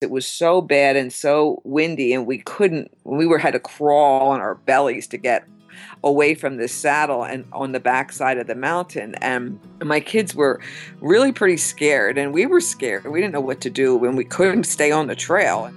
It 0.00 0.10
was 0.10 0.26
so 0.26 0.62
bad 0.62 0.96
and 0.96 1.12
so 1.12 1.60
windy, 1.62 2.14
and 2.14 2.26
we 2.26 2.38
couldn't. 2.38 2.90
We 3.04 3.26
were 3.26 3.36
had 3.36 3.52
to 3.52 3.60
crawl 3.60 4.30
on 4.30 4.40
our 4.40 4.54
bellies 4.54 5.06
to 5.08 5.18
get 5.18 5.44
away 6.02 6.34
from 6.34 6.56
this 6.56 6.72
saddle 6.72 7.22
and 7.22 7.44
on 7.52 7.72
the 7.72 7.80
backside 7.80 8.38
of 8.38 8.46
the 8.46 8.54
mountain. 8.54 9.14
And 9.16 9.60
my 9.82 10.00
kids 10.00 10.34
were 10.34 10.58
really 11.02 11.32
pretty 11.32 11.58
scared, 11.58 12.16
and 12.16 12.32
we 12.32 12.46
were 12.46 12.62
scared. 12.62 13.04
We 13.04 13.20
didn't 13.20 13.34
know 13.34 13.42
what 13.42 13.60
to 13.60 13.68
do 13.68 13.94
when 13.94 14.16
we 14.16 14.24
couldn't 14.24 14.64
stay 14.64 14.90
on 14.90 15.06
the 15.06 15.14
trail. 15.14 15.70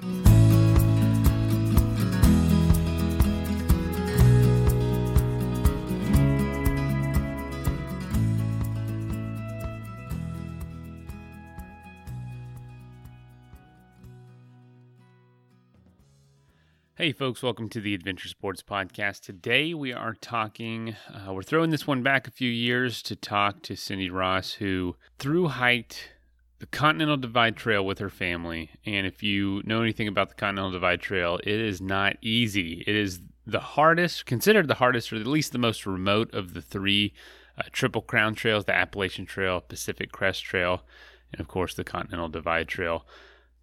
Hey, 17.03 17.11
folks, 17.11 17.43
welcome 17.43 17.67
to 17.67 17.81
the 17.81 17.93
Adventure 17.93 18.29
Sports 18.29 18.63
Podcast. 18.63 19.23
Today 19.23 19.73
we 19.73 19.91
are 19.91 20.13
talking, 20.13 20.95
uh, 21.13 21.33
we're 21.33 21.43
throwing 21.43 21.69
this 21.69 21.85
one 21.85 22.01
back 22.01 22.29
a 22.29 22.31
few 22.31 22.49
years 22.49 23.01
to 23.01 23.13
talk 23.13 23.61
to 23.63 23.75
Cindy 23.75 24.09
Ross, 24.09 24.53
who 24.53 24.95
through 25.19 25.49
hiked 25.49 26.13
the 26.59 26.65
Continental 26.65 27.17
Divide 27.17 27.57
Trail 27.57 27.85
with 27.85 27.99
her 27.99 28.09
family. 28.09 28.69
And 28.85 29.05
if 29.05 29.21
you 29.21 29.61
know 29.65 29.81
anything 29.81 30.07
about 30.07 30.29
the 30.29 30.35
Continental 30.35 30.71
Divide 30.71 31.01
Trail, 31.01 31.41
it 31.43 31.59
is 31.59 31.81
not 31.81 32.15
easy. 32.21 32.85
It 32.87 32.95
is 32.95 33.19
the 33.45 33.59
hardest, 33.59 34.25
considered 34.25 34.69
the 34.69 34.75
hardest, 34.75 35.11
or 35.11 35.17
at 35.17 35.27
least 35.27 35.51
the 35.51 35.57
most 35.57 35.85
remote 35.85 36.33
of 36.33 36.53
the 36.53 36.61
three 36.61 37.13
uh, 37.57 37.63
Triple 37.73 38.01
Crown 38.01 38.33
trails 38.33 38.63
the 38.63 38.73
Appalachian 38.73 39.25
Trail, 39.25 39.59
Pacific 39.59 40.13
Crest 40.13 40.45
Trail, 40.45 40.85
and 41.33 41.41
of 41.41 41.49
course 41.49 41.73
the 41.73 41.83
Continental 41.83 42.29
Divide 42.29 42.69
Trail. 42.69 43.05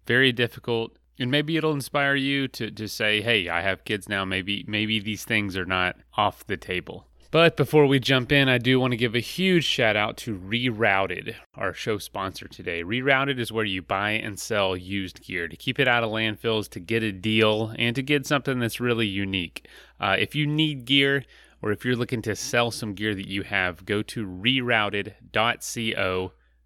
Very 0.05 0.31
difficult 0.31 0.95
and 1.19 1.31
maybe 1.31 1.57
it'll 1.57 1.73
inspire 1.73 2.15
you 2.15 2.47
to, 2.49 2.71
to 2.71 2.87
say, 2.87 3.21
hey, 3.21 3.49
I 3.49 3.61
have 3.61 3.85
kids 3.85 4.09
now. 4.09 4.25
Maybe 4.25 4.65
maybe 4.67 4.99
these 4.99 5.23
things 5.25 5.55
are 5.57 5.65
not 5.65 5.97
off 6.15 6.45
the 6.45 6.57
table. 6.57 7.07
But 7.31 7.55
before 7.55 7.85
we 7.85 7.99
jump 7.99 8.33
in, 8.33 8.49
I 8.49 8.57
do 8.57 8.77
want 8.77 8.91
to 8.91 8.97
give 8.97 9.15
a 9.15 9.21
huge 9.21 9.63
shout 9.63 9.95
out 9.95 10.17
to 10.17 10.37
Rerouted, 10.37 11.35
our 11.55 11.73
show 11.73 11.97
sponsor 11.97 12.49
today. 12.49 12.83
Rerouted 12.83 13.39
is 13.39 13.53
where 13.53 13.63
you 13.63 13.81
buy 13.81 14.11
and 14.11 14.37
sell 14.37 14.75
used 14.75 15.23
gear 15.23 15.47
to 15.47 15.55
keep 15.55 15.79
it 15.79 15.87
out 15.87 16.03
of 16.03 16.11
landfills, 16.11 16.67
to 16.71 16.81
get 16.81 17.03
a 17.03 17.13
deal, 17.13 17.73
and 17.79 17.95
to 17.95 18.03
get 18.03 18.27
something 18.27 18.59
that's 18.59 18.81
really 18.81 19.07
unique. 19.07 19.65
Uh, 19.97 20.17
if 20.19 20.35
you 20.35 20.45
need 20.45 20.83
gear, 20.83 21.23
or 21.61 21.71
if 21.71 21.85
you're 21.85 21.95
looking 21.95 22.21
to 22.23 22.35
sell 22.35 22.69
some 22.69 22.93
gear 22.93 23.15
that 23.15 23.29
you 23.29 23.43
have, 23.43 23.85
go 23.85 24.01
to 24.01 24.27
rerouted.co 24.27 25.13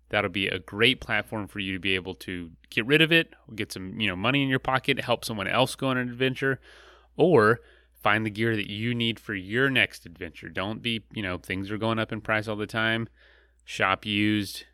that'll 0.10 0.30
be 0.30 0.48
a 0.48 0.60
great 0.60 1.02
platform 1.02 1.48
for 1.48 1.60
you 1.60 1.74
to 1.74 1.80
be 1.80 1.96
able 1.96 2.16
to 2.16 2.52
get 2.70 2.86
rid 2.86 3.02
of 3.02 3.12
it, 3.12 3.34
get 3.56 3.72
some, 3.72 4.00
you 4.00 4.08
know, 4.08 4.16
money 4.16 4.44
in 4.44 4.50
your 4.50 4.60
pocket, 4.60 5.00
help 5.00 5.26
someone 5.26 5.48
else 5.48 5.76
go 5.76 5.88
on 5.88 5.98
an 5.98 6.10
adventure, 6.10 6.60
or 7.18 7.60
find 8.02 8.26
the 8.26 8.30
gear 8.30 8.56
that 8.56 8.70
you 8.70 8.94
need 8.94 9.20
for 9.20 9.34
your 9.34 9.70
next 9.70 10.06
adventure. 10.06 10.50
Don't 10.50 10.82
be, 10.82 11.04
you 11.14 11.24
know, 11.24 11.38
things 11.38 11.72
are 11.72 11.78
going 11.78 12.00
up 12.00 12.12
in 12.12 12.22
price 12.22 12.48
all 12.48 12.56
the 12.56 12.68
time. 12.68 13.08
Shop 13.64 14.06
used 14.06 14.66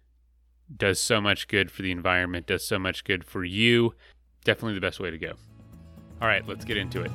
does 0.75 0.99
so 0.99 1.19
much 1.19 1.47
good 1.47 1.71
for 1.71 1.81
the 1.81 1.91
environment, 1.91 2.47
does 2.47 2.65
so 2.65 2.79
much 2.79 3.03
good 3.03 3.23
for 3.23 3.43
you. 3.43 3.93
Definitely 4.43 4.75
the 4.75 4.81
best 4.81 4.99
way 4.99 5.11
to 5.11 5.17
go. 5.17 5.33
All 6.21 6.27
right, 6.27 6.47
let's 6.47 6.65
get 6.65 6.77
into 6.77 7.01
it. 7.01 7.11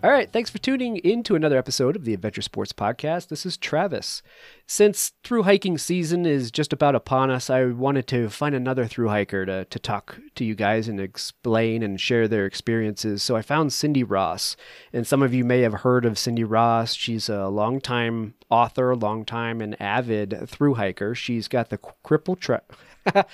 All 0.00 0.10
right, 0.12 0.32
thanks 0.32 0.48
for 0.48 0.58
tuning 0.58 0.98
in 0.98 1.24
to 1.24 1.34
another 1.34 1.58
episode 1.58 1.96
of 1.96 2.04
the 2.04 2.14
Adventure 2.14 2.40
Sports 2.40 2.72
Podcast. 2.72 3.26
This 3.26 3.44
is 3.44 3.56
Travis. 3.56 4.22
Since 4.64 5.10
through 5.24 5.42
hiking 5.42 5.76
season 5.76 6.24
is 6.24 6.52
just 6.52 6.72
about 6.72 6.94
upon 6.94 7.32
us, 7.32 7.50
I 7.50 7.64
wanted 7.64 8.06
to 8.06 8.28
find 8.28 8.54
another 8.54 8.86
through 8.86 9.08
hiker 9.08 9.44
to, 9.44 9.64
to 9.64 9.78
talk 9.80 10.20
to 10.36 10.44
you 10.44 10.54
guys 10.54 10.86
and 10.86 11.00
explain 11.00 11.82
and 11.82 12.00
share 12.00 12.28
their 12.28 12.46
experiences. 12.46 13.24
So 13.24 13.34
I 13.34 13.42
found 13.42 13.72
Cindy 13.72 14.04
Ross, 14.04 14.56
and 14.92 15.04
some 15.04 15.20
of 15.20 15.34
you 15.34 15.42
may 15.42 15.62
have 15.62 15.80
heard 15.80 16.04
of 16.04 16.16
Cindy 16.16 16.44
Ross. 16.44 16.94
She's 16.94 17.28
a 17.28 17.48
longtime 17.48 18.34
author, 18.48 18.94
longtime 18.94 19.60
and 19.60 19.74
avid 19.82 20.48
through 20.48 20.74
hiker. 20.74 21.16
She's 21.16 21.48
got 21.48 21.70
the 21.70 21.78
cripple 22.04 22.38
tra- 22.38 22.62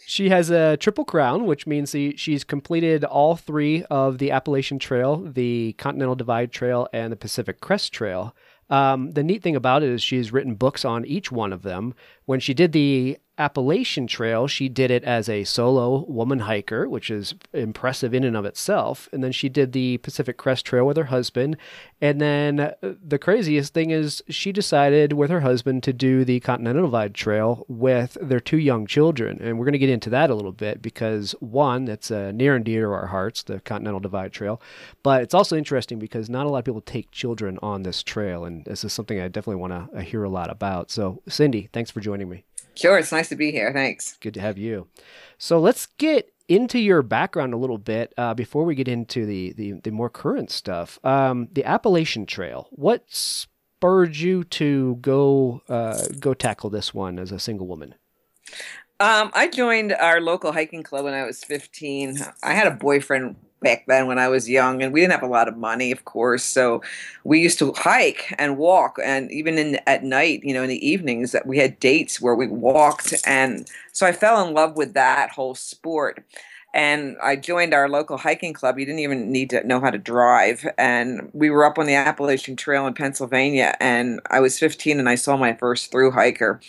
She 0.09 0.29
has 0.29 0.49
a 0.49 0.77
triple 0.77 1.03
crown, 1.03 1.45
which 1.45 1.67
means 1.67 1.93
she's 2.15 2.45
completed 2.45 3.03
all 3.03 3.35
three 3.35 3.83
of 3.89 4.19
the 4.19 4.31
Appalachian 4.31 4.79
Trail, 4.79 5.17
the 5.17 5.73
Continental 5.73 6.15
Divide 6.15 6.53
Trail, 6.53 6.87
and 6.93 7.11
the 7.11 7.17
Pacific 7.17 7.59
Crest 7.59 7.91
Trail. 7.91 8.33
Um, 8.69 9.11
the 9.11 9.23
neat 9.23 9.43
thing 9.43 9.57
about 9.57 9.83
it 9.83 9.89
is 9.89 10.01
she's 10.01 10.31
written 10.31 10.55
books 10.55 10.85
on 10.85 11.05
each 11.05 11.29
one 11.29 11.51
of 11.51 11.63
them. 11.63 11.93
When 12.23 12.39
she 12.39 12.53
did 12.53 12.71
the 12.71 13.17
Appalachian 13.37 14.07
Trail, 14.07 14.47
she 14.47 14.67
did 14.67 14.89
it 14.89 15.03
as 15.03 15.29
a 15.29 15.43
solo 15.43 16.05
woman 16.07 16.39
hiker, 16.39 16.89
which 16.89 17.11
is 17.11 17.35
impressive 17.53 18.13
in 18.13 18.23
and 18.23 18.35
of 18.35 18.45
itself. 18.45 19.07
And 19.11 19.23
then 19.23 19.31
she 19.31 19.47
did 19.47 19.73
the 19.73 19.97
Pacific 19.99 20.37
Crest 20.37 20.65
Trail 20.65 20.85
with 20.85 20.97
her 20.97 21.05
husband. 21.05 21.57
And 22.01 22.19
then 22.19 22.59
uh, 22.59 22.73
the 22.81 23.19
craziest 23.19 23.73
thing 23.73 23.91
is 23.91 24.23
she 24.27 24.51
decided 24.51 25.13
with 25.13 25.29
her 25.29 25.41
husband 25.41 25.83
to 25.83 25.93
do 25.93 26.25
the 26.25 26.39
Continental 26.39 26.83
Divide 26.83 27.13
Trail 27.13 27.65
with 27.67 28.17
their 28.19 28.39
two 28.39 28.57
young 28.57 28.87
children. 28.87 29.39
And 29.41 29.59
we're 29.59 29.65
going 29.65 29.73
to 29.73 29.79
get 29.79 29.89
into 29.89 30.09
that 30.09 30.29
a 30.29 30.35
little 30.35 30.51
bit 30.51 30.81
because 30.81 31.35
one, 31.39 31.85
that's 31.85 32.09
uh, 32.09 32.31
near 32.31 32.55
and 32.55 32.65
dear 32.65 32.87
to 32.87 32.91
our 32.91 33.07
hearts, 33.07 33.43
the 33.43 33.59
Continental 33.59 33.99
Divide 33.99 34.31
Trail. 34.31 34.61
But 35.03 35.21
it's 35.21 35.33
also 35.33 35.55
interesting 35.55 35.99
because 35.99 36.29
not 36.29 36.45
a 36.45 36.49
lot 36.49 36.59
of 36.59 36.65
people 36.65 36.81
take 36.81 37.11
children 37.11 37.59
on 37.61 37.83
this 37.83 38.01
trail. 38.01 38.45
And 38.45 38.65
this 38.65 38.83
is 38.83 38.93
something 38.93 39.19
I 39.19 39.27
definitely 39.27 39.61
want 39.61 39.73
to 39.73 39.99
uh, 39.99 40.01
hear 40.01 40.23
a 40.23 40.29
lot 40.29 40.49
about. 40.49 40.89
So, 40.89 41.21
Cindy, 41.27 41.69
thanks 41.71 41.91
for 41.91 41.99
joining 41.99 42.29
me. 42.29 42.43
Sure, 42.77 42.97
it's 42.97 43.11
nice 43.11 43.29
to 43.29 43.35
be 43.35 43.51
here. 43.51 43.73
Thanks. 43.73 44.17
Good 44.21 44.35
to 44.35 44.41
have 44.41 44.57
you. 44.57 44.87
So 45.37 45.59
let's 45.59 45.87
get 45.97 46.31
into 46.47 46.79
your 46.79 47.01
background 47.01 47.53
a 47.53 47.57
little 47.57 47.77
bit 47.77 48.13
uh, 48.17 48.33
before 48.33 48.63
we 48.63 48.75
get 48.75 48.87
into 48.87 49.25
the, 49.25 49.53
the, 49.53 49.73
the 49.83 49.91
more 49.91 50.09
current 50.09 50.51
stuff. 50.51 50.99
Um, 51.03 51.49
the 51.51 51.65
Appalachian 51.65 52.25
Trail. 52.25 52.67
What 52.71 53.03
spurred 53.07 54.15
you 54.15 54.43
to 54.43 54.97
go 55.01 55.61
uh, 55.67 56.05
go 56.19 56.33
tackle 56.33 56.69
this 56.69 56.93
one 56.93 57.19
as 57.19 57.31
a 57.31 57.39
single 57.39 57.67
woman? 57.67 57.95
Um, 58.99 59.31
I 59.33 59.47
joined 59.47 59.93
our 59.93 60.19
local 60.21 60.51
hiking 60.51 60.83
club 60.83 61.05
when 61.05 61.13
I 61.13 61.23
was 61.23 61.43
15. 61.43 62.17
I 62.41 62.53
had 62.53 62.67
a 62.67 62.71
boyfriend 62.71 63.35
back 63.61 63.85
then 63.87 64.07
when 64.07 64.19
I 64.19 64.27
was 64.27 64.49
young, 64.49 64.81
and 64.81 64.93
we 64.93 65.01
didn't 65.01 65.13
have 65.13 65.23
a 65.23 65.27
lot 65.27 65.47
of 65.47 65.57
money, 65.57 65.91
of 65.91 66.05
course. 66.05 66.43
So 66.43 66.81
we 67.23 67.39
used 67.39 67.59
to 67.59 67.73
hike 67.73 68.33
and 68.37 68.57
walk, 68.57 68.97
and 69.03 69.31
even 69.31 69.57
in 69.57 69.79
at 69.87 70.03
night, 70.03 70.41
you 70.43 70.53
know, 70.53 70.63
in 70.63 70.69
the 70.69 70.87
evenings, 70.87 71.31
that 71.31 71.47
we 71.47 71.57
had 71.57 71.79
dates 71.79 72.21
where 72.21 72.35
we 72.35 72.47
walked, 72.47 73.13
and 73.25 73.67
so 73.91 74.05
I 74.05 74.11
fell 74.11 74.45
in 74.47 74.53
love 74.53 74.77
with 74.77 74.93
that 74.93 75.31
whole 75.31 75.55
sport 75.55 76.23
and 76.77 77.17
I 77.23 77.35
joined 77.35 77.73
our 77.73 77.89
local 77.89 78.19
hiking 78.19 78.53
club. 78.53 78.77
You 78.77 78.85
didn't 78.85 78.99
even 78.99 79.31
need 79.31 79.49
to 79.49 79.65
know 79.65 79.79
how 79.79 79.89
to 79.89 79.97
drive. 79.97 80.63
And 80.77 81.31
we 81.33 81.49
were 81.49 81.65
up 81.65 81.79
on 81.79 81.87
the 81.87 81.95
Appalachian 81.95 82.55
Trail 82.55 82.85
in 82.85 82.93
Pennsylvania. 82.93 83.75
And 83.79 84.21
I 84.29 84.39
was 84.39 84.59
15 84.59 84.99
and 84.99 85.09
I 85.09 85.15
saw 85.15 85.37
my 85.37 85.55
first 85.55 85.89
through 85.89 86.11
hiker. 86.11 86.61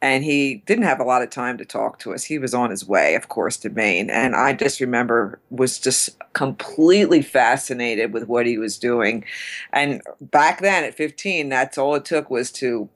And 0.00 0.24
he 0.24 0.64
didn't 0.66 0.82
have 0.82 0.98
a 0.98 1.04
lot 1.04 1.22
of 1.22 1.30
time 1.30 1.58
to 1.58 1.64
talk 1.64 2.00
to 2.00 2.12
us. 2.12 2.24
He 2.24 2.40
was 2.40 2.54
on 2.54 2.70
his 2.70 2.88
way, 2.88 3.14
of 3.14 3.28
course, 3.28 3.56
to 3.58 3.70
Maine. 3.70 4.10
And 4.10 4.34
I 4.34 4.52
just 4.52 4.80
remember 4.80 5.38
was 5.50 5.78
just 5.78 6.10
completely 6.32 7.22
fascinated 7.22 8.12
with 8.12 8.26
what 8.26 8.46
he 8.46 8.58
was 8.58 8.76
doing. 8.76 9.24
And 9.72 10.02
back 10.20 10.60
then 10.60 10.82
at 10.82 10.96
15, 10.96 11.50
that's 11.50 11.78
all 11.78 11.94
it 11.94 12.04
took 12.04 12.30
was 12.30 12.50
to 12.54 12.88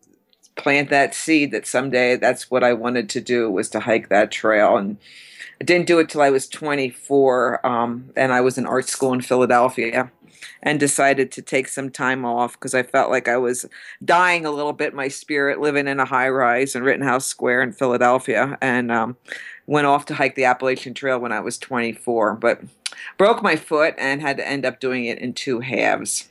plant 0.56 0.90
that 0.90 1.14
seed 1.14 1.52
that 1.52 1.64
someday 1.64 2.16
that's 2.16 2.50
what 2.50 2.64
I 2.64 2.72
wanted 2.72 3.08
to 3.10 3.20
do 3.20 3.48
was 3.52 3.68
to 3.68 3.78
hike 3.78 4.08
that 4.08 4.32
trail. 4.32 4.76
And 4.76 4.98
I 5.60 5.64
didn't 5.64 5.86
do 5.86 5.98
it 5.98 6.08
till 6.08 6.22
I 6.22 6.30
was 6.30 6.48
24, 6.48 7.66
um, 7.66 8.10
and 8.16 8.32
I 8.32 8.40
was 8.40 8.58
in 8.58 8.66
art 8.66 8.88
school 8.88 9.12
in 9.12 9.20
Philadelphia, 9.20 10.10
and 10.62 10.78
decided 10.78 11.32
to 11.32 11.42
take 11.42 11.68
some 11.68 11.90
time 11.90 12.24
off 12.24 12.54
because 12.54 12.74
I 12.74 12.82
felt 12.82 13.10
like 13.10 13.28
I 13.28 13.36
was 13.36 13.66
dying 14.04 14.44
a 14.44 14.50
little 14.50 14.72
bit. 14.72 14.94
My 14.94 15.08
spirit 15.08 15.60
living 15.60 15.88
in 15.88 16.00
a 16.00 16.04
high 16.04 16.28
rise 16.28 16.74
in 16.74 16.82
Rittenhouse 16.82 17.26
Square 17.26 17.62
in 17.62 17.72
Philadelphia, 17.72 18.58
and 18.60 18.92
um, 18.92 19.16
went 19.66 19.86
off 19.86 20.06
to 20.06 20.14
hike 20.14 20.34
the 20.34 20.44
Appalachian 20.44 20.94
Trail 20.94 21.18
when 21.18 21.32
I 21.32 21.40
was 21.40 21.58
24, 21.58 22.34
but 22.34 22.60
broke 23.16 23.42
my 23.42 23.56
foot 23.56 23.94
and 23.98 24.20
had 24.20 24.36
to 24.36 24.46
end 24.46 24.66
up 24.66 24.80
doing 24.80 25.06
it 25.06 25.18
in 25.18 25.32
two 25.32 25.60
halves. 25.60 26.28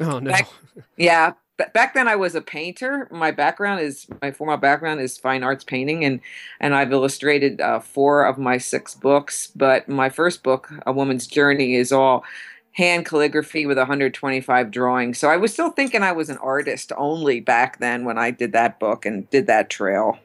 Oh 0.00 0.20
no! 0.20 0.30
Back, 0.30 0.48
yeah, 0.96 1.32
back 1.58 1.94
then 1.94 2.08
I 2.08 2.16
was 2.16 2.34
a 2.34 2.40
painter. 2.40 3.08
My 3.10 3.30
background 3.30 3.80
is 3.80 4.06
my 4.22 4.30
formal 4.30 4.56
background 4.56 5.00
is 5.00 5.18
fine 5.18 5.42
arts 5.42 5.64
painting, 5.64 6.04
and 6.04 6.20
and 6.60 6.74
I've 6.74 6.92
illustrated 6.92 7.60
uh, 7.60 7.80
four 7.80 8.24
of 8.24 8.38
my 8.38 8.58
six 8.58 8.94
books. 8.94 9.48
But 9.54 9.88
my 9.88 10.08
first 10.08 10.42
book, 10.42 10.70
A 10.86 10.92
Woman's 10.92 11.26
Journey, 11.26 11.74
is 11.74 11.92
all 11.92 12.24
hand 12.72 13.04
calligraphy 13.04 13.66
with 13.66 13.76
125 13.76 14.70
drawings. 14.70 15.18
So 15.18 15.28
I 15.28 15.36
was 15.36 15.52
still 15.52 15.70
thinking 15.70 16.02
I 16.02 16.12
was 16.12 16.30
an 16.30 16.38
artist 16.38 16.92
only 16.96 17.40
back 17.40 17.80
then 17.80 18.04
when 18.04 18.18
I 18.18 18.30
did 18.30 18.52
that 18.52 18.78
book 18.78 19.04
and 19.04 19.28
did 19.30 19.48
that 19.48 19.68
trail. 19.68 20.18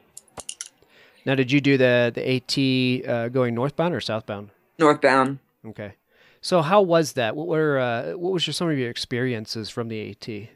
Now, 1.26 1.34
did 1.34 1.50
you 1.50 1.60
do 1.60 1.76
the 1.76 2.12
the 2.14 3.04
AT 3.04 3.08
uh, 3.08 3.28
going 3.28 3.54
northbound 3.54 3.94
or 3.94 4.00
southbound? 4.00 4.50
Northbound. 4.78 5.40
Okay. 5.66 5.94
So 6.40 6.60
how 6.60 6.82
was 6.82 7.14
that? 7.14 7.34
What 7.34 7.48
were 7.48 7.78
uh, 7.78 8.12
what 8.12 8.32
was 8.32 8.46
your, 8.46 8.54
some 8.54 8.70
of 8.70 8.78
your 8.78 8.90
experiences 8.90 9.70
from 9.70 9.88
the 9.88 10.10
AT? 10.10 10.48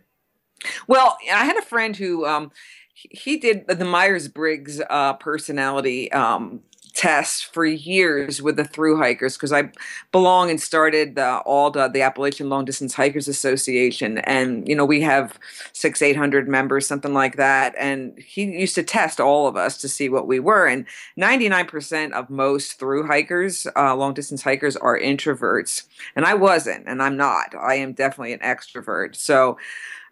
Well, 0.87 1.19
I 1.33 1.45
had 1.45 1.57
a 1.57 1.63
friend 1.63 1.97
who 1.97 2.27
um, 2.27 2.51
he 2.95 3.39
did 3.39 3.67
the 3.69 3.85
Myers 3.85 4.29
Briggs 4.29 4.81
uh, 4.91 5.15
personality 5.15 6.11
um, 6.13 6.61
tests 6.99 7.41
for 7.41 7.65
years 7.65 8.43
with 8.43 8.57
the 8.57 8.65
through 8.65 8.97
hikers 8.97 9.37
because 9.37 9.53
I 9.53 9.71
belong 10.11 10.51
and 10.51 10.61
started 10.61 11.15
the 11.15 11.41
ALDHA, 11.47 11.93
the 11.93 12.03
Appalachian 12.03 12.49
Long 12.49 12.65
Distance 12.65 12.93
Hikers 12.93 13.29
Association, 13.29 14.19
and 14.19 14.67
you 14.69 14.75
know 14.75 14.85
we 14.85 15.01
have 15.03 15.39
six, 15.73 16.03
eight 16.03 16.17
hundred 16.17 16.49
members, 16.49 16.89
something 16.89 17.15
like 17.15 17.37
that. 17.37 17.73
And 17.79 18.19
he 18.19 18.45
used 18.45 18.75
to 18.75 18.83
test 18.83 19.21
all 19.21 19.47
of 19.47 19.57
us 19.57 19.79
to 19.79 19.89
see 19.89 20.09
what 20.09 20.27
we 20.27 20.41
were, 20.41 20.67
and 20.67 20.87
ninety 21.17 21.49
nine 21.49 21.67
percent 21.67 22.15
of 22.15 22.31
most 22.31 22.81
through 22.81 23.07
hikers, 23.07 23.69
uh, 23.77 23.95
long 23.95 24.13
distance 24.13 24.43
hikers, 24.43 24.77
are 24.77 24.99
introverts, 24.99 25.85
and 26.17 26.25
I 26.25 26.35
wasn't, 26.35 26.89
and 26.89 27.01
I'm 27.01 27.17
not. 27.17 27.55
I 27.55 27.75
am 27.75 27.93
definitely 27.93 28.33
an 28.33 28.41
extrovert. 28.41 29.15
So 29.15 29.57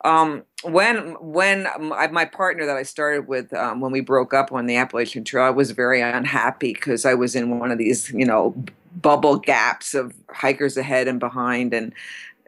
um, 0.05 0.45
when 0.65 1.15
when 1.21 1.67
my, 1.81 2.25
partner 2.25 2.67
that 2.67 2.77
I 2.77 2.83
started 2.83 3.27
with 3.27 3.53
um, 3.55 3.81
when 3.81 3.93
we 3.93 4.01
broke 4.01 4.35
up 4.35 4.53
on 4.53 4.67
the 4.67 4.77
Appalachian 4.77 5.25
Trail, 5.25 5.45
I 5.45 5.51
was 5.51 5.71
very 5.71 6.01
unhappy 6.01 6.75
because 6.75 7.05
I 7.05 7.15
was 7.15 7.35
in 7.35 7.59
one 7.59 7.71
of 7.71 7.79
these 7.79 8.11
you 8.13 8.27
know 8.27 8.55
bubble 8.95 9.37
gaps 9.39 9.95
of 9.95 10.15
hikers 10.31 10.77
ahead 10.77 11.09
and 11.09 11.19
behind, 11.19 11.73
and 11.73 11.93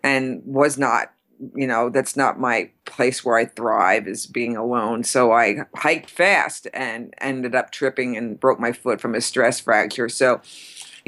and 0.03 0.43
was 0.45 0.79
not 0.79 1.13
you 1.55 1.67
know 1.67 1.89
that's 1.89 2.17
not 2.17 2.39
my 2.39 2.71
place 2.85 3.25
where 3.25 3.37
I 3.37 3.47
thrive 3.47 4.07
is 4.07 4.27
being 4.27 4.57
alone. 4.57 5.05
So 5.05 5.33
I 5.33 5.61
hiked 5.75 6.11
fast 6.11 6.67
and 6.75 7.15
ended 7.19 7.55
up 7.55 7.71
tripping 7.71 8.17
and 8.17 8.39
broke 8.39 8.61
my 8.61 8.73
foot 8.73 9.01
from 9.01 9.15
a 9.15 9.21
stress 9.21 9.61
fracture. 9.61 10.09
So 10.09 10.41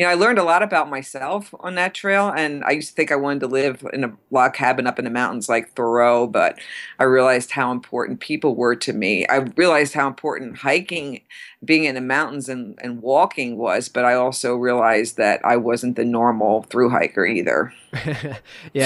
you 0.00 0.06
know, 0.06 0.12
I 0.12 0.14
learned 0.14 0.38
a 0.38 0.44
lot 0.44 0.62
about 0.62 0.88
myself 0.88 1.55
on 1.61 1.75
that 1.75 1.93
trail. 1.93 2.32
And 2.35 2.64
I 2.64 2.70
used 2.70 2.88
to 2.88 2.94
think 2.94 3.12
I 3.12 3.17
wanted 3.17 3.41
to 3.41 3.49
live 3.49 3.87
in 3.93 4.02
a 4.02 4.17
log 4.31 4.55
cabin 4.55 4.87
up 4.87 4.99
in 4.99 5.05
the 5.05 5.11
mountains 5.11 5.47
like 5.47 5.75
Thoreau, 5.75 6.26
but 6.26 6.58
I 6.99 7.05
realized 7.05 7.50
how 7.50 7.70
important 7.70 8.19
people 8.19 8.56
were 8.56 8.75
to 8.76 8.94
me. 8.94 9.26
I 9.26 9.37
realized 9.56 9.93
how 9.93 10.08
important 10.08 10.56
hiking, 10.56 11.20
being 11.62 11.85
in 11.85 11.97
the 11.97 12.00
mountains 12.00 12.49
and, 12.49 12.79
and 12.82 13.02
walking 13.02 13.58
was, 13.58 13.91
but 13.91 14.06
I 14.06 14.14
also 14.14 14.55
realized 14.55 15.19
that 15.19 15.44
I 15.44 15.58
wasn't 15.58 15.97
the 15.97 16.05
normal 16.06 16.62
through 16.62 16.88
hiker 16.88 17.26
either. 17.26 17.75
yeah, 17.93 18.38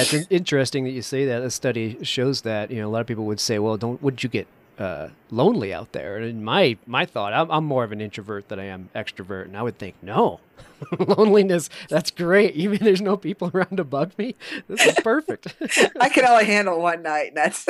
it's 0.03 0.15
interesting 0.31 0.83
that 0.83 0.91
you 0.91 1.03
say 1.03 1.27
that. 1.27 1.43
A 1.43 1.51
study 1.51 1.97
shows 2.03 2.41
that, 2.41 2.73
you 2.73 2.81
know, 2.81 2.89
a 2.89 2.91
lot 2.91 3.03
of 3.03 3.07
people 3.07 3.27
would 3.27 3.39
say, 3.39 3.61
well, 3.61 3.77
don't, 3.77 4.03
would 4.03 4.25
you 4.25 4.29
get 4.29 4.49
uh, 4.79 5.09
lonely 5.31 5.73
out 5.73 5.93
there. 5.93 6.17
And 6.17 6.45
my 6.45 6.77
my 6.87 7.05
thought, 7.05 7.33
I'm, 7.33 7.51
I'm, 7.51 7.65
more 7.65 7.85
of 7.85 7.93
an 7.93 8.01
introvert 8.01 8.49
than 8.49 8.59
I 8.59 8.65
am 8.67 8.91
extrovert, 8.95 9.45
and 9.45 9.57
I 9.57 9.63
would 9.63 9.79
think, 9.79 9.95
no, 10.03 10.41
loneliness. 10.99 11.71
That's 11.89 12.11
great. 12.11 12.55
Even 12.55 12.79
there's 12.83 13.01
no 13.01 13.17
people 13.17 13.51
around 13.55 13.77
to 13.77 13.85
bug 13.85 14.13
me. 14.19 14.35
This 14.69 14.85
is 14.87 14.95
perfect. 15.03 15.55
I 16.01 16.09
can 16.09 16.27
only 16.27 16.47
handle 16.47 16.81
one 16.81 17.03
night. 17.03 17.29
And 17.29 17.37
That's 17.37 17.67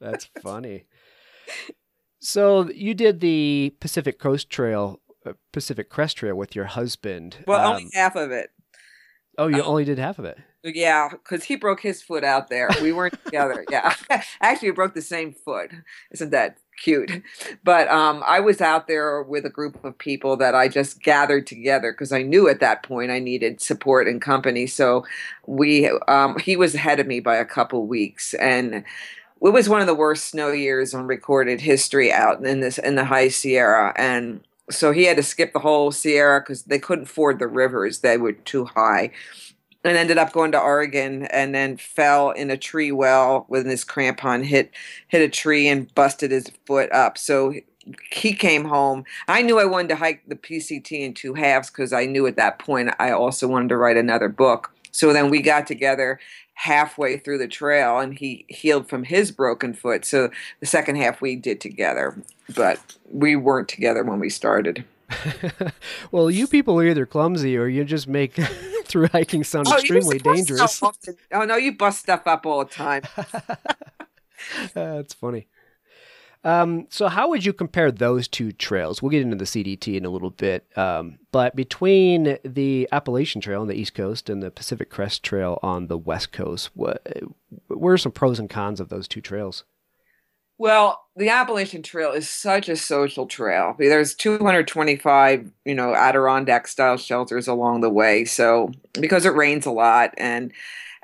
that's 0.00 0.28
funny. 0.42 0.84
So 2.20 2.68
you 2.70 2.94
did 2.94 3.20
the 3.20 3.74
Pacific 3.80 4.18
Coast 4.18 4.50
Trail, 4.50 5.00
uh, 5.24 5.32
Pacific 5.52 5.88
Crest 5.88 6.18
Trail 6.18 6.34
with 6.34 6.54
your 6.54 6.66
husband. 6.66 7.38
Well, 7.46 7.60
um, 7.60 7.76
only 7.76 7.90
half 7.94 8.16
of 8.16 8.30
it. 8.32 8.50
Oh, 9.38 9.46
you 9.46 9.62
only 9.62 9.84
did 9.84 9.98
half 9.98 10.18
of 10.18 10.24
it. 10.24 10.38
Yeah, 10.64 11.08
because 11.10 11.44
he 11.44 11.56
broke 11.56 11.80
his 11.80 12.02
foot 12.02 12.24
out 12.24 12.48
there. 12.48 12.68
We 12.82 12.92
weren't 12.92 13.22
together. 13.24 13.64
Yeah, 13.70 13.94
actually, 14.40 14.70
we 14.70 14.74
broke 14.74 14.94
the 14.94 15.02
same 15.02 15.32
foot. 15.32 15.70
Isn't 16.10 16.30
that 16.30 16.58
cute? 16.82 17.22
But 17.62 17.88
um, 17.88 18.24
I 18.26 18.40
was 18.40 18.60
out 18.60 18.88
there 18.88 19.22
with 19.22 19.44
a 19.46 19.50
group 19.50 19.84
of 19.84 19.96
people 19.98 20.36
that 20.38 20.56
I 20.56 20.66
just 20.66 21.00
gathered 21.00 21.46
together 21.46 21.92
because 21.92 22.12
I 22.12 22.22
knew 22.22 22.48
at 22.48 22.58
that 22.60 22.82
point 22.82 23.12
I 23.12 23.20
needed 23.20 23.60
support 23.60 24.08
and 24.08 24.20
company. 24.20 24.66
So 24.66 25.04
we, 25.46 25.90
um, 26.08 26.36
he 26.38 26.56
was 26.56 26.74
ahead 26.74 26.98
of 26.98 27.06
me 27.06 27.20
by 27.20 27.36
a 27.36 27.44
couple 27.44 27.86
weeks, 27.86 28.34
and 28.34 28.74
it 28.74 28.84
was 29.38 29.68
one 29.68 29.80
of 29.80 29.86
the 29.86 29.94
worst 29.94 30.26
snow 30.26 30.50
years 30.50 30.92
on 30.92 31.06
recorded 31.06 31.60
history 31.60 32.12
out 32.12 32.44
in 32.44 32.58
this 32.60 32.78
in 32.78 32.96
the 32.96 33.04
high 33.04 33.28
Sierra, 33.28 33.92
and 33.96 34.40
so 34.70 34.90
he 34.90 35.04
had 35.04 35.16
to 35.16 35.22
skip 35.22 35.52
the 35.52 35.60
whole 35.60 35.92
Sierra 35.92 36.40
because 36.40 36.64
they 36.64 36.80
couldn't 36.80 37.06
ford 37.06 37.38
the 37.38 37.46
rivers; 37.46 38.00
they 38.00 38.16
were 38.16 38.32
too 38.32 38.64
high 38.64 39.12
and 39.84 39.96
ended 39.96 40.18
up 40.18 40.32
going 40.32 40.52
to 40.52 40.60
Oregon 40.60 41.24
and 41.26 41.54
then 41.54 41.76
fell 41.76 42.30
in 42.30 42.50
a 42.50 42.56
tree 42.56 42.92
well 42.92 43.46
with 43.48 43.66
his 43.66 43.84
crampon 43.84 44.44
hit 44.44 44.72
hit 45.08 45.22
a 45.22 45.28
tree 45.28 45.68
and 45.68 45.92
busted 45.94 46.30
his 46.30 46.50
foot 46.66 46.90
up. 46.92 47.16
So 47.16 47.54
he 48.10 48.34
came 48.34 48.64
home. 48.64 49.04
I 49.28 49.42
knew 49.42 49.58
I 49.58 49.64
wanted 49.64 49.88
to 49.88 49.96
hike 49.96 50.22
the 50.26 50.36
PCT 50.36 50.92
in 50.92 51.14
two 51.14 51.34
halves 51.34 51.70
because 51.70 51.92
I 51.92 52.06
knew 52.06 52.26
at 52.26 52.36
that 52.36 52.58
point 52.58 52.90
I 52.98 53.10
also 53.10 53.48
wanted 53.48 53.70
to 53.70 53.76
write 53.76 53.96
another 53.96 54.28
book. 54.28 54.72
So 54.90 55.12
then 55.12 55.30
we 55.30 55.40
got 55.42 55.66
together 55.66 56.18
halfway 56.54 57.16
through 57.16 57.38
the 57.38 57.48
trail 57.48 58.00
and 58.00 58.18
he 58.18 58.44
healed 58.48 58.88
from 58.88 59.04
his 59.04 59.30
broken 59.30 59.72
foot. 59.72 60.04
So 60.04 60.28
the 60.60 60.66
second 60.66 60.96
half 60.96 61.20
we 61.20 61.36
did 61.36 61.60
together, 61.60 62.20
but 62.54 62.80
we 63.10 63.36
weren't 63.36 63.68
together 63.68 64.02
when 64.02 64.18
we 64.18 64.28
started. 64.28 64.84
well, 66.12 66.30
you 66.30 66.46
people 66.46 66.78
are 66.78 66.86
either 66.86 67.06
clumsy 67.06 67.56
or 67.56 67.66
you 67.66 67.84
just 67.84 68.08
make 68.08 68.34
through 68.84 69.08
hiking 69.08 69.44
sound 69.44 69.66
oh, 69.68 69.74
extremely 69.74 70.18
dangerous. 70.18 70.82
Oh 70.82 71.44
no, 71.44 71.56
you 71.56 71.76
bust 71.76 72.00
stuff 72.00 72.26
up 72.26 72.46
all 72.46 72.64
the 72.64 72.70
time. 72.70 73.02
That's 74.74 75.14
funny. 75.14 75.48
Um, 76.44 76.86
so, 76.88 77.08
how 77.08 77.28
would 77.28 77.44
you 77.44 77.52
compare 77.52 77.90
those 77.90 78.28
two 78.28 78.52
trails? 78.52 79.02
We'll 79.02 79.10
get 79.10 79.22
into 79.22 79.36
the 79.36 79.44
CDT 79.44 79.96
in 79.96 80.04
a 80.04 80.10
little 80.10 80.30
bit, 80.30 80.66
um, 80.78 81.18
but 81.32 81.56
between 81.56 82.38
the 82.44 82.88
Appalachian 82.92 83.40
Trail 83.40 83.60
on 83.60 83.66
the 83.66 83.74
East 83.74 83.94
Coast 83.94 84.30
and 84.30 84.40
the 84.40 84.50
Pacific 84.50 84.88
Crest 84.88 85.24
Trail 85.24 85.58
on 85.62 85.88
the 85.88 85.98
West 85.98 86.30
Coast, 86.30 86.70
what, 86.74 87.04
what 87.66 87.90
are 87.90 87.98
some 87.98 88.12
pros 88.12 88.38
and 88.38 88.48
cons 88.48 88.78
of 88.78 88.88
those 88.88 89.08
two 89.08 89.20
trails? 89.20 89.64
Well, 90.58 91.00
the 91.14 91.28
Appalachian 91.28 91.82
Trail 91.82 92.10
is 92.12 92.28
such 92.28 92.68
a 92.68 92.76
social 92.76 93.26
trail. 93.26 93.76
There's 93.78 94.14
225, 94.14 95.50
you 95.64 95.74
know, 95.74 95.94
Adirondack 95.94 96.66
style 96.66 96.96
shelters 96.96 97.46
along 97.46 97.80
the 97.80 97.90
way. 97.90 98.24
So 98.24 98.72
because 98.94 99.24
it 99.24 99.34
rains 99.34 99.66
a 99.66 99.70
lot 99.70 100.14
and 100.18 100.52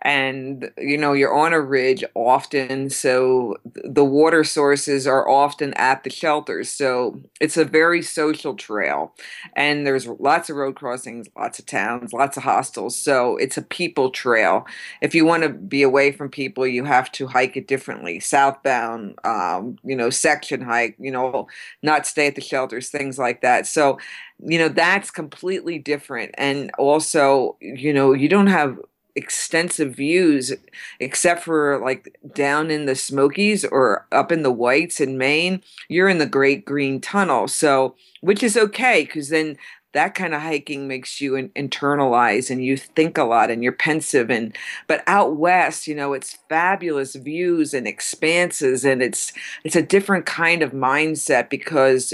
and 0.04 0.70
you 0.78 0.98
know 0.98 1.14
you're 1.14 1.34
on 1.34 1.52
a 1.54 1.60
ridge 1.60 2.04
often 2.14 2.90
so 2.90 3.56
the 3.84 4.04
water 4.04 4.44
sources 4.44 5.06
are 5.06 5.28
often 5.28 5.72
at 5.74 6.04
the 6.04 6.10
shelters. 6.10 6.68
So 6.70 7.20
it's 7.40 7.56
a 7.56 7.64
very 7.64 8.02
social 8.02 8.54
trail. 8.54 9.14
And 9.56 9.86
there's 9.86 10.06
lots 10.06 10.50
of 10.50 10.56
road 10.56 10.76
crossings 10.76 11.26
lots 11.36 11.58
of 11.58 11.66
towns 11.66 12.12
lots 12.12 12.36
of 12.36 12.42
hostels. 12.42 12.96
So 12.98 13.36
it's 13.38 13.56
a 13.56 13.62
people 13.62 14.10
trail. 14.10 14.66
If 15.00 15.14
you 15.14 15.24
want 15.24 15.42
to 15.44 15.48
be 15.48 15.82
away 15.82 16.12
from 16.12 16.28
people 16.28 16.66
you 16.66 16.84
have 16.84 17.10
to 17.12 17.26
hike 17.26 17.56
it 17.56 17.66
differently. 17.68 18.20
Southbound 18.20 19.18
um, 19.24 19.76
you 19.84 19.96
know 19.96 20.10
section 20.10 20.60
hike 20.60 20.96
you 20.98 21.10
know 21.10 21.46
not 21.82 22.06
stay 22.06 22.26
at 22.26 22.34
the 22.34 22.40
shelters 22.40 22.88
things 22.90 23.18
like 23.18 23.40
that. 23.42 23.66
So 23.66 23.98
you 24.44 24.58
know 24.58 24.68
that's 24.68 25.10
completely 25.10 25.78
different. 25.78 26.34
And 26.38 26.70
also 26.78 27.56
you 27.60 27.92
know 27.92 28.12
you 28.12 28.28
don't 28.28 28.48
have 28.48 28.78
extensive 29.16 29.94
views 29.94 30.52
except 31.00 31.42
for 31.42 31.78
like 31.78 32.18
down 32.34 32.70
in 32.70 32.86
the 32.86 32.94
Smokies 32.94 33.64
or 33.64 34.06
up 34.12 34.32
in 34.32 34.42
the 34.42 34.52
Whites 34.52 35.00
in 35.00 35.18
Maine, 35.18 35.62
you're 35.88 36.08
in 36.08 36.18
the 36.18 36.26
Great 36.26 36.64
Green 36.64 37.00
Tunnel. 37.00 37.48
So, 37.48 37.94
which 38.20 38.42
is 38.42 38.56
okay 38.56 39.04
because 39.04 39.28
then 39.28 39.56
that 39.94 40.14
kind 40.14 40.34
of 40.34 40.42
hiking 40.42 40.86
makes 40.86 41.20
you 41.20 41.36
in, 41.36 41.48
internalize 41.50 42.50
and 42.50 42.64
you 42.64 42.76
think 42.76 43.16
a 43.16 43.24
lot 43.24 43.50
and 43.50 43.62
you're 43.62 43.72
pensive 43.72 44.28
and 44.28 44.54
but 44.86 45.02
out 45.06 45.36
west 45.36 45.86
you 45.86 45.94
know 45.94 46.12
it's 46.12 46.38
fabulous 46.48 47.14
views 47.14 47.72
and 47.72 47.86
expanses 47.86 48.84
and 48.84 49.02
it's 49.02 49.32
it's 49.62 49.76
a 49.76 49.82
different 49.82 50.26
kind 50.26 50.62
of 50.62 50.72
mindset 50.72 51.48
because 51.48 52.12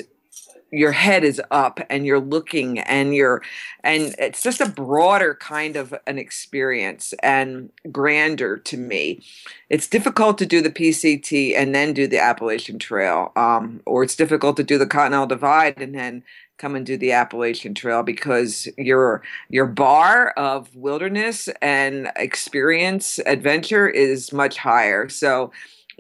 your 0.71 0.93
head 0.93 1.25
is 1.25 1.41
up 1.51 1.81
and 1.91 2.07
you're 2.07 2.21
looking 2.21 2.79
and 2.81 3.15
you're 3.15 3.43
and 3.83 4.15
it's 4.19 4.43
just 4.43 4.61
a 4.61 4.69
broader 4.69 5.35
kind 5.35 5.77
of 5.77 5.95
an 6.07 6.19
experience 6.19 7.13
and 7.23 7.71
grander 7.91 8.57
to 8.57 8.77
me. 8.77 9.23
It's 9.69 9.87
difficult 9.87 10.39
to 10.39 10.47
do 10.47 10.61
the 10.61 10.71
pct 10.71 11.57
and 11.57 11.75
then 11.75 11.93
do 11.93 12.07
the 12.07 12.19
appalachian 12.19 12.79
trail 12.79 13.33
um, 13.37 13.81
or 13.87 14.03
it's 14.03 14.17
difficult 14.17 14.57
to 14.59 14.65
do 14.65 14.79
the 14.79 14.87
continental 14.87 15.27
divide 15.27 15.81
and 15.81 15.95
then 15.95 16.23
come 16.61 16.77
and 16.77 16.85
do 16.85 16.97
the 16.97 17.11
appalachian 17.11 17.75
trail 17.75 18.03
because 18.03 18.69
your 18.77 19.23
your 19.49 19.67
bar 19.67 20.31
of 20.33 20.75
wilderness 20.77 21.49
and 21.63 22.13
experience 22.17 23.19
adventure 23.27 23.89
is 23.89 24.33
much 24.33 24.59
higher. 24.59 25.09
So 25.09 25.51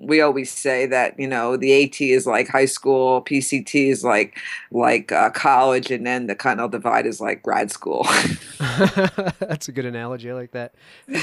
we 0.00 0.20
always 0.20 0.50
say 0.50 0.86
that 0.86 1.18
you 1.18 1.28
know 1.28 1.56
the 1.56 1.84
AT 1.84 2.00
is 2.00 2.26
like 2.26 2.48
high 2.48 2.64
school, 2.64 3.22
PCT 3.22 3.90
is 3.90 4.02
like 4.02 4.38
like 4.70 5.12
uh, 5.12 5.30
college, 5.30 5.90
and 5.90 6.06
then 6.06 6.26
the 6.26 6.34
Continental 6.34 6.68
Divide 6.68 7.06
is 7.06 7.20
like 7.20 7.42
grad 7.42 7.70
school. 7.70 8.06
That's 9.38 9.68
a 9.68 9.72
good 9.72 9.84
analogy. 9.84 10.30
I 10.30 10.34
like 10.34 10.52
that. 10.52 10.74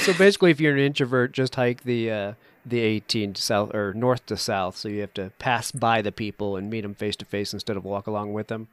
so 0.01 0.13
basically, 0.13 0.51
if 0.51 0.61
you're 0.61 0.73
an 0.73 0.79
introvert, 0.79 1.31
just 1.31 1.55
hike 1.55 1.83
the 1.83 2.11
uh, 2.11 2.33
the 2.65 2.97
AT 2.97 3.37
south 3.37 3.73
or 3.73 3.93
north 3.93 4.25
to 4.27 4.37
south, 4.37 4.77
so 4.77 4.87
you 4.87 5.01
have 5.01 5.13
to 5.15 5.31
pass 5.39 5.71
by 5.71 6.01
the 6.01 6.11
people 6.11 6.55
and 6.55 6.69
meet 6.69 6.81
them 6.81 6.93
face 6.93 7.15
to 7.17 7.25
face 7.25 7.53
instead 7.53 7.77
of 7.77 7.83
walk 7.83 8.07
along 8.07 8.33
with 8.33 8.47
them. 8.47 8.67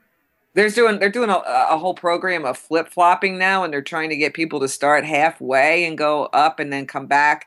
They're 0.52 0.68
doing 0.68 0.98
they're 0.98 1.08
doing 1.08 1.30
a, 1.30 1.42
a 1.70 1.78
whole 1.78 1.94
program 1.94 2.44
of 2.44 2.58
flip 2.58 2.88
flopping 2.88 3.38
now, 3.38 3.64
and 3.64 3.72
they're 3.72 3.82
trying 3.82 4.10
to 4.10 4.16
get 4.16 4.34
people 4.34 4.60
to 4.60 4.68
start 4.68 5.04
halfway 5.04 5.84
and 5.84 5.96
go 5.96 6.24
up 6.26 6.60
and 6.60 6.72
then 6.72 6.86
come 6.86 7.06
back 7.06 7.46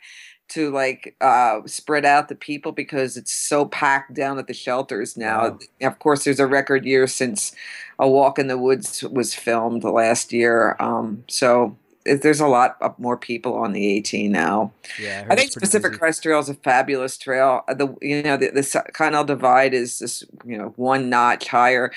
to 0.50 0.72
like 0.72 1.16
uh, 1.22 1.62
spread 1.66 2.06
out 2.06 2.30
the 2.30 2.36
people 2.36 2.72
because 2.72 3.18
it's 3.18 3.32
so 3.32 3.66
packed 3.66 4.13
down 4.13 4.39
at 4.39 4.48
the 4.48 4.54
shelters 4.54 5.18
now. 5.18 5.50
Wow. 5.50 5.60
Of 5.82 6.00
course, 6.00 6.24
there's 6.24 6.39
a 6.39 6.48
record 6.48 6.86
year 6.86 7.08
since 7.08 7.54
A 8.00 8.08
Walk 8.08 8.39
in 8.39 8.48
the 8.48 8.58
Woods 8.58 9.04
was 9.04 9.34
filmed 9.34 9.84
last 9.84 10.32
year. 10.32 10.75
Um, 10.80 11.24
so 11.27 11.77
there's 12.06 12.39
a 12.39 12.48
lot 12.48 12.77
of 12.82 12.98
more 12.98 13.18
people 13.18 13.56
on 13.56 13.74
the 13.74 13.98
AT 13.98 14.13
now. 14.32 14.72
Yeah, 15.00 15.25
I, 15.30 15.34
I 15.34 15.36
think 15.36 15.54
Pacific 15.54 15.92
busy. 15.92 16.00
Crest 16.00 16.24
Trail 16.24 16.39
is 16.39 16.50
a 16.50 16.54
fabulous 16.54 17.18
trail. 17.18 17.63
Uh, 17.68 17.74
the 17.74 17.96
you 18.01 18.24
know 18.24 18.38
the, 18.38 18.50
the 18.51 18.84
Continental 18.94 19.25
Divide 19.25 19.74
is 19.74 20.00
just 20.00 20.24
you 20.46 20.58
know 20.58 20.74
one 20.77 21.10
notch 21.10 21.48
higher. 21.48 21.92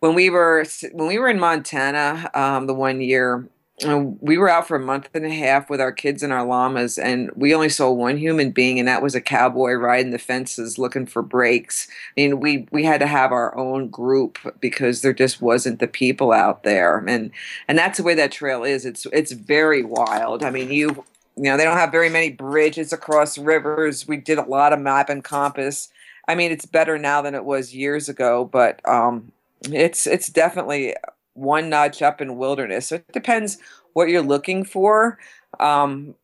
When 0.00 0.14
we 0.14 0.28
were 0.28 0.66
when 0.92 1.08
we 1.08 1.18
were 1.18 1.28
in 1.28 1.40
Montana, 1.40 2.30
um, 2.34 2.66
the 2.66 2.74
one 2.74 3.00
year 3.00 3.48
we 3.82 4.38
were 4.38 4.48
out 4.48 4.68
for 4.68 4.76
a 4.76 4.80
month 4.80 5.08
and 5.14 5.26
a 5.26 5.34
half 5.34 5.68
with 5.68 5.80
our 5.80 5.90
kids 5.90 6.22
and 6.22 6.32
our 6.32 6.44
llamas, 6.44 6.96
and 6.96 7.30
we 7.34 7.52
only 7.52 7.68
saw 7.68 7.90
one 7.90 8.16
human 8.16 8.52
being, 8.52 8.78
and 8.78 8.86
that 8.86 9.02
was 9.02 9.16
a 9.16 9.20
cowboy 9.20 9.72
riding 9.72 10.12
the 10.12 10.18
fences 10.18 10.78
looking 10.78 11.06
for 11.06 11.22
breaks. 11.22 11.88
I 12.16 12.20
mean, 12.20 12.38
we 12.38 12.68
we 12.70 12.84
had 12.84 13.00
to 13.00 13.08
have 13.08 13.32
our 13.32 13.56
own 13.56 13.88
group 13.88 14.38
because 14.60 15.02
there 15.02 15.12
just 15.12 15.42
wasn't 15.42 15.80
the 15.80 15.88
people 15.88 16.30
out 16.30 16.62
there, 16.62 16.98
and 16.98 17.32
and 17.66 17.76
that's 17.76 17.98
the 17.98 18.04
way 18.04 18.14
that 18.14 18.30
trail 18.30 18.62
is. 18.62 18.86
It's 18.86 19.06
it's 19.12 19.32
very 19.32 19.82
wild. 19.82 20.44
I 20.44 20.50
mean, 20.50 20.70
you 20.70 21.04
you 21.36 21.44
know 21.44 21.56
they 21.56 21.64
don't 21.64 21.76
have 21.76 21.90
very 21.90 22.08
many 22.08 22.30
bridges 22.30 22.92
across 22.92 23.38
rivers. 23.38 24.06
We 24.06 24.18
did 24.18 24.38
a 24.38 24.42
lot 24.42 24.72
of 24.72 24.78
map 24.78 25.08
and 25.08 25.24
compass. 25.24 25.88
I 26.28 26.36
mean, 26.36 26.52
it's 26.52 26.66
better 26.66 26.96
now 26.96 27.22
than 27.22 27.34
it 27.34 27.44
was 27.44 27.74
years 27.74 28.08
ago, 28.08 28.44
but 28.44 28.80
um, 28.88 29.32
it's 29.62 30.06
it's 30.06 30.28
definitely 30.28 30.94
one 31.34 31.68
notch 31.68 32.02
up 32.02 32.20
in 32.20 32.36
wilderness. 32.36 32.88
So 32.88 32.96
it 32.96 33.12
depends 33.12 33.58
what 33.92 34.08
you're 34.08 34.22
looking 34.22 34.64
for. 34.64 35.18
Um, 35.60 36.14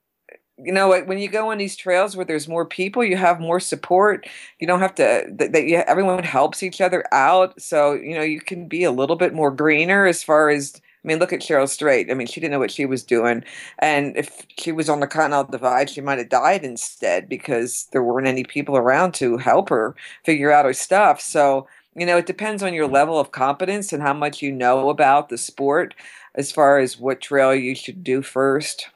you 0.63 0.73
know, 0.73 1.01
when 1.03 1.19
you 1.19 1.29
go 1.29 1.51
on 1.51 1.59
these 1.59 1.77
trails 1.77 2.17
where 2.17 2.25
there's 2.25 2.49
more 2.49 2.67
people, 2.67 3.03
you 3.03 3.17
have 3.17 3.41
more 3.41 3.61
support. 3.61 4.27
You 4.59 4.67
don't 4.67 4.81
have 4.81 4.95
to 4.97 5.25
that, 5.31 5.65
you, 5.65 5.79
everyone 5.87 6.23
helps 6.23 6.63
each 6.63 6.81
other 6.81 7.05
out. 7.13 7.61
So 7.61 7.95
you 7.95 8.15
know 8.15 8.23
you 8.23 8.41
can 8.41 8.69
be 8.69 8.85
a 8.85 8.91
little 8.93 9.17
bit 9.17 9.33
more 9.35 9.51
greener 9.51 10.07
as 10.07 10.23
far 10.23 10.51
as. 10.51 10.81
I 11.03 11.09
mean, 11.09 11.19
look 11.19 11.33
at 11.33 11.41
Cheryl 11.41 11.67
Strayed. 11.67 12.11
I 12.11 12.15
mean, 12.15 12.27
she 12.27 12.41
didn't 12.41 12.53
know 12.53 12.59
what 12.59 12.71
she 12.71 12.85
was 12.85 13.03
doing, 13.03 13.43
and 13.79 14.15
if 14.19 14.45
she 14.59 14.71
was 14.71 14.91
on 14.91 15.01
the 15.01 15.07
Continental 15.07 15.51
Divide, 15.51 15.89
she 15.89 16.03
might 16.03 16.19
have 16.19 16.29
died 16.29 16.63
instead 16.63 17.27
because 17.27 17.87
there 17.93 18.03
weren't 18.05 18.27
any 18.27 18.45
people 18.45 18.77
around 18.77 19.13
to 19.15 19.39
help 19.39 19.71
her 19.71 19.95
figure 20.25 20.53
out 20.53 20.67
her 20.67 20.75
stuff. 20.75 21.19
So 21.19 21.67
you 21.97 22.07
know, 22.07 22.17
it 22.17 22.27
depends 22.27 22.63
on 22.63 22.75
your 22.75 22.87
level 22.87 23.19
of 23.19 23.33
competence 23.33 23.93
and 23.93 24.03
how 24.03 24.15
much 24.15 24.43
you 24.43 24.53
know 24.53 24.91
about 24.91 25.29
the 25.29 25.39
sport 25.39 25.95
as 26.35 26.53
far 26.53 26.79
as 26.79 26.99
what 26.99 27.21
trail 27.21 27.55
you 27.55 27.75
should 27.75 28.05
do 28.05 28.23
first. 28.23 28.89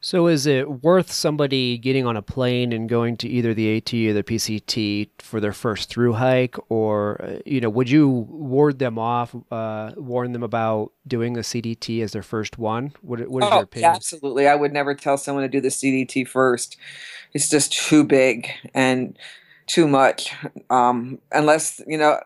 So, 0.00 0.28
is 0.28 0.46
it 0.46 0.84
worth 0.84 1.10
somebody 1.10 1.78
getting 1.78 2.06
on 2.06 2.16
a 2.16 2.22
plane 2.22 2.72
and 2.72 2.88
going 2.88 3.16
to 3.16 3.28
either 3.28 3.54
the 3.54 3.78
AT 3.78 3.92
or 3.92 4.12
the 4.12 4.22
PCT 4.22 5.08
for 5.18 5.40
their 5.40 5.54
first 5.54 5.88
through 5.88 6.12
hike, 6.12 6.54
or 6.68 7.20
uh, 7.20 7.38
you 7.46 7.60
know, 7.60 7.70
would 7.70 7.90
you 7.90 8.08
ward 8.08 8.78
them 8.78 8.98
off, 8.98 9.34
uh, 9.50 9.92
warn 9.96 10.32
them 10.32 10.42
about 10.42 10.92
doing 11.08 11.32
the 11.32 11.40
CDT 11.40 12.02
as 12.02 12.12
their 12.12 12.22
first 12.22 12.58
one? 12.58 12.92
What, 13.00 13.26
what 13.26 13.42
is 13.42 13.48
oh, 13.50 13.54
your 13.54 13.64
opinion? 13.64 13.90
Absolutely, 13.90 14.46
I 14.46 14.54
would 14.54 14.72
never 14.72 14.94
tell 14.94 15.16
someone 15.16 15.42
to 15.42 15.48
do 15.48 15.62
the 15.62 15.68
CDT 15.68 16.28
first. 16.28 16.76
It's 17.32 17.48
just 17.48 17.72
too 17.72 18.04
big, 18.04 18.50
and 18.74 19.18
too 19.66 19.88
much 19.88 20.32
um 20.70 21.18
unless 21.32 21.80
you 21.86 21.98
know 21.98 22.20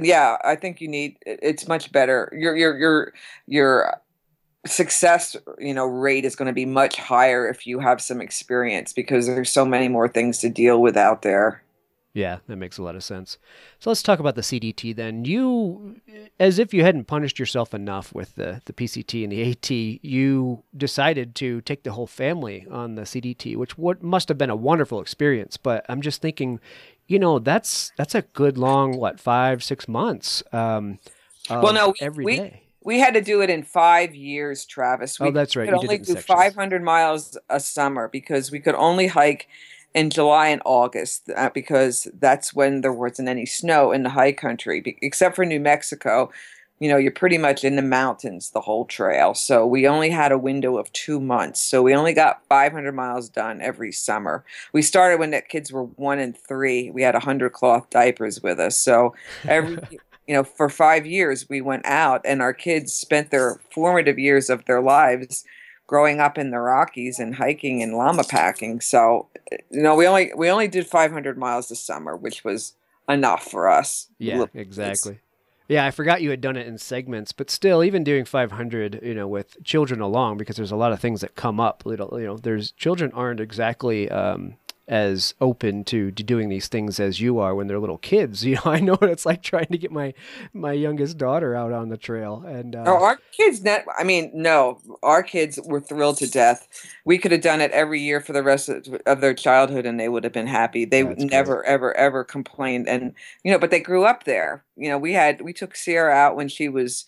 yeah 0.00 0.38
i 0.44 0.54
think 0.54 0.80
you 0.80 0.88
need 0.88 1.16
it's 1.26 1.68
much 1.68 1.92
better. 1.92 2.32
Your 2.36 2.56
your 2.56 2.78
your 2.78 3.12
your 3.46 4.00
success 4.66 5.36
you 5.58 5.74
know 5.74 5.86
rate 5.86 6.24
is 6.24 6.34
going 6.34 6.46
to 6.46 6.52
be 6.52 6.66
much 6.66 6.96
higher 6.96 7.48
if 7.48 7.66
you 7.66 7.78
have 7.78 8.00
some 8.00 8.20
experience 8.20 8.92
because 8.92 9.26
there's 9.26 9.50
so 9.50 9.64
many 9.64 9.88
more 9.88 10.08
things 10.08 10.38
to 10.38 10.48
deal 10.48 10.80
with 10.80 10.96
out 10.96 11.22
there 11.22 11.62
yeah, 12.16 12.38
that 12.46 12.56
makes 12.56 12.78
a 12.78 12.82
lot 12.82 12.96
of 12.96 13.04
sense. 13.04 13.36
So 13.78 13.90
let's 13.90 14.02
talk 14.02 14.20
about 14.20 14.36
the 14.36 14.40
CDT 14.40 14.96
then. 14.96 15.26
You, 15.26 16.00
as 16.40 16.58
if 16.58 16.72
you 16.72 16.82
hadn't 16.82 17.04
punished 17.04 17.38
yourself 17.38 17.74
enough 17.74 18.14
with 18.14 18.36
the, 18.36 18.62
the 18.64 18.72
PCT 18.72 19.22
and 19.22 19.30
the 19.30 19.50
AT, 19.50 19.70
you 19.70 20.62
decided 20.74 21.34
to 21.34 21.60
take 21.60 21.82
the 21.82 21.92
whole 21.92 22.06
family 22.06 22.66
on 22.70 22.94
the 22.94 23.02
CDT, 23.02 23.58
which 23.58 23.76
what 23.76 24.02
must 24.02 24.30
have 24.30 24.38
been 24.38 24.48
a 24.48 24.56
wonderful 24.56 24.98
experience. 24.98 25.58
But 25.58 25.84
I'm 25.90 26.00
just 26.00 26.22
thinking, 26.22 26.58
you 27.06 27.18
know, 27.18 27.38
that's 27.38 27.92
that's 27.98 28.14
a 28.14 28.22
good 28.22 28.56
long 28.56 28.96
what 28.96 29.20
five 29.20 29.62
six 29.62 29.86
months. 29.86 30.42
Um, 30.54 30.98
well, 31.50 31.74
no, 31.74 31.94
every 32.00 32.24
we, 32.24 32.36
day. 32.38 32.62
we 32.82 32.98
had 32.98 33.12
to 33.12 33.20
do 33.20 33.42
it 33.42 33.50
in 33.50 33.62
five 33.62 34.14
years, 34.14 34.64
Travis. 34.64 35.20
We 35.20 35.28
oh, 35.28 35.30
that's 35.32 35.54
right. 35.54 35.68
Could 35.68 35.76
only 35.76 35.98
do 35.98 36.16
500 36.16 36.82
miles 36.82 37.36
a 37.50 37.60
summer 37.60 38.08
because 38.08 38.50
we 38.50 38.58
could 38.58 38.74
only 38.74 39.08
hike 39.08 39.48
in 39.96 40.10
July 40.10 40.48
and 40.48 40.60
August 40.66 41.30
uh, 41.34 41.48
because 41.54 42.06
that's 42.20 42.54
when 42.54 42.82
there 42.82 42.92
wasn't 42.92 43.30
any 43.30 43.46
snow 43.46 43.92
in 43.92 44.02
the 44.02 44.10
high 44.10 44.30
country, 44.30 44.96
except 45.00 45.34
for 45.34 45.46
New 45.46 45.58
Mexico. 45.58 46.30
You 46.78 46.90
know, 46.90 46.98
you're 46.98 47.10
pretty 47.10 47.38
much 47.38 47.64
in 47.64 47.76
the 47.76 47.82
mountains 47.82 48.50
the 48.50 48.60
whole 48.60 48.84
trail. 48.84 49.32
So 49.32 49.66
we 49.66 49.88
only 49.88 50.10
had 50.10 50.32
a 50.32 50.38
window 50.38 50.76
of 50.76 50.92
two 50.92 51.18
months. 51.18 51.62
So 51.62 51.82
we 51.82 51.94
only 51.94 52.12
got 52.12 52.42
500 52.50 52.92
miles 52.92 53.30
done 53.30 53.62
every 53.62 53.90
summer. 53.90 54.44
We 54.74 54.82
started 54.82 55.18
when 55.18 55.30
the 55.30 55.40
kids 55.40 55.72
were 55.72 55.84
one 55.84 56.18
and 56.18 56.36
three. 56.36 56.90
We 56.90 57.00
had 57.00 57.14
100 57.14 57.54
cloth 57.54 57.88
diapers 57.88 58.42
with 58.42 58.60
us. 58.60 58.76
So 58.76 59.14
every. 59.48 59.78
you 60.28 60.34
know, 60.34 60.42
for 60.42 60.68
five 60.68 61.06
years 61.06 61.48
we 61.48 61.60
went 61.60 61.86
out, 61.86 62.20
and 62.24 62.42
our 62.42 62.52
kids 62.52 62.92
spent 62.92 63.30
their 63.30 63.60
formative 63.70 64.18
years 64.18 64.50
of 64.50 64.64
their 64.64 64.82
lives 64.82 65.44
growing 65.86 66.20
up 66.20 66.38
in 66.38 66.50
the 66.50 66.58
Rockies 66.58 67.18
and 67.18 67.34
hiking 67.34 67.82
and 67.82 67.94
llama 67.94 68.24
packing. 68.24 68.80
So, 68.80 69.28
you 69.70 69.82
know, 69.82 69.94
we 69.94 70.06
only 70.06 70.32
we 70.36 70.50
only 70.50 70.68
did 70.68 70.86
500 70.86 71.38
miles 71.38 71.68
this 71.68 71.80
summer, 71.80 72.16
which 72.16 72.44
was 72.44 72.74
enough 73.08 73.44
for 73.44 73.68
us. 73.68 74.08
Yeah, 74.18 74.46
exactly. 74.54 75.20
Yeah, 75.68 75.84
I 75.84 75.90
forgot 75.90 76.22
you 76.22 76.30
had 76.30 76.40
done 76.40 76.56
it 76.56 76.68
in 76.68 76.78
segments, 76.78 77.32
but 77.32 77.50
still, 77.50 77.82
even 77.82 78.04
doing 78.04 78.24
500, 78.24 79.00
you 79.02 79.14
know, 79.14 79.26
with 79.26 79.62
children 79.64 80.00
along, 80.00 80.36
because 80.36 80.54
there's 80.54 80.70
a 80.70 80.76
lot 80.76 80.92
of 80.92 81.00
things 81.00 81.22
that 81.22 81.34
come 81.34 81.58
up. 81.58 81.84
Little, 81.84 82.20
you 82.20 82.26
know, 82.26 82.36
there's 82.36 82.70
children 82.70 83.10
aren't 83.12 83.40
exactly 83.40 84.08
um, 84.08 84.54
as 84.88 85.34
open 85.40 85.82
to, 85.84 86.10
to 86.12 86.22
doing 86.22 86.48
these 86.48 86.68
things 86.68 87.00
as 87.00 87.20
you 87.20 87.38
are 87.38 87.54
when 87.54 87.66
they're 87.66 87.78
little 87.78 87.98
kids. 87.98 88.44
You 88.46 88.54
know, 88.54 88.62
I 88.66 88.78
know 88.78 88.94
what 88.94 89.10
it's 89.10 89.26
like 89.26 89.42
trying 89.42 89.66
to 89.66 89.78
get 89.78 89.90
my 89.90 90.14
my 90.52 90.72
youngest 90.72 91.18
daughter 91.18 91.54
out 91.56 91.72
on 91.72 91.88
the 91.88 91.96
trail. 91.96 92.44
And 92.46 92.76
uh, 92.76 92.84
oh, 92.86 93.02
our 93.02 93.18
kids. 93.32 93.60
I 93.66 94.04
mean, 94.04 94.30
no, 94.32 94.78
our 95.02 95.24
kids 95.24 95.58
were 95.64 95.80
thrilled 95.80 96.18
to 96.18 96.30
death. 96.30 96.68
We 97.04 97.18
could 97.18 97.32
have 97.32 97.40
done 97.40 97.60
it 97.60 97.72
every 97.72 98.00
year 98.00 98.20
for 98.20 98.32
the 98.32 98.44
rest 98.44 98.68
of, 98.68 98.86
of 99.04 99.20
their 99.20 99.34
childhood, 99.34 99.84
and 99.84 99.98
they 99.98 100.08
would 100.08 100.22
have 100.22 100.32
been 100.32 100.46
happy. 100.46 100.84
They 100.84 101.02
never, 101.02 101.64
ever, 101.64 101.96
ever 101.96 102.22
complained. 102.22 102.88
And 102.88 103.14
you 103.42 103.50
know, 103.50 103.58
but 103.58 103.70
they 103.70 103.80
grew 103.80 104.04
up 104.04 104.24
there. 104.24 104.64
You 104.76 104.88
know, 104.88 104.98
we 104.98 105.14
had 105.14 105.40
we 105.40 105.52
took 105.52 105.74
Sierra 105.74 106.14
out 106.14 106.36
when 106.36 106.48
she 106.48 106.68
was 106.68 107.04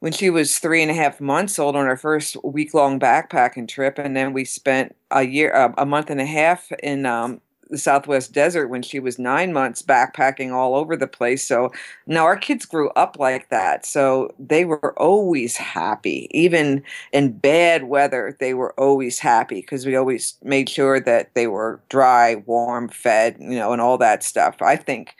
when 0.00 0.12
she 0.12 0.30
was 0.30 0.58
three 0.58 0.82
and 0.82 0.90
a 0.90 0.94
half 0.94 1.20
months 1.20 1.58
old 1.58 1.76
on 1.76 1.86
our 1.86 1.96
first 1.96 2.36
week 2.42 2.74
long 2.74 2.98
backpacking 2.98 3.68
trip, 3.68 3.98
and 3.98 4.16
then 4.16 4.32
we 4.32 4.44
spent 4.44 4.96
a 5.10 5.22
year, 5.22 5.54
uh, 5.54 5.72
a 5.78 5.86
month 5.86 6.10
and 6.10 6.20
a 6.20 6.26
half 6.26 6.72
in 6.82 7.06
um, 7.06 7.40
the 7.68 7.78
Southwest 7.78 8.32
desert 8.32 8.68
when 8.68 8.82
she 8.82 8.98
was 8.98 9.18
nine 9.18 9.52
months 9.52 9.82
backpacking 9.82 10.52
all 10.52 10.74
over 10.74 10.96
the 10.96 11.06
place. 11.06 11.46
So 11.46 11.70
now 12.06 12.24
our 12.24 12.36
kids 12.36 12.66
grew 12.66 12.90
up 12.90 13.18
like 13.18 13.48
that. 13.50 13.86
So 13.86 14.34
they 14.38 14.64
were 14.64 14.98
always 14.98 15.56
happy. 15.56 16.28
Even 16.32 16.82
in 17.12 17.32
bad 17.32 17.84
weather, 17.84 18.36
they 18.40 18.54
were 18.54 18.78
always 18.78 19.18
happy 19.18 19.60
because 19.60 19.86
we 19.86 19.96
always 19.96 20.34
made 20.42 20.68
sure 20.68 20.98
that 21.00 21.34
they 21.34 21.46
were 21.46 21.80
dry, 21.88 22.36
warm, 22.46 22.88
fed, 22.88 23.36
you 23.38 23.50
know, 23.50 23.72
and 23.72 23.80
all 23.80 23.98
that 23.98 24.22
stuff. 24.22 24.60
I 24.60 24.76
think 24.76 25.14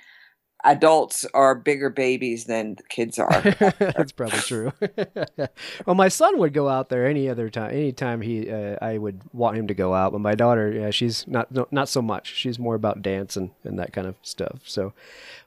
adults 0.65 1.25
are 1.35 1.55
bigger 1.55 1.91
babies 1.91 2.45
than 2.45 2.77
kids 2.89 3.19
are. 3.19 3.41
That's 3.79 4.13
probably 4.13 4.39
true. 4.41 4.73
well, 5.87 5.97
my 5.97 6.09
son 6.09 6.39
would 6.39 6.53
go 6.53 6.69
out 6.69 6.89
there 6.89 7.07
any 7.07 7.29
other 7.29 7.49
time. 7.51 7.71
Anytime 7.71 8.21
he, 8.21 8.51
uh, 8.51 8.77
I 8.81 8.99
would 8.99 9.23
want 9.33 9.57
him 9.57 9.67
to 9.69 9.75
go 9.75 9.95
out. 9.95 10.13
But 10.13 10.21
my 10.21 10.35
daughter, 10.35 10.71
yeah, 10.73 10.91
she's 10.91 11.27
not 11.27 11.51
no, 11.51 11.67
not 11.71 11.89
so 11.89 12.03
much. 12.03 12.35
She's 12.35 12.59
more 12.59 12.75
about 12.75 13.03
dance 13.03 13.37
and, 13.37 13.51
and 13.65 13.79
that 13.79 13.93
kind 13.93 14.07
of 14.07 14.17
stuff. 14.23 14.61
So, 14.65 14.93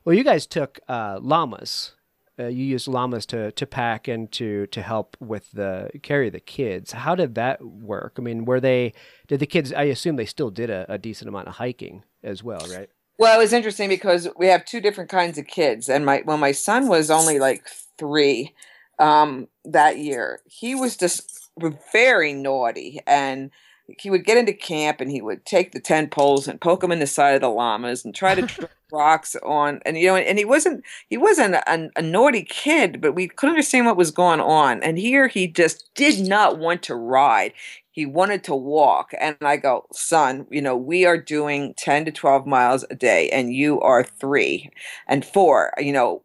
well, 0.05 0.15
you 0.15 0.23
guys 0.23 0.45
took 0.45 0.79
uh, 0.87 1.19
llamas. 1.21 1.93
Uh, 2.39 2.47
you 2.47 2.65
used 2.65 2.87
llamas 2.87 3.27
to, 3.27 3.51
to 3.51 3.67
pack 3.67 4.07
and 4.07 4.31
to, 4.31 4.65
to 4.67 4.81
help 4.81 5.15
with 5.19 5.51
the 5.51 5.91
carry 6.01 6.31
the 6.31 6.39
kids. 6.39 6.91
How 6.91 7.13
did 7.13 7.35
that 7.35 7.63
work? 7.63 8.15
I 8.17 8.23
mean, 8.23 8.45
were 8.45 8.59
they 8.59 8.93
did 9.27 9.39
the 9.39 9.45
kids? 9.45 9.71
I 9.71 9.83
assume 9.83 10.15
they 10.15 10.25
still 10.25 10.49
did 10.49 10.71
a, 10.71 10.87
a 10.89 10.97
decent 10.97 11.29
amount 11.29 11.47
of 11.47 11.55
hiking 11.55 12.03
as 12.23 12.43
well, 12.43 12.65
right? 12.71 12.89
Well, 13.23 13.39
it 13.39 13.41
was 13.41 13.53
interesting 13.53 13.87
because 13.87 14.27
we 14.35 14.47
have 14.47 14.65
two 14.65 14.81
different 14.81 15.09
kinds 15.09 15.37
of 15.37 15.47
kids, 15.47 15.87
and 15.87 16.05
my 16.05 16.23
when 16.25 16.41
my 16.41 16.51
son 16.51 16.89
was 16.89 17.09
only 17.09 17.39
like 17.39 17.65
three 17.97 18.53
um, 18.99 19.47
that 19.63 19.97
year, 19.97 20.41
he 20.45 20.75
was 20.75 20.97
just 20.97 21.49
very 21.93 22.33
naughty, 22.33 22.99
and 23.07 23.49
he 23.97 24.09
would 24.09 24.25
get 24.25 24.37
into 24.37 24.51
camp 24.51 24.99
and 24.99 25.09
he 25.09 25.21
would 25.21 25.45
take 25.45 25.71
the 25.71 25.79
tent 25.79 26.11
poles 26.11 26.49
and 26.49 26.59
poke 26.59 26.81
them 26.81 26.91
in 26.91 26.99
the 26.99 27.07
side 27.07 27.33
of 27.35 27.39
the 27.39 27.47
llamas 27.47 28.03
and 28.03 28.13
try 28.13 28.35
to 28.35 28.45
throw 28.47 28.67
rocks 28.91 29.35
on 29.41 29.79
and 29.87 29.97
you 29.97 30.05
know 30.05 30.15
and 30.15 30.37
he 30.37 30.45
wasn't 30.45 30.83
he 31.09 31.17
wasn't 31.17 31.55
a, 31.55 31.89
a, 31.95 32.01
naughty 32.01 32.43
kid 32.43 33.01
but 33.01 33.15
we 33.15 33.27
couldn't 33.27 33.55
understand 33.55 33.87
what 33.87 33.97
was 33.97 34.11
going 34.11 34.39
on 34.39 34.83
and 34.83 34.99
here 34.99 35.27
he 35.27 35.47
just 35.47 35.89
did 35.95 36.19
not 36.27 36.59
want 36.59 36.83
to 36.83 36.93
ride 36.93 37.51
he 37.93 38.05
wanted 38.05 38.43
to 38.43 38.55
walk 38.55 39.11
and 39.19 39.37
i 39.41 39.55
go 39.55 39.85
son 39.93 40.45
you 40.51 40.61
know 40.61 40.75
we 40.75 41.05
are 41.05 41.17
doing 41.17 41.73
10 41.77 42.05
to 42.05 42.11
12 42.11 42.45
miles 42.45 42.83
a 42.89 42.95
day 42.95 43.29
and 43.29 43.53
you 43.53 43.79
are 43.79 44.03
three 44.03 44.69
and 45.07 45.23
four 45.23 45.71
you 45.77 45.93
know 45.93 46.21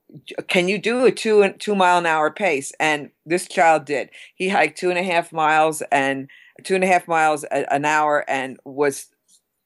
can 0.49 0.69
you 0.69 0.79
do 0.79 1.05
a 1.05 1.13
two 1.13 1.43
and 1.43 1.59
two 1.61 1.75
mile 1.75 1.99
an 1.99 2.07
hour 2.07 2.31
pace? 2.31 2.73
And 2.81 3.11
this 3.27 3.47
child 3.47 3.85
did. 3.85 4.11
He 4.35 4.49
hiked 4.49 4.79
two 4.79 4.91
and 4.91 4.99
a 4.99 5.03
half 5.03 5.33
miles 5.33 5.83
and 5.93 6.29
two 6.65 6.75
and 6.75 6.85
a 6.85 6.87
half 6.87 7.07
miles 7.07 7.45
a, 7.45 7.73
an 7.73 7.85
hour 7.85 8.25
and 8.29 8.59
was 8.65 9.09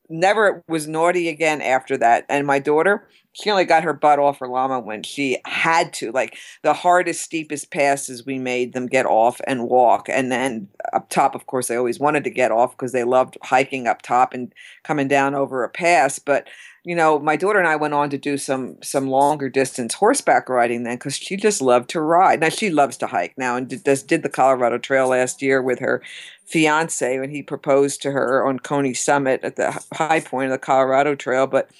never 0.09 0.65
was 0.69 0.89
naughty 0.89 1.29
again 1.29 1.63
after 1.63 1.97
that. 1.99 2.27
And 2.29 2.47
my 2.47 2.59
daughter 2.59 3.09
she 3.33 3.51
only 3.51 3.65
got 3.65 3.83
her 3.83 3.95
butt 3.95 4.19
off 4.19 4.39
her 4.41 4.49
llama 4.49 4.79
when 4.79 5.03
she 5.03 5.39
had 5.47 5.93
to. 5.95 6.13
Like 6.13 6.37
the 6.63 6.75
hardest, 6.75 7.23
steepest 7.23 7.71
passes, 7.71 8.27
we 8.27 8.39
made 8.39 8.75
them 8.75 8.87
get 8.87 9.07
off 9.07 9.41
and 9.47 9.69
walk. 9.69 10.09
And 10.09 10.31
then 10.31 10.69
up 10.93 11.09
top, 11.09 11.35
of 11.35 11.47
course, 11.47 11.69
they 11.69 11.77
always 11.77 11.99
wanted 11.99 12.25
to 12.25 12.31
get 12.31 12.51
off 12.51 12.73
because 12.73 12.93
they 12.93 13.05
loved 13.05 13.39
hiking 13.43 13.87
up 13.87 14.03
top 14.03 14.35
and 14.35 14.53
coming 14.83 15.09
down 15.09 15.35
over 15.35 15.65
a 15.65 15.69
pass. 15.69 16.19
But 16.19 16.47
you 16.85 16.97
know, 16.97 17.21
my 17.21 17.37
daughter 17.37 17.61
and 17.61 17.69
I 17.69 17.77
went 17.77 17.95
on 17.95 18.11
to 18.11 18.19
do 18.19 18.37
some 18.37 18.77
some 18.83 19.07
longer 19.07 19.49
distance 19.49 19.95
horseback 19.95 20.49
riding 20.49 20.83
then 20.83 20.97
because 20.97 21.17
she 21.17 21.37
just 21.37 21.63
loved 21.63 21.89
to 21.91 22.01
ride. 22.01 22.41
Now 22.41 22.49
she 22.49 22.71
loves 22.71 22.97
to 22.99 23.07
hike 23.07 23.39
now 23.39 23.57
and 23.57 23.69
did, 23.69 23.85
did 24.07 24.23
the 24.23 24.29
Colorado 24.29 24.79
Trail 24.79 25.09
last 25.09 25.43
year 25.43 25.63
with 25.63 25.79
her 25.79 26.03
fiance 26.45 27.21
when 27.21 27.31
he 27.31 27.43
proposed 27.43 28.03
to 28.03 28.11
her 28.11 28.45
on 28.45 28.59
Coney 28.59 28.95
Summit 28.95 29.45
at 29.45 29.55
the 29.55 29.81
high 29.95 30.21
point 30.21 30.47
of 30.47 30.53
the 30.53 30.59
Colorado 30.59 31.15
Trail. 31.15 31.47
But 31.47 31.71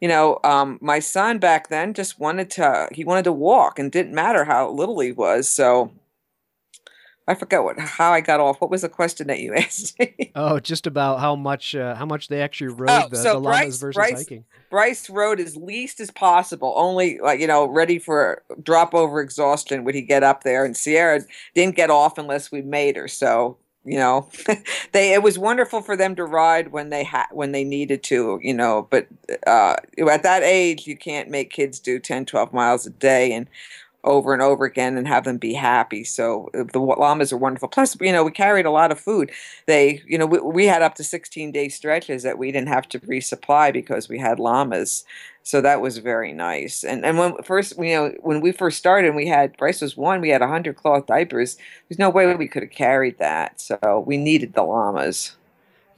you 0.00 0.08
know, 0.08 0.38
um, 0.44 0.78
my 0.80 0.98
son 0.98 1.38
back 1.38 1.68
then 1.68 1.94
just 1.94 2.18
wanted 2.18 2.50
to 2.50 2.88
he 2.92 3.04
wanted 3.04 3.24
to 3.24 3.32
walk 3.32 3.78
and 3.78 3.92
didn't 3.92 4.14
matter 4.14 4.44
how 4.44 4.70
little 4.70 4.98
he 5.00 5.12
was. 5.12 5.48
So 5.48 5.92
I 7.28 7.34
forgot 7.34 7.62
what 7.62 7.78
how 7.78 8.12
I 8.12 8.20
got 8.22 8.40
off. 8.40 8.60
What 8.60 8.70
was 8.70 8.82
the 8.82 8.88
question 8.88 9.28
that 9.28 9.38
you 9.40 9.54
asked 9.56 9.98
me? 9.98 10.32
Oh, 10.34 10.58
just 10.58 10.86
about 10.86 11.20
how 11.20 11.36
much 11.36 11.74
uh, 11.74 11.94
how 11.94 12.06
much 12.06 12.28
they 12.28 12.40
actually 12.40 12.68
rode 12.68 12.90
oh, 12.90 13.08
the, 13.08 13.16
so 13.16 13.34
the 13.34 13.40
Bryce, 13.40 13.78
versus 13.78 13.96
Bryce, 13.96 14.18
hiking. 14.18 14.44
Bryce 14.70 15.10
rode 15.10 15.38
as 15.38 15.56
least 15.56 16.00
as 16.00 16.10
possible, 16.10 16.72
only 16.76 17.18
like 17.18 17.38
you 17.38 17.46
know, 17.46 17.66
ready 17.66 17.98
for 17.98 18.42
drop 18.62 18.94
over 18.94 19.20
exhaustion 19.20 19.84
would 19.84 19.94
he 19.94 20.02
get 20.02 20.22
up 20.22 20.42
there. 20.42 20.64
And 20.64 20.76
Sierra 20.76 21.20
didn't 21.54 21.76
get 21.76 21.90
off 21.90 22.16
unless 22.18 22.50
we 22.50 22.62
made 22.62 22.96
her. 22.96 23.06
So 23.06 23.58
you 23.84 23.98
know 23.98 24.28
they 24.92 25.12
it 25.14 25.22
was 25.22 25.38
wonderful 25.38 25.80
for 25.80 25.96
them 25.96 26.14
to 26.14 26.24
ride 26.24 26.72
when 26.72 26.90
they 26.90 27.04
had 27.04 27.26
when 27.32 27.52
they 27.52 27.64
needed 27.64 28.02
to 28.02 28.38
you 28.42 28.54
know 28.54 28.86
but 28.90 29.06
uh 29.46 29.76
at 30.10 30.22
that 30.22 30.42
age 30.42 30.86
you 30.86 30.96
can't 30.96 31.30
make 31.30 31.50
kids 31.50 31.78
do 31.78 31.98
10 31.98 32.26
12 32.26 32.52
miles 32.52 32.86
a 32.86 32.90
day 32.90 33.32
and 33.32 33.48
over 34.04 34.32
and 34.32 34.42
over 34.42 34.64
again 34.64 34.96
and 34.96 35.06
have 35.06 35.24
them 35.24 35.38
be 35.38 35.54
happy. 35.54 36.04
So 36.04 36.48
uh, 36.54 36.64
the 36.72 36.78
llamas 36.78 37.32
are 37.32 37.36
wonderful. 37.36 37.68
Plus, 37.68 37.96
you 38.00 38.12
know, 38.12 38.24
we 38.24 38.30
carried 38.30 38.66
a 38.66 38.70
lot 38.70 38.90
of 38.92 39.00
food. 39.00 39.30
They, 39.66 40.02
you 40.06 40.18
know, 40.18 40.26
we, 40.26 40.40
we 40.40 40.66
had 40.66 40.82
up 40.82 40.94
to 40.96 41.04
16 41.04 41.52
day 41.52 41.68
stretches 41.68 42.22
that 42.22 42.38
we 42.38 42.52
didn't 42.52 42.68
have 42.68 42.88
to 42.90 43.00
resupply 43.00 43.72
because 43.72 44.08
we 44.08 44.18
had 44.18 44.38
llamas. 44.38 45.04
So 45.42 45.60
that 45.60 45.80
was 45.80 45.98
very 45.98 46.32
nice. 46.32 46.84
And 46.84 47.04
and 47.04 47.18
when 47.18 47.42
first, 47.42 47.78
you 47.78 47.94
know, 47.94 48.14
when 48.20 48.40
we 48.40 48.52
first 48.52 48.78
started, 48.78 49.14
we 49.14 49.26
had 49.26 49.56
Bryce 49.56 49.80
was 49.80 49.96
one. 49.96 50.20
We 50.20 50.28
had 50.28 50.42
100 50.42 50.76
cloth 50.76 51.06
diapers. 51.06 51.56
There's 51.88 51.98
no 51.98 52.10
way 52.10 52.34
we 52.34 52.48
could 52.48 52.62
have 52.62 52.72
carried 52.72 53.18
that. 53.18 53.60
So 53.60 54.04
we 54.06 54.16
needed 54.16 54.54
the 54.54 54.62
llamas. 54.62 55.36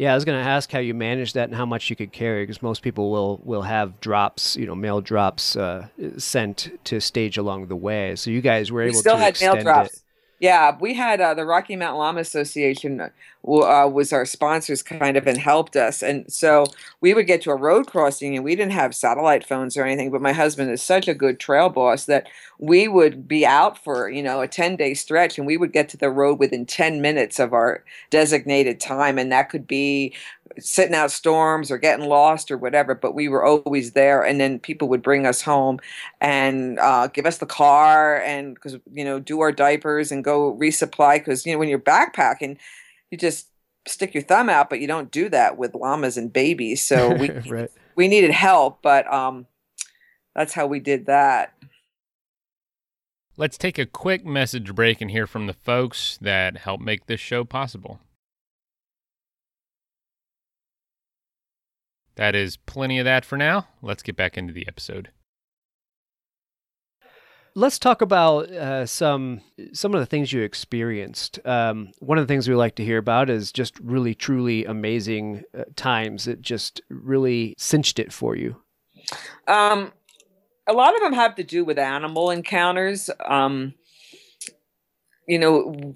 Yeah, 0.03 0.11
I 0.11 0.15
was 0.17 0.25
going 0.25 0.43
to 0.43 0.51
ask 0.51 0.73
how 0.73 0.81
you 0.81 0.95
manage 0.95 1.35
that 1.35 1.49
and 1.49 1.55
how 1.55 1.65
much 1.65 1.89
you 1.89 1.95
could 1.95 2.11
carry 2.11 2.43
because 2.43 2.61
most 2.61 2.83
people 2.83 3.13
will 3.13 3.41
will 3.45 3.63
have 3.63 4.01
drops, 4.01 4.57
you 4.57 4.67
know, 4.67 4.75
mail 4.75 5.01
drops 5.01 5.55
uh, 5.55 5.87
sent 6.19 6.73
to 6.87 7.01
stage 7.01 7.39
along 7.39 7.69
the 7.69 7.77
way. 7.77 8.17
So 8.17 8.33
you 8.33 8.41
guys 8.41 8.73
were 8.73 8.83
we 8.83 8.89
able 8.89 8.99
still 8.99 9.15
to 9.15 9.23
had 9.23 9.41
mail 9.41 9.63
drops. 9.63 9.95
It. 9.95 10.03
Yeah, 10.41 10.77
we 10.81 10.95
had 10.95 11.21
uh, 11.21 11.35
the 11.35 11.45
Rocky 11.45 11.77
Mountain 11.77 11.99
Llama 11.99 12.19
Association 12.19 13.13
uh, 13.45 13.89
was 13.89 14.13
our 14.13 14.25
sponsors 14.25 14.83
kind 14.83 15.17
of 15.17 15.27
and 15.27 15.39
helped 15.39 15.75
us. 15.75 16.03
And 16.03 16.31
so 16.33 16.67
we 17.01 17.13
would 17.13 17.27
get 17.27 17.43
to 17.43 17.51
a 17.51 17.57
road 17.57 17.87
crossing 17.89 18.37
and 18.37 18.45
we 18.45 18.55
didn't 18.55 18.73
have 18.73 18.95
satellite 18.95 19.45
phones 19.45 19.77
or 19.77 19.85
anything, 19.85 20.11
but 20.11 20.23
my 20.23 20.33
husband 20.33 20.71
is 20.71 20.83
such 20.83 21.09
a 21.09 21.15
good 21.15 21.41
trail 21.41 21.69
boss 21.69 22.05
that 22.05 22.29
we 22.59 22.87
would 22.87 23.27
be 23.27 23.45
out 23.45 23.83
for, 23.83 24.09
you 24.09 24.23
know, 24.23 24.41
a 24.41 24.49
10 24.49 24.77
day 24.77 24.95
stretch 24.95 25.39
and 25.39 25.47
we 25.47 25.57
would 25.57 25.73
get 25.73 25.89
to 25.89 25.97
the 25.97 26.11
road 26.11 26.39
within 26.39 26.65
10 26.65 27.01
minutes 27.01 27.41
of 27.41 27.53
our 27.53 27.83
designated 28.11 28.79
time. 28.79 29.19
And 29.19 29.33
that 29.33 29.51
could 29.51 29.67
be 29.67 30.15
sitting 30.59 30.95
out 30.95 31.11
storms 31.11 31.71
or 31.71 31.79
getting 31.79 32.07
lost 32.07 32.51
or 32.51 32.59
whatever, 32.59 32.95
but 32.95 33.15
we 33.15 33.29
were 33.29 33.45
always 33.45 33.93
there. 33.93 34.23
And 34.23 34.41
then 34.41 34.59
people 34.59 34.89
would 34.89 35.03
bring 35.03 35.27
us 35.27 35.43
home 35.43 35.81
and 36.21 36.79
uh, 36.79 37.09
give 37.09 37.27
us 37.27 37.39
the 37.39 37.47
car 37.47 38.21
and 38.21 38.55
because, 38.55 38.77
you 38.93 39.05
know, 39.05 39.19
do 39.19 39.41
our 39.41 39.53
diapers 39.53 40.13
and 40.13 40.23
go 40.23 40.57
resupply. 40.57 41.19
Because, 41.19 41.45
you 41.47 41.53
know, 41.53 41.59
when 41.59 41.69
you're 41.69 41.79
backpacking, 41.79 42.59
you 43.13 43.19
just 43.19 43.49
stick 43.87 44.15
your 44.15 44.23
thumb 44.23 44.49
out, 44.49 44.71
but 44.71 44.81
you 44.81 44.87
don't 44.87 45.11
do 45.11 45.29
that 45.29 45.59
with 45.59 45.75
llamas 45.75 46.17
and 46.17 46.33
babies. 46.33 46.83
So 46.83 47.15
we, 47.17 47.31
right. 47.31 47.71
we 47.95 48.09
needed 48.09 48.33
help, 48.33 48.81
but 48.83 49.13
um, 49.13 49.47
that's 50.35 50.55
how 50.55 50.67
we 50.67 50.81
did 50.81 51.07
that. 51.07 51.55
Let's 53.37 53.59
take 53.59 53.79
a 53.79 53.87
quick 53.87 54.25
message 54.27 54.75
break 54.75 55.01
and 55.01 55.11
hear 55.11 55.27
from 55.27 55.47
the 55.47 55.53
folks 55.53 56.19
that 56.21 56.59
help 56.59 56.81
make 56.81 57.07
this 57.07 57.21
show 57.21 57.45
possible. 57.45 58.01
That 62.17 62.35
is 62.35 62.57
plenty 62.57 62.99
of 62.99 63.05
that 63.05 63.25
for 63.25 63.39
now. 63.39 63.69
Let's 63.81 64.03
get 64.03 64.17
back 64.17 64.37
into 64.37 64.53
the 64.53 64.67
episode. 64.69 65.11
Let's 67.55 67.79
talk 67.79 68.01
about 68.01 68.51
uh, 68.51 68.87
some 68.87 69.43
some 69.75 69.95
of 69.95 70.01
the 70.01 70.07
things 70.07 70.33
you 70.33 70.41
experienced. 70.43 71.39
Um, 71.45 71.93
one 71.99 72.17
of 72.17 72.27
the 72.27 72.33
things 72.33 72.49
we 72.49 72.55
like 72.55 72.77
to 72.77 72.85
hear 72.85 72.97
about 72.97 73.29
is 73.29 73.53
just 73.53 73.79
really 73.81 74.15
truly 74.15 74.65
amazing 74.65 75.45
uh, 75.57 75.65
times 75.77 76.25
that 76.25 76.41
just 76.41 76.81
really 76.89 77.55
cinched 77.59 77.99
it 77.99 78.11
for 78.11 78.37
you. 78.37 78.57
Um, 79.47 79.93
a 80.67 80.73
lot 80.73 80.95
of 80.95 81.03
them 81.03 81.13
have 81.13 81.35
to 81.35 81.45
do 81.45 81.65
with 81.65 81.79
animal 81.79 82.31
encounters. 82.31 83.11
Um, 83.27 83.75
you 85.29 85.39
know, 85.39 85.95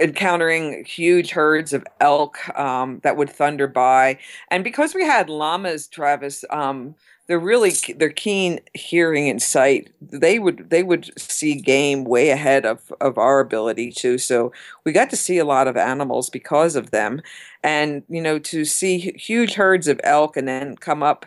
encountering 0.00 0.84
huge 0.84 1.30
herds 1.30 1.72
of 1.72 1.84
elk 2.00 2.56
um, 2.58 3.00
that 3.02 3.16
would 3.16 3.30
thunder 3.30 3.66
by, 3.66 4.18
and 4.50 4.62
because 4.62 4.94
we 4.94 5.04
had 5.04 5.28
llamas, 5.28 5.88
Travis, 5.88 6.44
um, 6.50 6.94
they're 7.26 7.38
really 7.40 7.72
they're 7.96 8.10
keen 8.10 8.60
hearing 8.74 9.28
and 9.28 9.42
sight. 9.42 9.90
They 10.00 10.38
would 10.38 10.70
they 10.70 10.82
would 10.82 11.10
see 11.18 11.54
game 11.56 12.04
way 12.04 12.30
ahead 12.30 12.64
of 12.64 12.92
of 13.00 13.18
our 13.18 13.40
ability 13.40 13.92
to. 13.92 14.18
So 14.18 14.52
we 14.84 14.92
got 14.92 15.10
to 15.10 15.16
see 15.16 15.38
a 15.38 15.44
lot 15.44 15.66
of 15.68 15.76
animals 15.76 16.30
because 16.30 16.76
of 16.76 16.90
them, 16.92 17.20
and 17.62 18.02
you 18.08 18.22
know 18.22 18.38
to 18.40 18.64
see 18.64 18.98
huge 19.16 19.54
herds 19.54 19.88
of 19.88 20.00
elk 20.04 20.36
and 20.36 20.46
then 20.46 20.76
come 20.76 21.02
up 21.02 21.26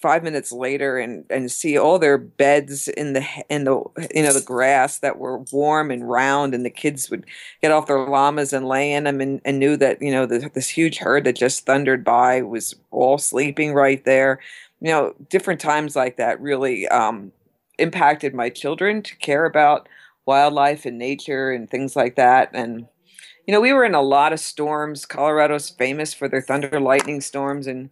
five 0.00 0.22
minutes 0.22 0.50
later 0.50 0.98
and 0.98 1.24
and 1.30 1.52
see 1.52 1.76
all 1.76 1.98
their 1.98 2.16
beds 2.16 2.88
in 2.88 3.12
the 3.12 3.24
in 3.48 3.64
the 3.64 3.82
you 4.14 4.22
know 4.22 4.32
the 4.32 4.40
grass 4.40 4.98
that 4.98 5.18
were 5.18 5.38
warm 5.52 5.90
and 5.90 6.08
round 6.08 6.54
and 6.54 6.64
the 6.64 6.70
kids 6.70 7.10
would 7.10 7.26
get 7.60 7.70
off 7.70 7.86
their 7.86 8.08
llamas 8.08 8.52
and 8.52 8.66
lay 8.66 8.92
in 8.92 9.04
them 9.04 9.20
and, 9.20 9.40
and 9.44 9.58
knew 9.58 9.76
that 9.76 10.00
you 10.00 10.10
know 10.10 10.26
the, 10.26 10.50
this 10.54 10.68
huge 10.68 10.98
herd 10.98 11.24
that 11.24 11.36
just 11.36 11.66
thundered 11.66 12.02
by 12.04 12.40
was 12.40 12.74
all 12.90 13.18
sleeping 13.18 13.74
right 13.74 14.04
there. 14.04 14.40
You 14.80 14.90
know 14.90 15.14
different 15.28 15.60
times 15.60 15.94
like 15.94 16.16
that 16.16 16.40
really 16.40 16.88
um, 16.88 17.32
impacted 17.78 18.34
my 18.34 18.48
children 18.48 19.02
to 19.02 19.16
care 19.16 19.44
about 19.44 19.88
wildlife 20.26 20.86
and 20.86 20.98
nature 20.98 21.50
and 21.50 21.68
things 21.68 21.94
like 21.94 22.16
that. 22.16 22.50
And 22.54 22.86
you 23.46 23.52
know 23.52 23.60
we 23.60 23.74
were 23.74 23.84
in 23.84 23.94
a 23.94 24.02
lot 24.02 24.32
of 24.32 24.40
storms. 24.40 25.04
Colorado's 25.04 25.68
famous 25.68 26.14
for 26.14 26.26
their 26.26 26.40
thunder 26.40 26.80
lightning 26.80 27.20
storms 27.20 27.66
and 27.66 27.90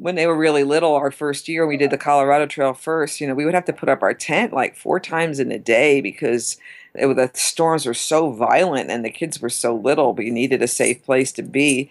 when 0.00 0.14
they 0.14 0.26
were 0.26 0.36
really 0.36 0.64
little, 0.64 0.94
our 0.94 1.10
first 1.10 1.46
year, 1.46 1.66
we 1.66 1.76
did 1.76 1.90
the 1.90 1.98
Colorado 1.98 2.46
Trail 2.46 2.72
first. 2.72 3.20
You 3.20 3.28
know, 3.28 3.34
we 3.34 3.44
would 3.44 3.54
have 3.54 3.66
to 3.66 3.72
put 3.72 3.90
up 3.90 4.02
our 4.02 4.14
tent 4.14 4.52
like 4.52 4.74
four 4.74 4.98
times 4.98 5.38
in 5.38 5.52
a 5.52 5.58
day 5.58 6.00
because 6.00 6.56
it, 6.94 7.06
the 7.14 7.30
storms 7.34 7.84
were 7.84 7.94
so 7.94 8.32
violent 8.32 8.90
and 8.90 9.04
the 9.04 9.10
kids 9.10 9.42
were 9.42 9.50
so 9.50 9.76
little. 9.76 10.14
But 10.14 10.24
you 10.24 10.32
needed 10.32 10.62
a 10.62 10.68
safe 10.68 11.04
place 11.04 11.32
to 11.32 11.42
be, 11.42 11.90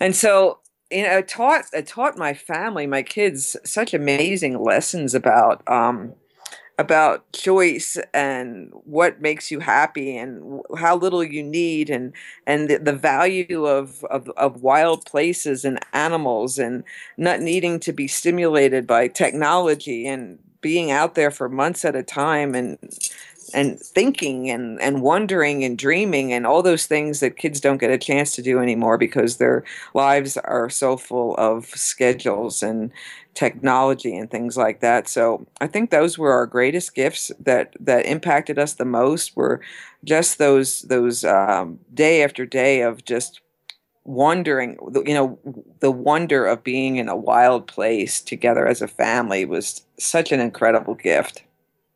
and 0.00 0.14
so 0.14 0.58
you 0.90 1.02
know, 1.02 1.18
it 1.18 1.28
taught 1.28 1.64
it 1.72 1.86
taught 1.86 2.16
my 2.16 2.34
family, 2.34 2.86
my 2.86 3.02
kids, 3.02 3.56
such 3.64 3.94
amazing 3.94 4.62
lessons 4.62 5.14
about 5.14 5.66
um, 5.68 6.14
about 6.80 7.30
choice 7.32 7.98
and 8.14 8.72
what 8.84 9.20
makes 9.20 9.50
you 9.50 9.60
happy 9.60 10.16
and 10.16 10.62
how 10.78 10.96
little 10.96 11.22
you 11.22 11.42
need 11.42 11.90
and 11.90 12.10
and 12.46 12.70
the, 12.70 12.78
the 12.78 12.94
value 12.94 13.66
of, 13.66 14.02
of 14.04 14.30
of 14.30 14.62
wild 14.62 15.04
places 15.04 15.66
and 15.66 15.78
animals 15.92 16.58
and 16.58 16.82
not 17.18 17.40
needing 17.40 17.78
to 17.78 17.92
be 17.92 18.08
stimulated 18.08 18.86
by 18.86 19.06
technology 19.06 20.08
and 20.08 20.38
being 20.62 20.90
out 20.90 21.14
there 21.16 21.30
for 21.30 21.50
months 21.50 21.84
at 21.84 21.94
a 21.94 22.02
time 22.02 22.54
and 22.54 22.78
and 23.52 23.78
thinking 23.78 24.50
and 24.50 24.80
and 24.80 25.02
wondering 25.02 25.64
and 25.64 25.76
dreaming 25.76 26.32
and 26.32 26.46
all 26.46 26.62
those 26.62 26.86
things 26.86 27.20
that 27.20 27.36
kids 27.36 27.60
don't 27.60 27.78
get 27.78 27.90
a 27.90 27.98
chance 27.98 28.34
to 28.34 28.42
do 28.42 28.58
anymore 28.58 28.96
because 28.96 29.36
their 29.36 29.64
lives 29.92 30.38
are 30.38 30.70
so 30.70 30.96
full 30.96 31.34
of 31.34 31.66
schedules 31.66 32.62
and 32.62 32.90
technology 33.34 34.16
and 34.16 34.30
things 34.30 34.56
like 34.56 34.80
that. 34.80 35.08
So 35.08 35.46
I 35.60 35.66
think 35.66 35.90
those 35.90 36.18
were 36.18 36.32
our 36.32 36.46
greatest 36.46 36.94
gifts 36.94 37.30
that 37.40 37.74
that 37.80 38.06
impacted 38.06 38.58
us 38.58 38.74
the 38.74 38.84
most 38.84 39.36
were 39.36 39.60
just 40.04 40.38
those 40.38 40.82
those 40.82 41.24
um, 41.24 41.78
day 41.92 42.22
after 42.22 42.44
day 42.44 42.82
of 42.82 43.04
just 43.04 43.40
wondering 44.04 44.76
you 45.06 45.14
know 45.14 45.38
the 45.80 45.90
wonder 45.90 46.46
of 46.46 46.64
being 46.64 46.96
in 46.96 47.08
a 47.08 47.16
wild 47.16 47.66
place 47.66 48.20
together 48.20 48.66
as 48.66 48.80
a 48.82 48.88
family 48.88 49.44
was 49.44 49.84
such 49.98 50.32
an 50.32 50.40
incredible 50.40 50.94
gift. 50.94 51.44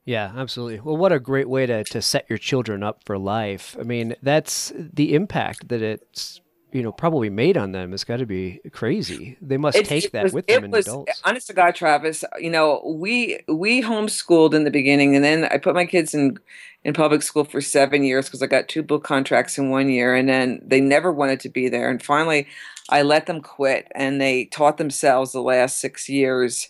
Yeah 0.04 0.32
absolutely. 0.36 0.80
Well 0.80 0.96
what 0.96 1.12
a 1.12 1.18
great 1.18 1.48
way 1.48 1.66
to, 1.66 1.82
to 1.84 2.02
set 2.02 2.26
your 2.28 2.38
children 2.38 2.82
up 2.82 3.02
for 3.04 3.18
life. 3.18 3.76
I 3.80 3.82
mean 3.82 4.14
that's 4.22 4.72
the 4.76 5.14
impact 5.14 5.68
that 5.68 5.82
it's 5.82 6.40
you 6.74 6.82
know 6.82 6.92
probably 6.92 7.30
made 7.30 7.56
on 7.56 7.72
them 7.72 7.92
has 7.92 8.04
got 8.04 8.18
to 8.18 8.26
be 8.26 8.60
crazy 8.72 9.36
they 9.40 9.56
must 9.56 9.78
it, 9.78 9.86
take 9.86 10.04
it 10.04 10.12
that 10.12 10.24
was, 10.24 10.32
with 10.32 10.46
them 10.46 10.64
in 10.64 10.70
was, 10.70 10.86
adults 10.86 11.22
honest 11.24 11.46
to 11.46 11.54
god 11.54 11.74
travis 11.74 12.24
you 12.38 12.50
know 12.50 12.82
we 12.84 13.40
we 13.48 13.80
homeschooled 13.80 14.52
in 14.52 14.64
the 14.64 14.70
beginning 14.70 15.14
and 15.14 15.24
then 15.24 15.44
i 15.46 15.56
put 15.56 15.74
my 15.74 15.86
kids 15.86 16.12
in 16.12 16.38
in 16.84 16.92
public 16.92 17.22
school 17.22 17.44
for 17.44 17.60
seven 17.60 18.04
years 18.04 18.26
because 18.26 18.42
I 18.42 18.46
got 18.46 18.68
two 18.68 18.82
book 18.82 19.02
contracts 19.04 19.58
in 19.58 19.70
one 19.70 19.88
year, 19.88 20.14
and 20.14 20.28
then 20.28 20.60
they 20.64 20.80
never 20.80 21.10
wanted 21.10 21.40
to 21.40 21.48
be 21.48 21.68
there. 21.68 21.90
And 21.90 22.02
finally, 22.02 22.46
I 22.90 23.02
let 23.02 23.26
them 23.26 23.40
quit, 23.40 23.90
and 23.94 24.20
they 24.20 24.44
taught 24.46 24.76
themselves 24.76 25.32
the 25.32 25.40
last 25.40 25.80
six 25.80 26.08
years, 26.08 26.68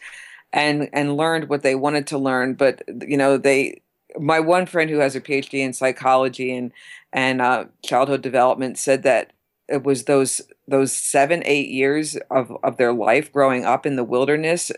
and 0.52 0.88
and 0.92 1.16
learned 1.16 1.48
what 1.48 1.62
they 1.62 1.74
wanted 1.74 2.06
to 2.08 2.18
learn. 2.18 2.54
But 2.54 2.82
you 3.06 3.16
know, 3.16 3.36
they 3.36 3.82
my 4.18 4.38
one 4.40 4.66
friend 4.66 4.88
who 4.88 4.98
has 4.98 5.16
a 5.16 5.20
PhD 5.20 5.54
in 5.54 5.72
psychology 5.72 6.56
and 6.56 6.72
and 7.12 7.40
uh, 7.40 7.64
childhood 7.82 8.22
development 8.22 8.78
said 8.78 9.02
that 9.02 9.32
it 9.68 9.82
was 9.82 10.04
those 10.04 10.40
those 10.68 10.92
seven 10.92 11.42
eight 11.44 11.68
years 11.68 12.16
of, 12.30 12.56
of 12.62 12.76
their 12.76 12.92
life 12.92 13.32
growing 13.32 13.64
up 13.64 13.86
in 13.86 13.96
the 13.96 14.04
wilderness 14.04 14.70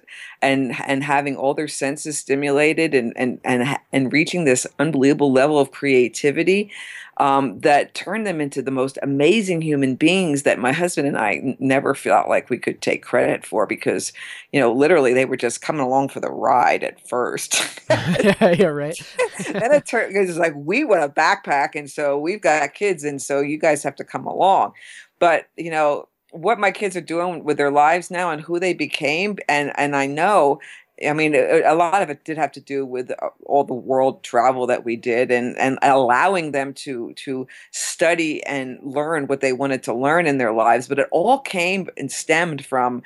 and 0.42 0.74
and 0.86 1.02
having 1.04 1.36
all 1.36 1.54
their 1.54 1.68
senses 1.68 2.18
stimulated 2.18 2.94
and 2.94 3.12
and 3.16 3.40
and, 3.44 3.78
and 3.92 4.12
reaching 4.12 4.44
this 4.44 4.66
unbelievable 4.78 5.32
level 5.32 5.58
of 5.58 5.70
creativity 5.70 6.70
um, 7.18 7.60
that 7.60 7.94
turned 7.94 8.26
them 8.26 8.40
into 8.40 8.60
the 8.60 8.70
most 8.70 8.98
amazing 9.02 9.62
human 9.62 9.94
beings 9.94 10.42
that 10.42 10.58
my 10.58 10.72
husband 10.72 11.08
and 11.08 11.16
I 11.16 11.34
n- 11.34 11.56
never 11.58 11.94
felt 11.94 12.28
like 12.28 12.50
we 12.50 12.58
could 12.58 12.82
take 12.82 13.02
credit 13.02 13.46
for 13.46 13.66
because 13.66 14.12
you 14.52 14.60
know 14.60 14.72
literally 14.72 15.14
they 15.14 15.24
were 15.24 15.36
just 15.36 15.62
coming 15.62 15.80
along 15.80 16.08
for 16.08 16.20
the 16.20 16.30
ride 16.30 16.82
at 16.82 17.06
first. 17.08 17.80
Yeah 17.90 18.50
yeah, 18.52 18.66
right. 18.66 18.98
And 19.54 19.72
it 19.72 19.86
turned 19.86 20.12
because 20.12 20.28
it's 20.28 20.38
like 20.38 20.54
we 20.56 20.84
want 20.84 21.04
a 21.04 21.08
backpack 21.08 21.74
and 21.74 21.90
so 21.90 22.18
we've 22.18 22.40
got 22.40 22.74
kids 22.74 23.04
and 23.04 23.20
so 23.20 23.40
you 23.40 23.58
guys 23.58 23.82
have 23.82 23.96
to 23.96 24.04
come 24.04 24.26
along. 24.26 24.72
But 25.18 25.48
you 25.56 25.70
know 25.70 26.08
what 26.30 26.58
my 26.58 26.70
kids 26.70 26.96
are 26.96 27.00
doing 27.00 27.44
with 27.44 27.56
their 27.56 27.70
lives 27.70 28.10
now 28.10 28.30
and 28.30 28.42
who 28.42 28.58
they 28.58 28.74
became 28.74 29.38
and 29.48 29.72
and 29.76 29.96
I 29.96 30.06
know 30.06 30.60
I 31.04 31.12
mean, 31.12 31.34
a, 31.34 31.74
lot 31.74 32.00
of 32.02 32.08
it 32.08 32.24
did 32.24 32.38
have 32.38 32.52
to 32.52 32.60
do 32.60 32.86
with 32.86 33.10
uh, 33.10 33.28
all 33.44 33.64
the 33.64 33.74
world 33.74 34.22
travel 34.22 34.66
that 34.66 34.84
we 34.84 34.96
did, 34.96 35.30
and 35.30 35.56
and 35.58 35.78
allowing 35.82 36.52
them 36.52 36.72
to 36.74 37.12
to 37.14 37.46
study 37.70 38.42
and 38.44 38.78
learn 38.82 39.26
what 39.26 39.40
they 39.40 39.52
wanted 39.52 39.82
to 39.84 39.94
learn 39.94 40.26
in 40.26 40.38
their 40.38 40.52
lives. 40.52 40.88
But 40.88 40.98
it 40.98 41.08
all 41.10 41.38
came 41.40 41.88
and 41.98 42.10
stemmed 42.10 42.64
from 42.64 43.02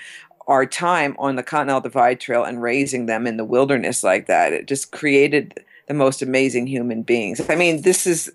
our 0.47 0.67
time 0.67 1.17
on 1.19 1.37
the 1.37 1.43
Continental 1.43 1.81
Divide 1.81 2.21
Trail 2.21 2.45
and 2.45 2.63
raising 2.63 3.07
them 3.07 3.27
in 3.27 3.37
the 3.37 3.45
wilderness 3.45 4.05
like 4.05 4.27
that. 4.27 4.53
It 4.53 4.67
just 4.67 4.93
created 4.93 5.65
the 5.89 5.95
most 5.95 6.23
amazing 6.23 6.69
human 6.69 7.03
beings. 7.03 7.41
I 7.49 7.57
mean, 7.57 7.83
this 7.83 8.07
is 8.07 8.33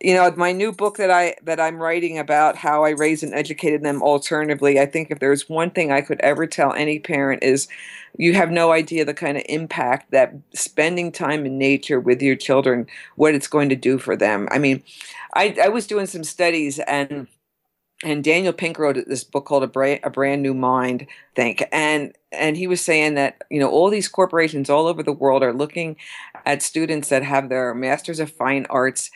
you 0.00 0.14
know 0.14 0.30
my 0.36 0.52
new 0.52 0.72
book 0.72 0.96
that 0.96 1.10
i 1.10 1.34
that 1.42 1.60
i'm 1.60 1.78
writing 1.78 2.18
about 2.18 2.56
how 2.56 2.84
i 2.84 2.90
raised 2.90 3.22
and 3.22 3.34
educated 3.34 3.82
them 3.82 4.02
alternatively 4.02 4.78
i 4.78 4.86
think 4.86 5.10
if 5.10 5.18
there's 5.18 5.48
one 5.48 5.70
thing 5.70 5.90
i 5.90 6.00
could 6.00 6.20
ever 6.20 6.46
tell 6.46 6.72
any 6.74 6.98
parent 6.98 7.42
is 7.42 7.68
you 8.18 8.34
have 8.34 8.50
no 8.50 8.72
idea 8.72 9.04
the 9.04 9.14
kind 9.14 9.36
of 9.36 9.42
impact 9.48 10.10
that 10.10 10.34
spending 10.54 11.12
time 11.12 11.44
in 11.44 11.58
nature 11.58 12.00
with 12.00 12.22
your 12.22 12.36
children 12.36 12.86
what 13.16 13.34
it's 13.34 13.46
going 13.46 13.68
to 13.68 13.76
do 13.76 13.98
for 13.98 14.16
them. 14.16 14.48
I 14.50 14.58
mean 14.58 14.82
i, 15.34 15.56
I 15.62 15.68
was 15.68 15.86
doing 15.86 16.06
some 16.06 16.24
studies 16.24 16.78
and 16.80 17.28
and 18.04 18.22
Daniel 18.22 18.52
Pink 18.52 18.78
wrote 18.78 18.98
this 19.06 19.24
book 19.24 19.46
called 19.46 19.62
a 19.62 19.66
brand, 19.66 20.00
a 20.02 20.10
brand 20.10 20.42
new 20.42 20.52
mind 20.52 21.06
think. 21.34 21.64
And 21.72 22.14
and 22.30 22.56
he 22.56 22.66
was 22.66 22.82
saying 22.82 23.14
that 23.14 23.42
you 23.50 23.58
know 23.58 23.70
all 23.70 23.88
these 23.88 24.08
corporations 24.08 24.68
all 24.68 24.86
over 24.86 25.02
the 25.02 25.12
world 25.12 25.42
are 25.42 25.54
looking 25.54 25.96
at 26.46 26.62
students 26.62 27.08
that 27.10 27.24
have 27.24 27.48
their 27.48 27.74
masters 27.74 28.20
of 28.20 28.30
fine 28.30 28.66
arts 28.70 29.10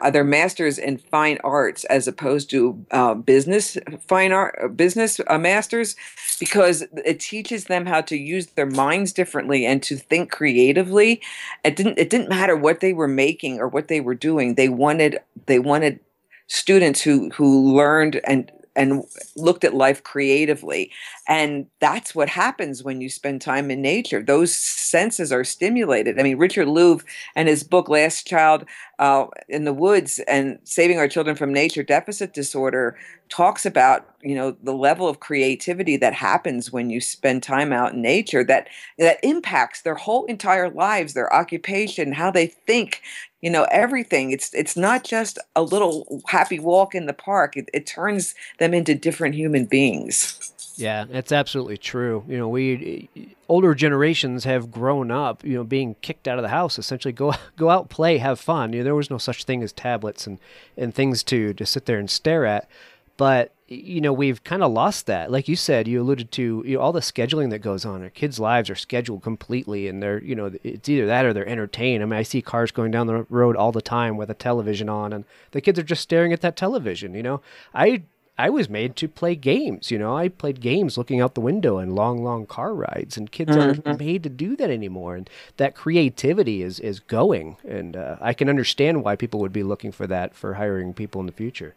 uh, 0.00 0.10
their 0.10 0.24
masters 0.24 0.78
in 0.78 0.98
fine 0.98 1.38
arts 1.44 1.84
as 1.84 2.08
opposed 2.08 2.50
to 2.50 2.84
uh, 2.90 3.14
business 3.14 3.76
fine 4.08 4.32
art 4.32 4.56
uh, 4.62 4.68
business 4.68 5.20
uh, 5.26 5.38
masters 5.38 5.96
because 6.40 6.84
it 7.04 7.20
teaches 7.20 7.64
them 7.64 7.86
how 7.86 8.00
to 8.00 8.16
use 8.16 8.46
their 8.48 8.66
minds 8.66 9.12
differently 9.12 9.66
and 9.66 9.82
to 9.82 9.96
think 9.96 10.30
creatively 10.30 11.20
it 11.64 11.76
didn't 11.76 11.98
it 11.98 12.10
didn't 12.10 12.28
matter 12.28 12.56
what 12.56 12.80
they 12.80 12.92
were 12.92 13.08
making 13.08 13.58
or 13.58 13.68
what 13.68 13.88
they 13.88 14.00
were 14.00 14.14
doing 14.14 14.54
they 14.54 14.68
wanted 14.68 15.18
they 15.46 15.58
wanted 15.58 16.00
students 16.46 17.00
who 17.00 17.30
who 17.30 17.74
learned 17.74 18.20
and 18.24 18.50
and 18.76 19.04
looked 19.34 19.64
at 19.64 19.74
life 19.74 20.04
creatively. 20.04 20.92
And 21.28 21.66
that's 21.80 22.14
what 22.14 22.28
happens 22.28 22.84
when 22.84 23.00
you 23.00 23.08
spend 23.08 23.40
time 23.40 23.70
in 23.70 23.82
nature. 23.82 24.22
Those 24.22 24.54
senses 24.54 25.32
are 25.32 25.44
stimulated. 25.44 26.20
I 26.20 26.22
mean, 26.22 26.38
Richard 26.38 26.68
Louv 26.68 27.02
and 27.34 27.48
his 27.48 27.64
book, 27.64 27.88
Last 27.88 28.26
Child 28.26 28.64
uh, 28.98 29.26
in 29.48 29.64
the 29.64 29.72
Woods 29.72 30.20
and 30.28 30.58
Saving 30.64 30.98
Our 30.98 31.08
Children 31.08 31.36
from 31.36 31.52
Nature 31.52 31.82
Deficit 31.82 32.32
Disorder, 32.32 32.96
talks 33.28 33.66
about 33.66 34.06
you 34.22 34.34
know 34.34 34.56
the 34.62 34.74
level 34.74 35.08
of 35.08 35.20
creativity 35.20 35.96
that 35.96 36.12
happens 36.12 36.72
when 36.72 36.90
you 36.90 37.00
spend 37.00 37.42
time 37.42 37.72
out 37.72 37.92
in 37.92 38.02
nature 38.02 38.44
that 38.44 38.68
that 38.98 39.18
impacts 39.22 39.82
their 39.82 39.94
whole 39.94 40.24
entire 40.26 40.70
lives 40.70 41.14
their 41.14 41.32
occupation 41.32 42.12
how 42.12 42.30
they 42.30 42.46
think 42.46 43.02
you 43.40 43.50
know 43.50 43.66
everything 43.70 44.30
it's 44.30 44.52
it's 44.54 44.76
not 44.76 45.04
just 45.04 45.38
a 45.56 45.62
little 45.62 46.22
happy 46.28 46.58
walk 46.58 46.94
in 46.94 47.06
the 47.06 47.12
park 47.12 47.56
it, 47.56 47.68
it 47.74 47.86
turns 47.86 48.34
them 48.58 48.72
into 48.72 48.94
different 48.94 49.34
human 49.34 49.64
beings 49.64 50.52
yeah 50.78 51.04
that's 51.04 51.32
absolutely 51.32 51.76
true. 51.76 52.24
You 52.28 52.38
know 52.38 52.48
we 52.48 53.08
older 53.48 53.74
generations 53.74 54.44
have 54.44 54.70
grown 54.70 55.10
up 55.10 55.44
you 55.44 55.54
know 55.54 55.64
being 55.64 55.96
kicked 56.02 56.28
out 56.28 56.38
of 56.38 56.42
the 56.42 56.48
house 56.48 56.78
essentially 56.78 57.12
go 57.12 57.34
go 57.56 57.70
out 57.70 57.88
play 57.88 58.18
have 58.18 58.40
fun. 58.40 58.72
You 58.72 58.80
know 58.80 58.84
there 58.84 58.94
was 58.94 59.10
no 59.10 59.18
such 59.18 59.44
thing 59.44 59.62
as 59.62 59.72
tablets 59.72 60.26
and 60.26 60.38
and 60.76 60.94
things 60.94 61.22
to 61.24 61.54
to 61.54 61.66
sit 61.66 61.86
there 61.86 61.98
and 61.98 62.10
stare 62.10 62.46
at. 62.46 62.68
But 63.16 63.52
you 63.68 64.00
know 64.00 64.12
we've 64.12 64.44
kind 64.44 64.62
of 64.62 64.70
lost 64.72 65.06
that. 65.06 65.30
Like 65.30 65.48
you 65.48 65.56
said 65.56 65.88
you 65.88 66.00
alluded 66.00 66.30
to 66.32 66.62
you 66.66 66.76
know, 66.76 66.82
all 66.82 66.92
the 66.92 67.00
scheduling 67.00 67.50
that 67.50 67.60
goes 67.60 67.84
on. 67.84 68.02
Our 68.02 68.10
kids 68.10 68.38
lives 68.38 68.70
are 68.70 68.74
scheduled 68.74 69.22
completely 69.22 69.88
and 69.88 70.02
they're 70.02 70.22
you 70.22 70.34
know 70.34 70.52
it's 70.62 70.88
either 70.88 71.06
that 71.06 71.24
or 71.24 71.32
they're 71.32 71.48
entertained. 71.48 72.02
I 72.02 72.06
mean 72.06 72.18
i 72.18 72.22
see 72.22 72.42
cars 72.42 72.70
going 72.70 72.90
down 72.90 73.06
the 73.06 73.26
road 73.28 73.56
all 73.56 73.72
the 73.72 73.82
time 73.82 74.16
with 74.16 74.30
a 74.30 74.34
television 74.34 74.88
on 74.88 75.12
and 75.12 75.24
the 75.52 75.60
kids 75.60 75.78
are 75.78 75.82
just 75.82 76.02
staring 76.02 76.32
at 76.32 76.42
that 76.42 76.56
television 76.56 77.14
you 77.14 77.22
know? 77.22 77.40
I 77.74 78.02
i 78.38 78.50
was 78.50 78.68
made 78.68 78.96
to 78.96 79.08
play 79.08 79.34
games 79.34 79.90
you 79.90 79.98
know 79.98 80.16
i 80.16 80.28
played 80.28 80.60
games 80.60 80.98
looking 80.98 81.20
out 81.20 81.34
the 81.34 81.40
window 81.40 81.78
and 81.78 81.94
long 81.94 82.22
long 82.22 82.46
car 82.46 82.74
rides 82.74 83.16
and 83.16 83.32
kids 83.32 83.50
mm-hmm. 83.50 83.88
aren't 83.88 84.00
made 84.00 84.22
to 84.22 84.28
do 84.28 84.56
that 84.56 84.70
anymore 84.70 85.16
and 85.16 85.30
that 85.56 85.74
creativity 85.74 86.62
is 86.62 86.80
is 86.80 87.00
going 87.00 87.56
and 87.66 87.96
uh, 87.96 88.16
i 88.20 88.32
can 88.32 88.48
understand 88.48 89.02
why 89.02 89.16
people 89.16 89.40
would 89.40 89.52
be 89.52 89.62
looking 89.62 89.92
for 89.92 90.06
that 90.06 90.34
for 90.34 90.54
hiring 90.54 90.92
people 90.92 91.20
in 91.20 91.26
the 91.26 91.32
future 91.32 91.74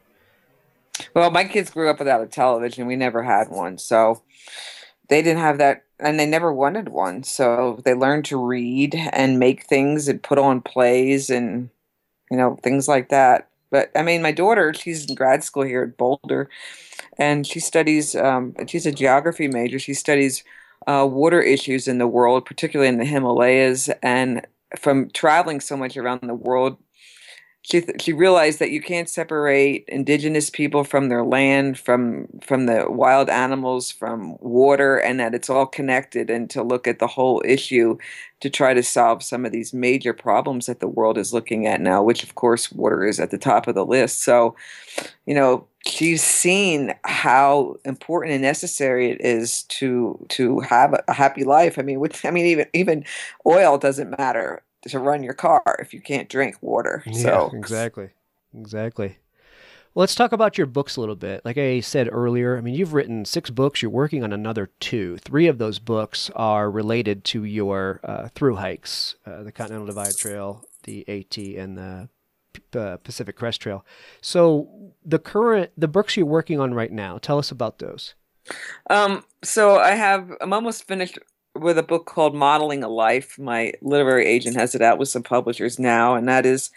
well, 1.13 1.31
my 1.31 1.45
kids 1.45 1.69
grew 1.69 1.89
up 1.89 1.99
without 1.99 2.21
a 2.21 2.27
television. 2.27 2.87
We 2.87 2.95
never 2.95 3.23
had 3.23 3.49
one. 3.49 3.77
So 3.77 4.21
they 5.07 5.21
didn't 5.21 5.41
have 5.41 5.57
that 5.59 5.83
and 5.99 6.19
they 6.19 6.25
never 6.25 6.53
wanted 6.53 6.89
one. 6.89 7.23
So 7.23 7.81
they 7.83 7.93
learned 7.93 8.25
to 8.25 8.37
read 8.37 8.95
and 8.95 9.39
make 9.39 9.65
things 9.65 10.07
and 10.07 10.21
put 10.21 10.37
on 10.37 10.61
plays 10.61 11.29
and 11.29 11.69
you 12.31 12.37
know, 12.37 12.59
things 12.61 12.87
like 12.87 13.09
that. 13.09 13.48
But 13.71 13.91
I 13.95 14.01
mean, 14.03 14.21
my 14.21 14.31
daughter, 14.31 14.73
she's 14.73 15.09
in 15.09 15.15
grad 15.15 15.43
school 15.43 15.63
here 15.63 15.83
at 15.83 15.97
Boulder 15.97 16.49
and 17.17 17.45
she 17.45 17.59
studies 17.59 18.15
um, 18.15 18.55
she's 18.67 18.85
a 18.85 18.91
geography 18.91 19.47
major. 19.47 19.79
She 19.79 19.93
studies 19.93 20.43
uh, 20.87 21.07
water 21.09 21.41
issues 21.41 21.87
in 21.87 21.97
the 21.97 22.07
world, 22.07 22.45
particularly 22.45 22.89
in 22.89 22.97
the 22.97 23.05
Himalayas 23.05 23.89
and 24.03 24.45
from 24.77 25.09
traveling 25.11 25.59
so 25.59 25.77
much 25.77 25.97
around 25.97 26.21
the 26.23 26.33
world 26.35 26.77
she 27.61 27.81
th- 27.81 28.01
she 28.01 28.13
realized 28.13 28.59
that 28.59 28.71
you 28.71 28.81
can't 28.81 29.09
separate 29.09 29.83
indigenous 29.89 30.49
people 30.49 30.83
from 30.83 31.09
their 31.09 31.23
land 31.23 31.77
from 31.77 32.27
from 32.41 32.65
the 32.65 32.85
wild 32.89 33.29
animals 33.29 33.91
from 33.91 34.37
water 34.39 34.97
and 34.97 35.19
that 35.19 35.35
it's 35.35 35.49
all 35.49 35.65
connected 35.65 36.29
and 36.29 36.49
to 36.49 36.63
look 36.63 36.87
at 36.87 36.99
the 36.99 37.07
whole 37.07 37.41
issue 37.45 37.97
to 38.39 38.49
try 38.49 38.73
to 38.73 38.81
solve 38.81 39.21
some 39.21 39.45
of 39.45 39.51
these 39.51 39.73
major 39.73 40.13
problems 40.13 40.67
that 40.67 40.79
the 40.79 40.87
world 40.87 41.17
is 41.17 41.33
looking 41.33 41.67
at 41.67 41.81
now 41.81 42.01
which 42.01 42.23
of 42.23 42.35
course 42.35 42.71
water 42.71 43.05
is 43.05 43.19
at 43.19 43.29
the 43.31 43.37
top 43.37 43.67
of 43.67 43.75
the 43.75 43.85
list. 43.85 44.21
So 44.21 44.55
you 45.25 45.35
know 45.35 45.67
she's 45.85 46.23
seen 46.23 46.93
how 47.05 47.75
important 47.85 48.33
and 48.33 48.41
necessary 48.41 49.11
it 49.11 49.21
is 49.21 49.63
to 49.63 50.25
to 50.29 50.59
have 50.61 50.93
a 51.07 51.13
happy 51.13 51.43
life. 51.43 51.77
I 51.77 51.81
mean 51.83 51.99
which 51.99 52.25
i 52.25 52.31
mean 52.31 52.45
even 52.45 52.67
even 52.73 53.05
oil 53.45 53.77
doesn't 53.77 54.17
matter 54.17 54.61
to 54.87 54.99
run 54.99 55.23
your 55.23 55.33
car 55.33 55.63
if 55.79 55.93
you 55.93 56.01
can't 56.01 56.29
drink 56.29 56.57
water. 56.61 57.03
Yeah, 57.05 57.21
so 57.21 57.51
exactly, 57.53 58.09
exactly. 58.53 59.17
Well, 59.93 60.03
let's 60.03 60.15
talk 60.15 60.31
about 60.31 60.57
your 60.57 60.67
books 60.67 60.97
a 60.97 60.99
little 60.99 61.15
bit. 61.15 61.43
Like 61.43 61.57
I 61.57 61.79
said 61.79 62.09
earlier, 62.11 62.57
I 62.57 62.61
mean, 62.61 62.75
you've 62.75 62.93
written 62.93 63.25
six 63.25 63.49
books. 63.49 63.81
You're 63.81 63.89
working 63.89 64.23
on 64.23 64.31
another 64.31 64.69
two. 64.79 65.17
Three 65.17 65.47
of 65.47 65.57
those 65.57 65.79
books 65.79 66.29
are 66.35 66.69
related 66.69 67.23
to 67.25 67.43
your 67.43 67.99
uh, 68.03 68.29
through 68.35 68.55
hikes, 68.57 69.15
uh, 69.25 69.41
the 69.41 69.51
Continental 69.51 69.87
Divide 69.87 70.15
Trail, 70.15 70.63
the 70.83 71.07
AT, 71.09 71.37
and 71.37 71.77
the 71.77 72.09
uh, 72.79 72.97
Pacific 72.97 73.35
Crest 73.35 73.61
Trail. 73.61 73.83
So 74.21 74.93
the 75.03 75.19
current 75.19 75.71
the 75.75 75.87
books 75.87 76.15
you're 76.15 76.25
working 76.25 76.59
on 76.59 76.73
right 76.73 76.91
now, 76.91 77.17
tell 77.17 77.39
us 77.39 77.49
about 77.49 77.79
those. 77.79 78.13
Um, 78.89 79.23
so 79.43 79.79
I 79.79 79.91
have 79.91 80.31
I'm 80.39 80.53
almost 80.53 80.87
finished 80.87 81.17
with 81.61 81.77
a 81.77 81.83
book 81.83 82.05
called 82.05 82.35
Modeling 82.35 82.83
a 82.83 82.89
Life. 82.89 83.37
My 83.39 83.73
literary 83.81 84.25
agent 84.25 84.55
has 84.57 84.75
it 84.75 84.81
out 84.81 84.97
with 84.97 85.09
some 85.09 85.23
publishers 85.23 85.79
now, 85.79 86.15
and 86.15 86.27
that 86.27 86.45
is 86.45 86.71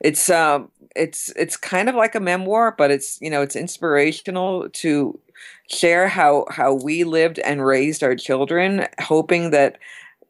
it's 0.00 0.30
um 0.30 0.70
it's 0.96 1.30
it's 1.36 1.56
kind 1.56 1.88
of 1.88 1.94
like 1.94 2.14
a 2.14 2.20
memoir, 2.20 2.74
but 2.76 2.90
it's 2.90 3.20
you 3.20 3.30
know 3.30 3.42
it's 3.42 3.56
inspirational 3.56 4.68
to 4.70 5.18
share 5.70 6.08
how 6.08 6.46
how 6.50 6.74
we 6.74 7.04
lived 7.04 7.38
and 7.40 7.64
raised 7.64 8.02
our 8.02 8.14
children, 8.16 8.86
hoping 9.00 9.50
that 9.50 9.78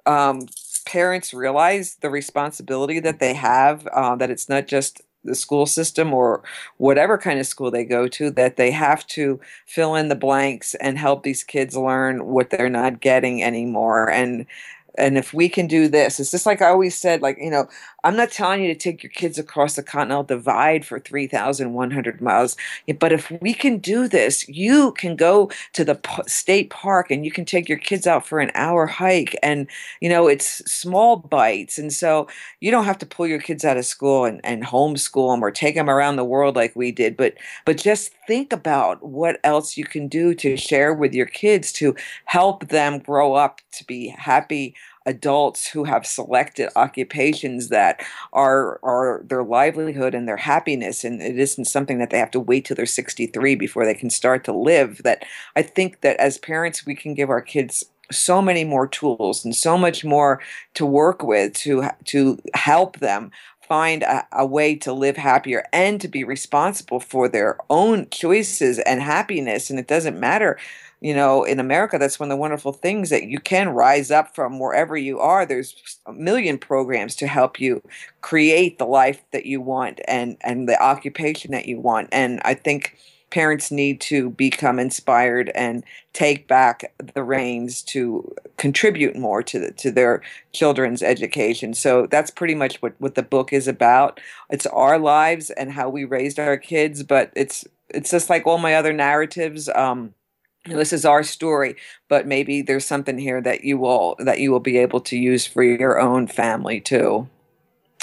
um, 0.07 0.47
parents 0.87 1.35
realize 1.35 1.97
the 2.01 2.11
responsibility 2.11 3.01
that 3.01 3.21
they 3.21 3.35
have, 3.35 3.87
uh, 3.89 4.17
that 4.17 4.31
it's 4.31 4.49
not 4.49 4.67
just 4.67 5.03
the 5.25 5.35
school 5.35 5.67
system 5.67 6.15
or 6.15 6.43
whatever 6.77 7.19
kind 7.19 7.39
of 7.39 7.47
school 7.47 7.71
they 7.71 7.85
go 7.85 8.09
to 8.09 8.31
that 8.31 8.57
they 8.57 8.71
have 8.71 9.07
to 9.09 9.41
fill 9.67 9.95
in 9.95 10.09
the 10.09 10.15
blanks 10.15 10.75
and 10.77 10.99
help 10.99 11.23
these 11.23 11.45
kids 11.45 11.77
learn 11.77 12.27
what 12.27 12.51
they're 12.51 12.71
not 12.71 13.01
getting 13.01 13.43
anymore. 13.43 14.11
And 14.11 14.47
and 14.99 15.17
if 15.17 15.33
we 15.33 15.49
can 15.49 15.67
do 15.67 15.89
this 15.89 16.21
it's 16.21 16.31
just 16.31 16.45
like 16.45 16.61
i 16.61 16.69
always 16.69 16.95
said 16.95 17.23
like 17.23 17.39
you 17.39 17.51
know 17.51 17.67
i'm 18.05 18.17
not 18.17 18.31
telling 18.31 18.63
you 18.63 18.69
to 18.69 18.79
take 18.79 19.03
your 19.03 19.11
kids 19.11 19.39
across 19.39 19.77
the 19.77 19.83
continental 19.83 20.25
divide 20.25 20.85
for 20.85 20.99
3100 20.99 22.21
miles 22.21 22.57
but 22.99 23.13
if 23.13 23.31
we 23.41 23.55
can 23.55 23.79
do 23.79 24.09
this 24.09 24.49
you 24.49 24.93
can 24.93 25.17
go 25.17 25.51
to 25.73 25.85
the 25.85 25.99
state 26.27 26.71
park 26.71 27.11
and 27.11 27.25
you 27.25 27.31
can 27.31 27.45
take 27.45 27.69
your 27.69 27.79
kids 27.79 28.07
out 28.07 28.27
for 28.27 28.41
an 28.41 28.51
hour 28.55 28.87
hike 28.87 29.37
and 29.43 29.69
you 30.01 30.09
know 30.09 30.27
it's 30.27 30.59
small 30.71 31.17
bites 31.17 31.79
and 31.79 31.93
so 31.93 32.27
you 32.61 32.71
don't 32.71 32.85
have 32.85 32.99
to 32.99 33.07
pull 33.07 33.27
your 33.27 33.41
kids 33.41 33.65
out 33.65 33.77
of 33.77 33.85
school 33.85 34.25
and, 34.25 34.41
and 34.45 34.65
homeschool 34.65 35.33
them 35.33 35.43
or 35.43 35.51
take 35.51 35.75
them 35.75 35.89
around 35.89 36.17
the 36.17 36.25
world 36.25 36.57
like 36.57 36.75
we 36.75 36.91
did 36.91 37.17
but 37.17 37.35
but 37.65 37.79
just 37.79 38.13
think 38.27 38.53
about 38.53 39.03
what 39.03 39.39
else 39.45 39.77
you 39.77 39.85
can 39.85 40.09
do 40.09 40.35
to 40.35 40.57
share 40.57 40.93
with 40.93 41.15
your 41.15 41.27
kids 41.27 41.73
to 41.73 41.95
help 42.25 42.69
them 42.69 42.99
grow 42.99 43.35
up 43.35 43.61
to 43.73 43.85
be 43.85 44.09
happy 44.09 44.75
adults 45.07 45.67
who 45.69 45.85
have 45.85 46.07
selected 46.07 46.69
occupations 46.77 47.69
that 47.69 48.05
are 48.33 48.79
are 48.83 49.23
their 49.25 49.43
livelihood 49.43 50.15
and 50.15 50.29
their 50.29 50.37
happiness 50.37 51.03
and 51.03 51.23
it 51.23 51.39
isn't 51.39 51.65
something 51.65 51.99
that 51.99 52.11
they 52.11 52.19
have 52.19 52.31
to 52.31 52.41
wait 52.41 52.67
till 52.67 52.77
they're 52.77 52.87
63 52.87 53.55
before 53.55 53.87
they 53.87 53.95
can 53.95 54.11
start 54.11 54.45
to 54.45 54.53
live 54.53 55.01
that 55.05 55.25
i 55.57 55.63
think 55.63 56.03
that 56.03 56.17
as 56.19 56.37
parents 56.37 56.85
we 56.85 56.95
can 56.95 57.15
give 57.15 57.31
our 57.31 57.41
kids 57.41 57.85
so 58.11 58.41
many 58.41 58.65
more 58.65 58.87
tools 58.87 59.45
and 59.45 59.55
so 59.55 59.77
much 59.79 60.05
more 60.05 60.41
to 60.75 60.85
work 60.85 61.23
with 61.23 61.55
to 61.55 61.85
to 62.05 62.39
help 62.55 62.99
them 62.99 63.31
find 63.63 64.03
a, 64.03 64.27
a, 64.33 64.47
way 64.47 64.75
to 64.75 64.95
live 64.95 65.19
happier 65.19 65.63
and 65.75 66.01
to 66.01 66.09
be 66.09 66.25
responsible 66.25 67.01
for 67.01 67.29
their 67.29 67.59
own 67.69 68.09
choices 68.09 68.79
and 68.81 69.03
happiness 69.03 69.69
and 69.69 69.79
it 69.79 69.87
doesn't 69.87 70.19
matter 70.19 70.59
you 71.01 71.15
know, 71.15 71.45
in 71.45 71.61
America, 71.61 71.99
that's 71.99 72.19
one 72.19 72.29
of 72.29 72.37
the 72.37 72.41
wonderful 72.41 72.73
things 72.73 73.11
that 73.11 73.25
you 73.25 73.39
can 73.39 73.69
rise 73.71 74.11
up 74.11 74.35
from 74.35 74.59
wherever 74.59 74.97
you 74.97 75.21
are. 75.21 75.47
There's 75.47 75.99
a 76.07 76.13
million 76.13 76.59
programs 76.59 77.15
to 77.17 77.27
help 77.27 77.61
you 77.61 77.83
create 78.21 78.79
the 78.79 78.87
life 78.87 79.23
that 79.33 79.47
you 79.47 79.61
want 79.61 80.01
and 80.09 80.37
and 80.41 80.69
the 80.69 80.81
occupation 80.83 81.53
that 81.53 81.67
you 81.67 81.81
want. 81.81 82.09
And 82.11 82.41
I 82.45 82.55
think 82.55 82.99
parents 83.31 83.71
need 83.71 84.01
to 84.01 84.31
become 84.31 84.79
inspired 84.79 85.51
and 85.55 85.85
take 86.13 86.49
back 86.49 86.93
the 87.15 87.23
reins 87.23 87.83
to 87.83 88.35
contribute 88.57 89.17
more 89.17 89.43
to 89.43 89.59
the, 89.59 89.73
to 89.73 89.91
their 89.91 90.23
children's 90.53 91.03
education. 91.03 91.75
So 91.75 92.07
that's 92.07 92.31
pretty 92.31 92.55
much 92.55 92.81
what 92.83 92.95
what 92.99 93.15
the 93.15 93.23
book 93.23 93.53
is 93.53 93.69
about. 93.69 94.21
It's 94.51 94.67
our 94.67 94.99
lives 94.99 95.51
and 95.51 95.73
how 95.73 95.89
we 95.89 96.05
raised 96.05 96.39
our 96.39 96.57
kids, 96.57 97.03
but 97.03 97.31
it's 97.37 97.65
it's 97.91 98.11
just 98.11 98.29
like 98.31 98.47
all 98.47 98.59
my 98.59 98.75
other 98.75 98.93
narratives. 98.93 99.69
Um, 99.69 100.15
this 100.69 100.93
is 100.93 101.05
our 101.05 101.23
story 101.23 101.77
but 102.09 102.27
maybe 102.27 102.63
there's 102.63 102.87
something 102.87 103.19
here 103.19 103.41
that 103.41 103.65
you 103.65 103.79
will 103.79 104.17
that 104.19 104.41
you 104.41 104.51
will 104.51 104.61
be 104.61 104.79
able 104.79 105.01
to 105.01 105.17
use 105.17 105.47
for 105.47 105.63
your 105.63 106.01
own 106.01 106.27
family 106.27 106.81
too. 106.81 107.29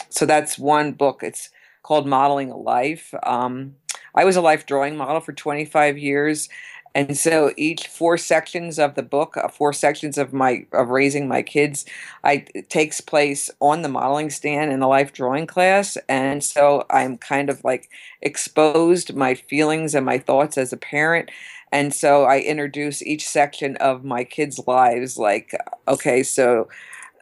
So 0.09 0.25
that's 0.25 0.57
one 0.57 0.93
book. 0.93 1.21
It's 1.23 1.49
called 1.83 2.07
modeling 2.07 2.51
a 2.51 2.57
life. 2.57 3.13
Um, 3.23 3.75
i 4.15 4.23
was 4.23 4.35
a 4.35 4.41
life 4.41 4.65
drawing 4.65 4.95
model 4.95 5.19
for 5.19 5.33
25 5.33 5.97
years 5.97 6.49
and 6.93 7.17
so 7.17 7.51
each 7.57 7.87
four 7.87 8.17
sections 8.17 8.79
of 8.79 8.95
the 8.95 9.03
book 9.03 9.35
uh, 9.37 9.47
four 9.49 9.73
sections 9.73 10.17
of 10.17 10.33
my 10.33 10.65
of 10.71 10.89
raising 10.89 11.27
my 11.27 11.41
kids 11.41 11.85
i 12.23 12.37
takes 12.69 13.01
place 13.01 13.49
on 13.59 13.81
the 13.81 13.89
modeling 13.89 14.29
stand 14.29 14.71
in 14.71 14.81
a 14.81 14.87
life 14.87 15.13
drawing 15.13 15.45
class 15.45 15.97
and 16.07 16.43
so 16.43 16.85
i'm 16.89 17.17
kind 17.17 17.49
of 17.49 17.63
like 17.63 17.89
exposed 18.21 19.13
my 19.13 19.35
feelings 19.35 19.93
and 19.93 20.05
my 20.05 20.17
thoughts 20.17 20.57
as 20.57 20.73
a 20.73 20.77
parent 20.77 21.29
and 21.75 21.93
so 21.93 22.23
I 22.23 22.39
introduce 22.39 23.03
each 23.03 23.27
section 23.27 23.75
of 23.77 24.05
my 24.05 24.23
kids' 24.23 24.65
lives 24.65 25.17
like, 25.17 25.53
okay, 25.89 26.23
so 26.23 26.69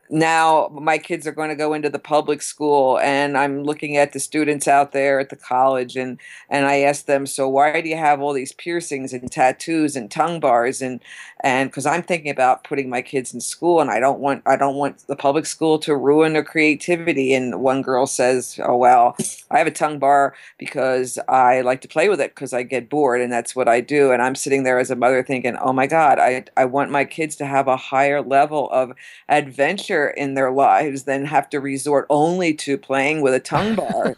now 0.10 0.70
my 0.74 0.98
kids 0.98 1.26
are 1.26 1.32
going 1.32 1.50
to 1.50 1.56
go 1.56 1.74
into 1.74 1.90
the 1.90 2.00
public 2.00 2.42
school 2.42 3.00
and 3.00 3.38
i'm 3.38 3.64
looking 3.64 3.98
at 3.98 4.14
the 4.14 4.20
students 4.20 4.68
out 4.68 4.92
there 4.92 5.20
at 5.20 5.30
the 5.30 5.36
college 5.36 5.96
and 5.96 6.20
and 6.50 6.66
i 6.66 6.80
ask 6.80 7.06
them 7.06 7.26
so 7.26 7.48
why 7.48 7.82
do 7.82 7.90
you 7.90 7.98
have 7.98 8.22
all 8.22 8.34
these 8.34 8.54
piercings 8.54 9.14
and 9.14 9.32
tattoos 9.32 9.96
and 9.96 10.12
tongue 10.12 10.40
bars? 10.40 10.82
And 10.82 11.00
and 11.42 11.70
because 11.70 11.86
i'm 11.86 12.04
thinking 12.04 12.32
about 12.32 12.64
putting 12.64 12.90
my 12.90 13.02
kids 13.02 13.34
in 13.34 13.42
school 13.42 13.80
and 13.80 13.90
i 13.90 14.00
don't 14.00 14.20
want 14.20 14.44
i 14.46 14.56
don't 14.56 14.76
want 14.76 15.06
the 15.08 15.16
public 15.16 15.46
school 15.46 15.80
to 15.80 15.96
ruin 15.96 16.34
their 16.34 16.44
creativity. 16.44 17.34
And 17.34 17.62
one 17.62 17.82
girl 17.82 18.06
says 18.06 18.60
oh 18.64 18.76
well 18.76 19.16
i 19.52 19.58
have 19.58 19.68
a 19.68 19.72
tongue 19.72 20.00
bar 20.00 20.36
because 20.58 21.18
i 21.28 21.62
like 21.62 21.82
to 21.82 21.88
play 21.88 22.10
with 22.10 22.22
it 22.22 22.36
because 22.36 22.54
i 22.54 22.64
get 22.64 22.90
bored 22.90 23.22
and 23.22 23.32
that's 23.32 23.56
what 23.56 23.68
i 23.68 23.82
do. 23.82 24.12
And 24.12 24.22
i'm 24.22 24.36
sitting 24.36 24.64
there 24.64 24.80
as 24.80 24.92
a 24.92 24.96
mother 24.96 25.24
thinking 25.24 25.56
oh 25.58 25.74
my 25.74 25.88
god 25.88 26.20
i 26.20 26.44
i 26.58 26.66
want 26.66 26.92
my 26.92 27.06
kids 27.06 27.36
to 27.38 27.46
have 27.46 27.68
a 27.68 27.78
higher 27.78 28.22
level 28.22 28.70
of 28.72 28.92
adventure 29.30 30.03
in 30.10 30.34
their 30.34 30.52
lives 30.52 31.04
than 31.04 31.26
have 31.26 31.50
to 31.50 31.60
resort 31.60 32.06
only 32.10 32.54
to 32.54 32.78
playing 32.78 33.22
with 33.22 33.34
a 33.34 33.40
tongue 33.40 33.76
bar. 33.76 34.16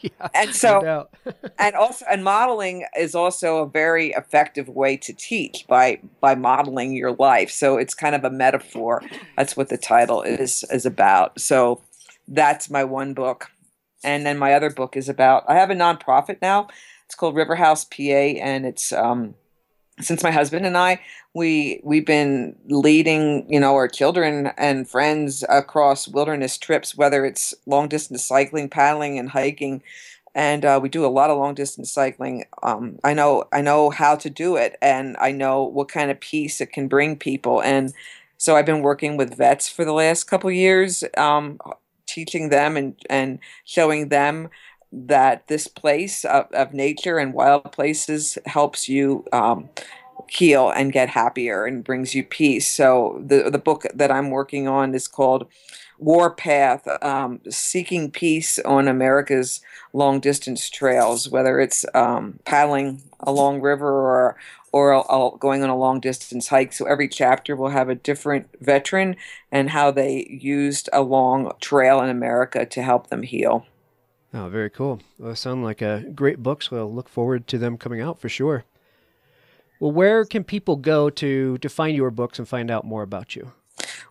yeah, 0.00 0.28
and 0.34 0.54
so, 0.54 0.80
no 0.80 1.32
and 1.58 1.74
also, 1.74 2.04
and 2.10 2.24
modeling 2.24 2.86
is 2.98 3.14
also 3.14 3.58
a 3.58 3.68
very 3.68 4.10
effective 4.10 4.68
way 4.68 4.96
to 4.96 5.12
teach 5.12 5.66
by 5.68 6.00
by 6.20 6.34
modeling 6.34 6.92
your 6.92 7.12
life. 7.12 7.50
So 7.50 7.76
it's 7.76 7.94
kind 7.94 8.14
of 8.14 8.24
a 8.24 8.30
metaphor. 8.30 9.02
That's 9.36 9.56
what 9.56 9.68
the 9.68 9.78
title 9.78 10.22
is 10.22 10.64
is 10.70 10.86
about. 10.86 11.40
So 11.40 11.82
that's 12.26 12.70
my 12.70 12.84
one 12.84 13.14
book, 13.14 13.50
and 14.04 14.24
then 14.26 14.38
my 14.38 14.54
other 14.54 14.70
book 14.70 14.96
is 14.96 15.08
about. 15.08 15.44
I 15.48 15.54
have 15.54 15.70
a 15.70 15.74
nonprofit 15.74 16.38
now. 16.42 16.68
It's 17.06 17.14
called 17.14 17.34
River 17.34 17.54
House 17.54 17.84
PA, 17.84 18.02
and 18.02 18.66
it's 18.66 18.92
um, 18.92 19.34
since 20.00 20.22
my 20.22 20.30
husband 20.30 20.66
and 20.66 20.76
I 20.76 21.00
we 21.34 21.80
we've 21.82 22.06
been 22.06 22.56
leading 22.66 23.50
you 23.50 23.60
know 23.60 23.74
our 23.74 23.88
children 23.88 24.48
and 24.56 24.88
friends 24.88 25.44
across 25.48 26.08
wilderness 26.08 26.58
trips 26.58 26.96
whether 26.96 27.24
it's 27.24 27.54
long 27.66 27.88
distance 27.88 28.24
cycling 28.24 28.68
paddling 28.68 29.18
and 29.18 29.30
hiking. 29.30 29.82
And 30.34 30.64
uh, 30.64 30.78
we 30.80 30.88
do 30.88 31.04
a 31.04 31.08
lot 31.08 31.30
of 31.30 31.38
long 31.38 31.54
distance 31.54 31.90
cycling. 31.92 32.44
Um, 32.62 32.98
i 33.04 33.14
know 33.14 33.44
i 33.52 33.60
know 33.60 33.90
how 33.90 34.16
to 34.16 34.30
do 34.30 34.56
it 34.56 34.76
and 34.82 35.16
i 35.20 35.30
know 35.32 35.62
what 35.62 35.88
kind 35.88 36.10
of 36.10 36.20
peace 36.20 36.60
it 36.60 36.72
can 36.72 36.88
bring 36.88 37.16
people. 37.16 37.62
And 37.62 37.92
so 38.36 38.56
i've 38.56 38.66
been 38.66 38.82
working 38.82 39.16
with 39.16 39.36
vets 39.36 39.68
for 39.68 39.84
the 39.84 39.92
last 39.92 40.24
couple 40.24 40.50
years 40.50 41.04
um, 41.16 41.58
teaching 42.06 42.48
them 42.48 42.76
and 42.76 42.96
and 43.10 43.38
showing 43.64 44.08
them 44.08 44.48
that 44.92 45.46
this 45.48 45.68
place 45.68 46.24
of, 46.24 46.50
of 46.52 46.72
nature 46.72 47.18
and 47.18 47.34
wild 47.34 47.72
places 47.72 48.38
helps 48.46 48.88
you 48.88 49.24
um, 49.32 49.68
heal 50.28 50.70
and 50.70 50.92
get 50.92 51.08
happier 51.08 51.64
and 51.64 51.84
brings 51.84 52.14
you 52.14 52.24
peace. 52.24 52.66
So 52.66 53.22
the 53.24 53.50
the 53.50 53.58
book 53.58 53.86
that 53.94 54.10
I'm 54.10 54.30
working 54.30 54.68
on 54.68 54.94
is 54.94 55.08
called 55.08 55.46
Warpath: 55.98 56.86
um, 57.02 57.40
Seeking 57.48 58.10
Peace 58.10 58.58
on 58.60 58.88
America's 58.88 59.60
Long 59.92 60.20
Distance 60.20 60.68
Trails, 60.70 61.28
whether 61.28 61.60
it's 61.60 61.84
um, 61.94 62.38
paddling 62.44 63.02
along 63.20 63.60
river 63.60 63.88
or 63.88 64.36
or 64.72 65.38
going 65.38 65.62
on 65.62 65.70
a 65.70 65.76
long 65.76 66.00
distance 66.00 66.48
hike. 66.48 66.72
So 66.72 66.84
every 66.84 67.08
chapter 67.08 67.56
will 67.56 67.70
have 67.70 67.88
a 67.88 67.94
different 67.94 68.48
veteran 68.60 69.16
and 69.50 69.70
how 69.70 69.90
they 69.90 70.26
used 70.28 70.90
a 70.92 71.00
long 71.00 71.52
trail 71.60 72.02
in 72.02 72.10
America 72.10 72.66
to 72.66 72.82
help 72.82 73.08
them 73.08 73.22
heal. 73.22 73.66
Oh, 74.34 74.48
very 74.48 74.70
cool. 74.70 75.00
Well, 75.18 75.34
sound 75.34 75.64
like 75.64 75.80
a 75.80 76.04
great 76.14 76.42
book, 76.42 76.62
so 76.62 76.76
I'll 76.76 76.92
look 76.92 77.08
forward 77.08 77.46
to 77.48 77.58
them 77.58 77.78
coming 77.78 78.00
out 78.00 78.20
for 78.20 78.28
sure. 78.28 78.64
Well, 79.80 79.92
where 79.92 80.24
can 80.24 80.44
people 80.44 80.76
go 80.76 81.08
to 81.10 81.58
to 81.58 81.68
find 81.68 81.96
your 81.96 82.10
books 82.10 82.38
and 82.38 82.46
find 82.46 82.70
out 82.70 82.84
more 82.84 83.02
about 83.02 83.36
you? 83.36 83.52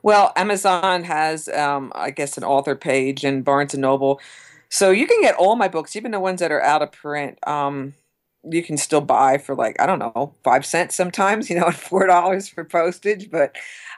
Well, 0.02 0.32
Amazon 0.36 1.04
has, 1.04 1.50
um, 1.50 1.92
I 1.94 2.12
guess, 2.12 2.38
an 2.38 2.44
author 2.44 2.76
page 2.76 3.24
and 3.24 3.44
Barnes 3.44 3.74
and 3.74 3.82
Noble. 3.82 4.20
So 4.70 4.92
you 4.92 5.08
can 5.08 5.22
get 5.22 5.36
all 5.36 5.56
my 5.56 5.68
books, 5.68 5.96
even 5.96 6.12
the 6.12 6.20
ones 6.20 6.40
that 6.40 6.52
are 6.52 6.62
out 6.64 6.82
of 6.82 6.92
print. 6.92 7.38
Um, 7.46 7.94
you 8.50 8.64
can 8.64 8.78
still 8.78 9.02
buy 9.02 9.38
for 9.38 9.56
like 9.56 9.80
I 9.82 9.86
don't 9.86 10.00
know 10.00 10.34
five 10.44 10.66
cents 10.66 10.96
sometimes, 10.96 11.50
you 11.50 11.60
know, 11.60 11.68
and 11.68 11.76
four 11.76 12.08
dollars 12.08 12.48
for 12.48 12.64
postage. 12.64 13.30
But 13.30 13.56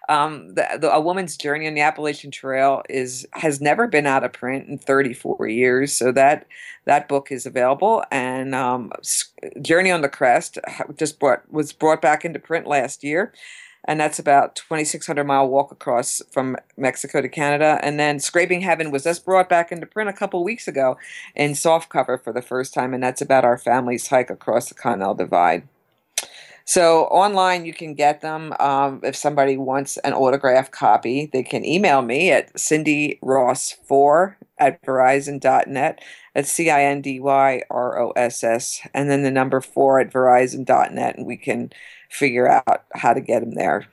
um, 0.10 0.56
the, 0.56 0.68
the, 0.82 0.92
a 0.92 1.00
woman's 1.00 1.38
journey 1.38 1.68
on 1.68 1.76
the 1.76 1.82
Appalachian 1.82 2.32
Trail 2.32 2.82
is 2.90 3.28
has 3.34 3.62
never 3.62 3.88
been 3.88 4.08
out 4.08 4.24
of 4.24 4.34
print 4.34 4.68
in 4.68 4.80
34 4.80 5.48
years. 5.48 5.94
So 5.94 6.12
that 6.12 6.48
that 6.86 7.08
book 7.08 7.32
is 7.32 7.46
available, 7.46 8.04
and 8.12 8.56
um, 8.56 8.92
Journey 9.62 9.92
on 9.92 10.02
the 10.02 10.10
Crest 10.10 10.58
just 10.98 11.20
brought 11.20 11.50
was 11.52 11.72
brought 11.72 12.02
back 12.02 12.26
into 12.26 12.40
print 12.40 12.68
last 12.68 13.04
year. 13.04 13.32
And 13.86 13.98
that's 13.98 14.20
about 14.20 14.58
2600 14.58 15.24
mile 15.24 15.48
walk 15.48 15.72
across 15.72 16.22
from 16.32 16.58
mexico 16.76 17.22
to 17.22 17.30
canada. 17.30 17.80
And 17.82 17.98
then 17.98 18.20
scraping 18.20 18.60
heaven 18.60 18.92
was 18.92 19.06
just 19.06 19.24
brought 19.24 19.48
back 19.48 19.72
into 19.72 19.86
print 19.86 20.10
a 20.10 20.14
couple 20.14 20.44
weeks 20.44 20.68
ago 20.68 20.98
in 21.34 21.56
soft 21.56 21.88
cover 21.88 22.18
for 22.18 22.34
the 22.34 22.42
first 22.42 22.74
time. 22.74 22.94
And 22.94 23.02
that's 23.02 23.22
about 23.22 23.46
our 23.46 23.58
family's 23.58 24.08
hike 24.08 24.30
across 24.30 24.68
the 24.68 24.76
continental 24.76 25.16
divide 25.16 25.66
so 26.70 27.06
online 27.06 27.66
you 27.66 27.74
can 27.74 27.94
get 27.94 28.22
them 28.22 28.54
um, 28.60 29.02
if 29.04 29.16
somebody 29.16 29.58
wants 29.58 29.98
an 29.98 30.14
autographed 30.14 30.72
copy 30.72 31.30
they 31.34 31.44
can 31.44 31.66
email 31.66 32.02
me 32.02 32.32
at 32.32 32.58
cindy 32.60 33.18
ross 33.22 33.72
4 33.88 34.38
at 34.58 34.82
verizon.net 34.84 36.00
that's 36.36 36.52
c-i-n-d-y-r-o-s-s 36.52 37.22
and 38.94 39.10
then 39.10 39.24
the 39.24 39.32
number 39.32 39.62
4 39.62 40.00
at 40.00 40.14
verizon.net 40.14 41.18
and 41.18 41.26
we 41.26 41.38
can 41.38 41.72
figure 42.10 42.48
out 42.48 42.84
how 42.94 43.14
to 43.14 43.22
get 43.22 43.40
them 43.42 43.54
there. 43.54 43.86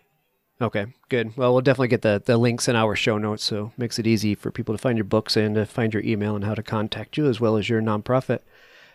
Okay, 0.60 0.86
good. 1.10 1.36
Well, 1.36 1.52
we'll 1.52 1.60
definitely 1.60 1.88
get 1.88 2.00
the, 2.00 2.22
the 2.24 2.38
links 2.38 2.66
in 2.66 2.76
our 2.76 2.96
show 2.96 3.18
notes, 3.18 3.44
so 3.44 3.72
makes 3.76 3.98
it 3.98 4.06
easy 4.06 4.34
for 4.34 4.50
people 4.50 4.74
to 4.74 4.80
find 4.80 4.96
your 4.96 5.04
books 5.04 5.36
and 5.36 5.54
to 5.54 5.66
find 5.66 5.92
your 5.92 6.02
email 6.02 6.34
and 6.34 6.44
how 6.44 6.54
to 6.54 6.62
contact 6.62 7.18
you, 7.18 7.26
as 7.26 7.40
well 7.40 7.58
as 7.58 7.68
your 7.68 7.82
nonprofit. 7.82 8.40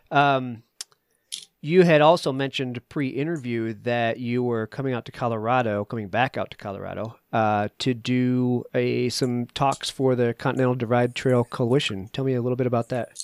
Um, 0.09 0.63
you 1.62 1.84
had 1.84 2.02
also 2.02 2.32
mentioned 2.32 2.82
pre-interview 2.89 3.74
that 3.84 4.19
you 4.19 4.43
were 4.43 4.65
coming 4.65 4.93
out 4.93 5.06
to 5.06 5.12
Colorado, 5.12 5.86
coming 5.86 6.08
back 6.08 6.36
out 6.36 6.50
to 6.52 6.58
Colorado, 6.58 7.17
uh, 7.32 7.69
to 7.78 7.93
do 7.93 8.63
a 8.74 9.10
some 9.10 9.45
talks 9.47 9.89
for 9.89 10.15
the 10.15 10.34
Continental 10.34 10.76
Divide 10.76 11.13
Trail 11.13 11.43
Coalition. 11.43 12.10
Tell 12.12 12.26
me 12.26 12.34
a 12.34 12.41
little 12.41 12.56
bit 12.56 12.67
about 12.67 12.89
that. 12.89 13.24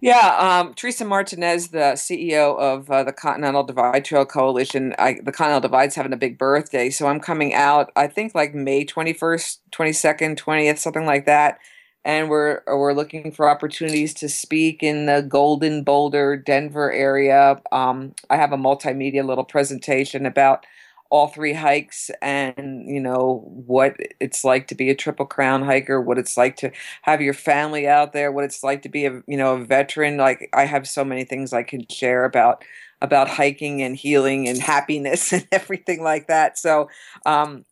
Yeah, 0.00 0.60
um, 0.60 0.74
Teresa 0.74 1.04
Martinez, 1.04 1.68
the 1.68 1.94
CEO 1.94 2.56
of 2.56 2.88
uh, 2.90 3.02
the 3.02 3.12
Continental 3.12 3.64
Divide 3.64 4.04
Trail 4.04 4.24
Coalition. 4.24 4.94
I, 4.98 5.14
the 5.14 5.32
Continental 5.32 5.68
Divide's 5.68 5.96
having 5.96 6.12
a 6.12 6.16
big 6.16 6.38
birthday, 6.38 6.90
so 6.90 7.06
I'm 7.06 7.18
coming 7.18 7.52
out. 7.52 7.90
I 7.96 8.06
think 8.06 8.34
like 8.34 8.54
May 8.54 8.84
21st, 8.84 9.58
22nd, 9.72 10.36
20th, 10.38 10.78
something 10.78 11.04
like 11.04 11.26
that. 11.26 11.58
And 12.04 12.30
we're 12.30 12.62
we're 12.66 12.94
looking 12.94 13.32
for 13.32 13.50
opportunities 13.50 14.14
to 14.14 14.28
speak 14.28 14.82
in 14.82 15.06
the 15.06 15.20
Golden 15.20 15.82
Boulder, 15.82 16.36
Denver 16.36 16.90
area. 16.92 17.60
Um, 17.70 18.14
I 18.30 18.36
have 18.36 18.52
a 18.52 18.56
multimedia 18.56 19.26
little 19.26 19.44
presentation 19.44 20.24
about 20.24 20.64
all 21.10 21.28
three 21.28 21.54
hikes 21.54 22.10
and 22.20 22.86
you 22.86 23.00
know 23.00 23.42
what 23.66 23.96
it's 24.20 24.44
like 24.44 24.68
to 24.68 24.74
be 24.74 24.90
a 24.90 24.94
triple 24.94 25.24
crown 25.24 25.62
hiker 25.62 26.00
what 26.00 26.18
it's 26.18 26.36
like 26.36 26.56
to 26.56 26.70
have 27.02 27.22
your 27.22 27.32
family 27.32 27.88
out 27.88 28.12
there 28.12 28.30
what 28.30 28.44
it's 28.44 28.62
like 28.62 28.82
to 28.82 28.88
be 28.88 29.06
a 29.06 29.22
you 29.26 29.36
know 29.36 29.54
a 29.54 29.64
veteran 29.64 30.18
like 30.18 30.50
i 30.52 30.64
have 30.66 30.86
so 30.86 31.04
many 31.04 31.24
things 31.24 31.52
i 31.52 31.62
can 31.62 31.86
share 31.88 32.24
about 32.24 32.62
about 33.00 33.28
hiking 33.28 33.80
and 33.82 33.96
healing 33.96 34.48
and 34.48 34.58
happiness 34.58 35.32
and 35.32 35.46
everything 35.50 36.02
like 36.02 36.26
that 36.26 36.58
so 36.58 36.88
um, 37.24 37.64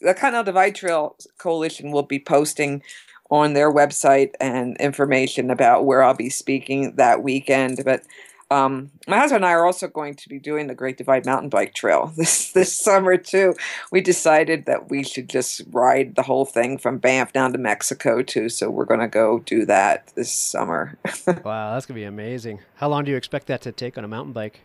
the 0.00 0.14
continental 0.14 0.44
divide 0.44 0.74
trail 0.74 1.16
coalition 1.38 1.90
will 1.90 2.02
be 2.02 2.18
posting 2.18 2.82
on 3.30 3.54
their 3.54 3.72
website 3.72 4.32
and 4.40 4.76
information 4.78 5.50
about 5.50 5.84
where 5.84 6.02
i'll 6.02 6.14
be 6.14 6.30
speaking 6.30 6.94
that 6.96 7.22
weekend 7.22 7.82
but 7.84 8.02
um, 8.50 8.90
my 9.08 9.18
husband 9.18 9.44
and 9.44 9.46
I 9.46 9.52
are 9.52 9.64
also 9.64 9.88
going 9.88 10.14
to 10.14 10.28
be 10.28 10.38
doing 10.38 10.66
the 10.66 10.74
Great 10.74 10.96
Divide 10.96 11.26
Mountain 11.26 11.48
Bike 11.48 11.74
Trail 11.74 12.12
this 12.16 12.52
this 12.52 12.74
summer 12.74 13.16
too. 13.16 13.54
We 13.90 14.00
decided 14.00 14.66
that 14.66 14.90
we 14.90 15.02
should 15.02 15.28
just 15.28 15.62
ride 15.70 16.14
the 16.14 16.22
whole 16.22 16.44
thing 16.44 16.78
from 16.78 16.98
Banff 16.98 17.32
down 17.32 17.52
to 17.52 17.58
Mexico 17.58 18.22
too. 18.22 18.48
So 18.48 18.70
we're 18.70 18.84
going 18.84 19.00
to 19.00 19.08
go 19.08 19.40
do 19.40 19.64
that 19.66 20.12
this 20.14 20.32
summer. 20.32 20.98
wow, 21.44 21.74
that's 21.74 21.86
gonna 21.86 21.98
be 21.98 22.04
amazing. 22.04 22.60
How 22.76 22.88
long 22.88 23.04
do 23.04 23.10
you 23.10 23.16
expect 23.16 23.46
that 23.48 23.62
to 23.62 23.72
take 23.72 23.98
on 23.98 24.04
a 24.04 24.08
mountain 24.08 24.32
bike? 24.32 24.60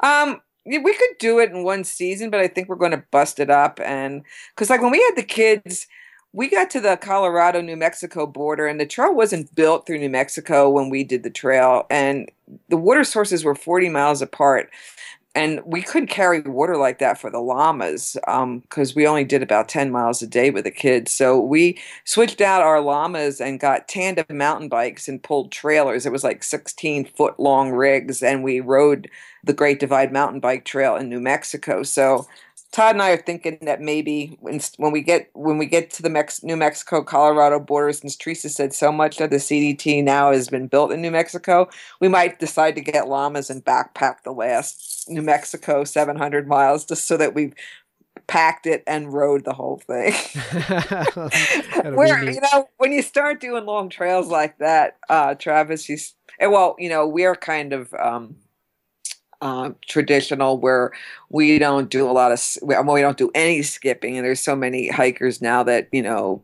Um, 0.00 0.40
we 0.64 0.94
could 0.94 1.18
do 1.18 1.38
it 1.40 1.50
in 1.50 1.64
one 1.64 1.84
season, 1.84 2.30
but 2.30 2.40
I 2.40 2.48
think 2.48 2.68
we're 2.68 2.76
going 2.76 2.92
to 2.92 3.04
bust 3.10 3.40
it 3.40 3.50
up 3.50 3.80
and 3.84 4.22
because 4.54 4.70
like 4.70 4.80
when 4.80 4.92
we 4.92 5.00
had 5.00 5.16
the 5.16 5.22
kids 5.24 5.86
we 6.32 6.48
got 6.48 6.70
to 6.70 6.80
the 6.80 6.96
Colorado 6.96 7.60
New 7.60 7.76
Mexico 7.76 8.26
border, 8.26 8.66
and 8.66 8.80
the 8.80 8.86
trail 8.86 9.14
wasn't 9.14 9.54
built 9.54 9.86
through 9.86 9.98
New 9.98 10.10
Mexico 10.10 10.70
when 10.70 10.88
we 10.88 11.04
did 11.04 11.22
the 11.22 11.30
trail, 11.30 11.86
and 11.90 12.30
the 12.68 12.76
water 12.76 13.04
sources 13.04 13.44
were 13.44 13.54
40 13.54 13.90
miles 13.90 14.22
apart. 14.22 14.70
And 15.34 15.62
we 15.64 15.80
couldn't 15.80 16.08
carry 16.08 16.42
water 16.42 16.76
like 16.76 16.98
that 16.98 17.18
for 17.18 17.30
the 17.30 17.40
llamas 17.40 18.18
because 18.26 18.90
um, 18.90 18.94
we 18.94 19.06
only 19.06 19.24
did 19.24 19.42
about 19.42 19.66
10 19.66 19.90
miles 19.90 20.20
a 20.20 20.26
day 20.26 20.50
with 20.50 20.64
the 20.64 20.70
kids. 20.70 21.10
So 21.10 21.40
we 21.40 21.80
switched 22.04 22.42
out 22.42 22.60
our 22.60 22.82
llamas 22.82 23.40
and 23.40 23.58
got 23.58 23.88
tandem 23.88 24.26
mountain 24.30 24.68
bikes 24.68 25.08
and 25.08 25.22
pulled 25.22 25.50
trailers. 25.50 26.04
It 26.04 26.12
was 26.12 26.22
like 26.22 26.44
16 26.44 27.06
foot 27.06 27.40
long 27.40 27.70
rigs, 27.70 28.22
and 28.22 28.44
we 28.44 28.60
rode 28.60 29.10
the 29.42 29.54
Great 29.54 29.80
Divide 29.80 30.12
Mountain 30.12 30.40
Bike 30.40 30.66
Trail 30.66 30.96
in 30.96 31.08
New 31.08 31.20
Mexico. 31.20 31.82
So 31.82 32.26
Todd 32.72 32.94
and 32.94 33.02
I 33.02 33.10
are 33.10 33.18
thinking 33.18 33.58
that 33.62 33.82
maybe 33.82 34.38
when, 34.40 34.58
when 34.78 34.92
we 34.92 35.02
get 35.02 35.28
when 35.34 35.58
we 35.58 35.66
get 35.66 35.90
to 35.90 36.02
the 36.02 36.08
Mex- 36.08 36.42
New 36.42 36.56
Mexico 36.56 37.02
Colorado 37.02 37.60
border, 37.60 37.92
since 37.92 38.16
Teresa 38.16 38.48
said 38.48 38.72
so 38.72 38.90
much 38.90 39.20
of 39.20 39.28
the 39.28 39.36
CDT 39.36 40.02
now 40.02 40.32
has 40.32 40.48
been 40.48 40.68
built 40.68 40.90
in 40.90 41.02
New 41.02 41.10
Mexico, 41.10 41.68
we 42.00 42.08
might 42.08 42.38
decide 42.38 42.74
to 42.76 42.80
get 42.80 43.08
llamas 43.08 43.50
and 43.50 43.62
backpack 43.62 44.22
the 44.24 44.32
last 44.32 45.04
New 45.08 45.20
Mexico 45.20 45.84
700 45.84 46.48
miles 46.48 46.86
just 46.86 47.06
so 47.06 47.18
that 47.18 47.34
we've 47.34 47.54
packed 48.26 48.66
it 48.66 48.82
and 48.86 49.12
rode 49.12 49.44
the 49.44 49.52
whole 49.52 49.82
thing. 49.86 50.14
Where 51.94 52.24
you 52.24 52.40
know 52.40 52.70
when 52.78 52.92
you 52.92 53.02
start 53.02 53.38
doing 53.38 53.66
long 53.66 53.90
trails 53.90 54.28
like 54.28 54.56
that, 54.58 54.96
uh, 55.10 55.34
Travis, 55.34 55.90
you 55.90 55.98
well, 56.40 56.74
you 56.78 56.88
know 56.88 57.06
we're 57.06 57.36
kind 57.36 57.74
of. 57.74 57.92
Um, 57.92 58.36
uh, 59.42 59.72
traditional 59.88 60.56
where 60.56 60.92
we 61.28 61.58
don't 61.58 61.90
do 61.90 62.08
a 62.08 62.12
lot 62.12 62.30
of 62.32 62.40
we 62.62 63.00
don't 63.00 63.18
do 63.18 63.30
any 63.34 63.60
skipping 63.60 64.16
and 64.16 64.24
there's 64.24 64.40
so 64.40 64.54
many 64.56 64.88
hikers 64.88 65.42
now 65.42 65.64
that 65.64 65.88
you 65.90 66.00
know 66.00 66.40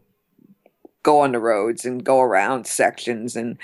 go 1.04 1.20
on 1.20 1.30
the 1.32 1.38
roads 1.38 1.84
and 1.84 2.04
go 2.04 2.20
around 2.20 2.66
sections 2.66 3.36
and 3.36 3.56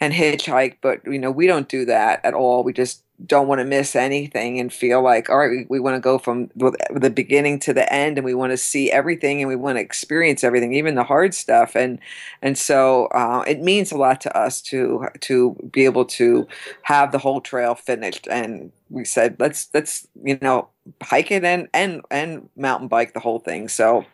and 0.00 0.14
hitchhike 0.14 0.76
but 0.80 1.00
you 1.04 1.18
know 1.18 1.32
we 1.32 1.48
don't 1.48 1.68
do 1.68 1.84
that 1.84 2.24
at 2.24 2.32
all. 2.32 2.62
We 2.62 2.72
just 2.72 3.02
don't 3.24 3.48
want 3.48 3.60
to 3.60 3.64
miss 3.64 3.96
anything 3.96 4.60
and 4.60 4.72
feel 4.72 5.00
like 5.02 5.30
all 5.30 5.38
right 5.38 5.50
we, 5.50 5.66
we 5.68 5.80
want 5.80 5.96
to 5.96 6.00
go 6.00 6.18
from 6.18 6.50
the 6.54 7.12
beginning 7.14 7.58
to 7.58 7.72
the 7.72 7.90
end 7.90 8.18
and 8.18 8.24
we 8.24 8.34
want 8.34 8.52
to 8.52 8.56
see 8.56 8.92
everything 8.92 9.40
and 9.40 9.48
we 9.48 9.56
want 9.56 9.76
to 9.76 9.80
experience 9.80 10.44
everything 10.44 10.74
even 10.74 10.94
the 10.94 11.04
hard 11.04 11.34
stuff. 11.34 11.74
And 11.74 11.98
and 12.42 12.58
so 12.58 13.06
uh, 13.06 13.42
it 13.46 13.60
means 13.60 13.90
a 13.90 13.96
lot 13.96 14.20
to 14.22 14.36
us 14.36 14.60
to 14.62 15.06
to 15.20 15.56
be 15.72 15.84
able 15.84 16.04
to 16.06 16.46
have 16.82 17.12
the 17.12 17.18
whole 17.18 17.40
trail 17.40 17.74
finished. 17.74 18.28
And 18.30 18.70
we 18.90 19.04
said 19.04 19.36
let's 19.38 19.68
let's 19.72 20.06
you 20.22 20.38
know 20.42 20.68
hike 21.02 21.30
it 21.30 21.44
and 21.44 21.68
and 21.72 22.02
and 22.10 22.48
mountain 22.56 22.88
bike 22.88 23.14
the 23.14 23.20
whole 23.20 23.38
thing. 23.38 23.68
So 23.68 24.04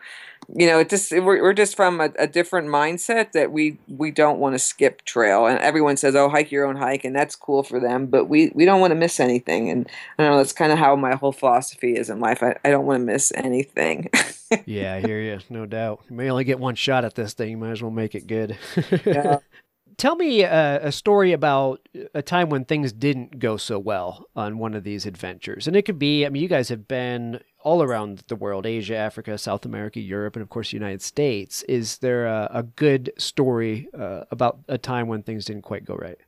you 0.54 0.66
know, 0.66 0.78
it 0.80 0.90
just 0.90 1.10
we're, 1.12 1.42
we're 1.42 1.54
just 1.54 1.76
from 1.76 2.00
a, 2.00 2.10
a 2.18 2.26
different 2.26 2.68
mindset 2.68 3.32
that 3.32 3.52
we 3.52 3.78
we 3.88 4.10
don't 4.10 4.38
want 4.38 4.54
to 4.54 4.58
skip 4.58 5.02
trail, 5.04 5.46
and 5.46 5.58
everyone 5.60 5.96
says, 5.96 6.14
"Oh, 6.14 6.28
hike 6.28 6.52
your 6.52 6.66
own 6.66 6.76
hike," 6.76 7.04
and 7.04 7.16
that's 7.16 7.34
cool 7.34 7.62
for 7.62 7.80
them, 7.80 8.06
but 8.06 8.26
we 8.26 8.52
we 8.54 8.64
don't 8.64 8.80
want 8.80 8.90
to 8.90 8.94
miss 8.96 9.18
anything, 9.18 9.70
and 9.70 9.88
I 10.18 10.22
don't 10.22 10.32
know 10.32 10.38
that's 10.38 10.52
kind 10.52 10.70
of 10.70 10.78
how 10.78 10.94
my 10.94 11.14
whole 11.14 11.32
philosophy 11.32 11.96
is 11.96 12.10
in 12.10 12.20
life. 12.20 12.42
I, 12.42 12.56
I 12.64 12.70
don't 12.70 12.84
want 12.84 13.00
to 13.00 13.04
miss 13.06 13.32
anything. 13.34 14.10
yeah, 14.66 14.94
I 14.94 15.00
hear 15.00 15.20
you, 15.20 15.38
no 15.48 15.64
doubt. 15.64 16.02
You 16.10 16.16
may 16.16 16.30
only 16.30 16.44
get 16.44 16.58
one 16.58 16.74
shot 16.74 17.04
at 17.04 17.14
this 17.14 17.32
thing. 17.32 17.50
You 17.50 17.56
might 17.56 17.70
as 17.70 17.82
well 17.82 17.90
make 17.90 18.14
it 18.14 18.26
good. 18.26 18.58
yeah 19.06 19.38
tell 19.96 20.16
me 20.16 20.42
a, 20.42 20.86
a, 20.86 20.92
story 20.92 21.32
about 21.32 21.86
a 22.14 22.22
time 22.22 22.48
when 22.48 22.64
things 22.64 22.92
didn't 22.92 23.38
go 23.38 23.56
so 23.56 23.78
well 23.78 24.26
on 24.34 24.58
one 24.58 24.74
of 24.74 24.84
these 24.84 25.06
adventures. 25.06 25.66
And 25.66 25.76
it 25.76 25.82
could 25.82 25.98
be, 25.98 26.26
I 26.26 26.28
mean, 26.28 26.42
you 26.42 26.48
guys 26.48 26.68
have 26.68 26.88
been 26.88 27.40
all 27.60 27.82
around 27.82 28.24
the 28.28 28.36
world 28.36 28.66
Asia, 28.66 28.96
Africa, 28.96 29.38
South 29.38 29.64
America, 29.64 30.00
Europe, 30.00 30.36
and 30.36 30.42
of 30.42 30.48
course, 30.48 30.70
the 30.70 30.76
United 30.76 31.02
States. 31.02 31.62
Is 31.64 31.98
there 31.98 32.26
a, 32.26 32.50
a 32.52 32.62
good 32.62 33.12
story 33.18 33.88
uh, 33.98 34.24
about 34.30 34.60
a 34.68 34.78
time 34.78 35.08
when 35.08 35.22
things 35.22 35.44
didn't 35.44 35.62
quite 35.62 35.84
go 35.84 35.94
right? 35.94 36.18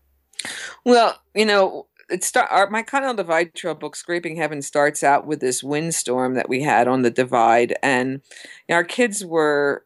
Well, 0.84 1.20
you 1.34 1.46
know, 1.46 1.86
it 2.10 2.22
start 2.24 2.48
our, 2.50 2.68
my 2.68 2.82
Continental 2.82 3.24
Divide 3.24 3.54
Trail 3.54 3.74
book, 3.74 3.96
Scraping 3.96 4.36
Heaven, 4.36 4.62
starts 4.62 5.02
out 5.02 5.26
with 5.26 5.40
this 5.40 5.62
windstorm 5.62 6.34
that 6.34 6.48
we 6.48 6.62
had 6.62 6.86
on 6.86 7.02
the 7.02 7.10
divide, 7.10 7.76
and 7.82 8.20
our 8.68 8.84
kids 8.84 9.24
were 9.24 9.84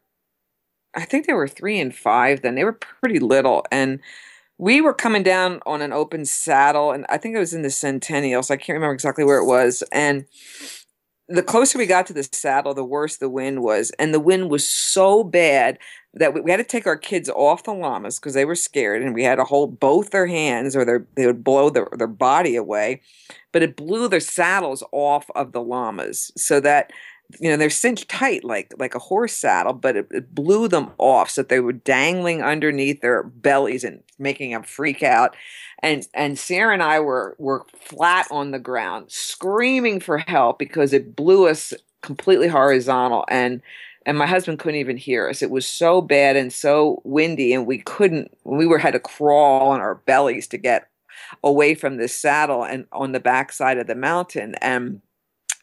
I 0.99 1.05
think 1.05 1.25
they 1.25 1.33
were 1.33 1.47
three 1.47 1.79
and 1.79 1.95
five 1.95 2.41
then. 2.41 2.55
They 2.55 2.63
were 2.63 2.73
pretty 2.73 3.19
little. 3.19 3.65
And 3.71 3.99
we 4.57 4.81
were 4.81 4.93
coming 4.93 5.23
down 5.23 5.61
on 5.65 5.81
an 5.81 5.93
open 5.93 6.25
saddle, 6.25 6.91
and 6.91 7.05
I 7.09 7.17
think 7.17 7.35
it 7.35 7.39
was 7.39 7.53
in 7.53 7.61
the 7.61 7.69
Centennial, 7.69 8.43
so 8.43 8.53
I 8.53 8.57
can't 8.57 8.75
remember 8.75 8.93
exactly 8.93 9.23
where 9.23 9.37
it 9.37 9.45
was. 9.45 9.83
And 9.91 10.25
the 11.29 11.43
closer 11.43 11.77
we 11.77 11.85
got 11.85 12.07
to 12.07 12.13
the 12.13 12.27
saddle, 12.29 12.73
the 12.73 12.83
worse 12.83 13.17
the 13.17 13.29
wind 13.29 13.61
was. 13.61 13.91
And 13.99 14.13
the 14.13 14.19
wind 14.19 14.49
was 14.49 14.67
so 14.67 15.23
bad 15.23 15.77
that 16.15 16.33
we, 16.33 16.41
we 16.41 16.51
had 16.51 16.57
to 16.57 16.63
take 16.63 16.87
our 16.87 16.97
kids 16.97 17.29
off 17.29 17.63
the 17.63 17.73
llamas 17.73 18.19
because 18.19 18.33
they 18.33 18.45
were 18.45 18.55
scared 18.55 19.03
and 19.03 19.13
we 19.13 19.23
had 19.23 19.35
to 19.35 19.43
hold 19.43 19.79
both 19.79 20.09
their 20.09 20.25
hands 20.25 20.75
or 20.75 21.05
they 21.15 21.27
would 21.27 21.43
blow 21.43 21.69
their, 21.69 21.87
their 21.95 22.07
body 22.07 22.55
away. 22.55 23.01
But 23.53 23.61
it 23.61 23.77
blew 23.77 24.07
their 24.07 24.19
saddles 24.19 24.83
off 24.91 25.29
of 25.35 25.51
the 25.51 25.61
llamas 25.61 26.31
so 26.35 26.59
that 26.61 26.91
you 27.39 27.49
know 27.49 27.57
they're 27.57 27.69
cinched 27.69 28.09
tight 28.09 28.43
like 28.43 28.73
like 28.79 28.95
a 28.95 28.99
horse 28.99 29.33
saddle 29.33 29.73
but 29.73 29.95
it, 29.95 30.07
it, 30.09 30.33
blew 30.33 30.67
them 30.67 30.91
off 30.97 31.29
so 31.29 31.41
that 31.41 31.49
they 31.49 31.59
were 31.59 31.73
dangling 31.73 32.41
underneath 32.41 33.01
their 33.01 33.23
bellies 33.23 33.83
and 33.83 34.01
making 34.17 34.51
them 34.51 34.63
freak 34.63 35.03
out. 35.03 35.35
And 35.81 36.07
and 36.13 36.37
Sierra 36.37 36.73
and 36.73 36.83
i 36.83 36.99
were 36.99 37.35
were 37.39 37.65
flat 37.79 38.27
on 38.31 38.51
the 38.51 38.59
ground 38.59 39.11
screaming 39.11 39.99
for 39.99 40.17
help 40.17 40.59
because 40.59 40.91
it 40.91 41.15
blew 41.15 41.47
us 41.47 41.73
completely 42.01 42.47
horizontal 42.47 43.25
and 43.29 43.61
and 44.05 44.17
my 44.17 44.25
husband 44.25 44.59
couldn't 44.59 44.79
even 44.79 44.97
hear 44.97 45.29
us. 45.29 45.41
It 45.41 45.51
was 45.51 45.67
so 45.67 46.01
bad 46.01 46.35
and 46.35 46.51
so 46.51 47.01
windy 47.03 47.53
and 47.53 47.67
we 47.67 47.79
couldn't 47.79 48.35
we 48.43 48.65
were 48.65 48.79
had 48.79 48.93
to 48.93 48.99
crawl 48.99 49.69
on 49.69 49.79
our 49.79 49.95
bellies 49.95 50.47
to 50.47 50.57
get 50.57 50.87
away 51.43 51.75
from 51.75 51.97
this 51.97 52.15
saddle 52.15 52.63
and 52.63 52.85
on 52.91 53.11
the 53.11 53.19
backside 53.19 53.77
of 53.77 53.87
the 53.87 53.95
mountain 53.95 54.55
and 54.55 55.01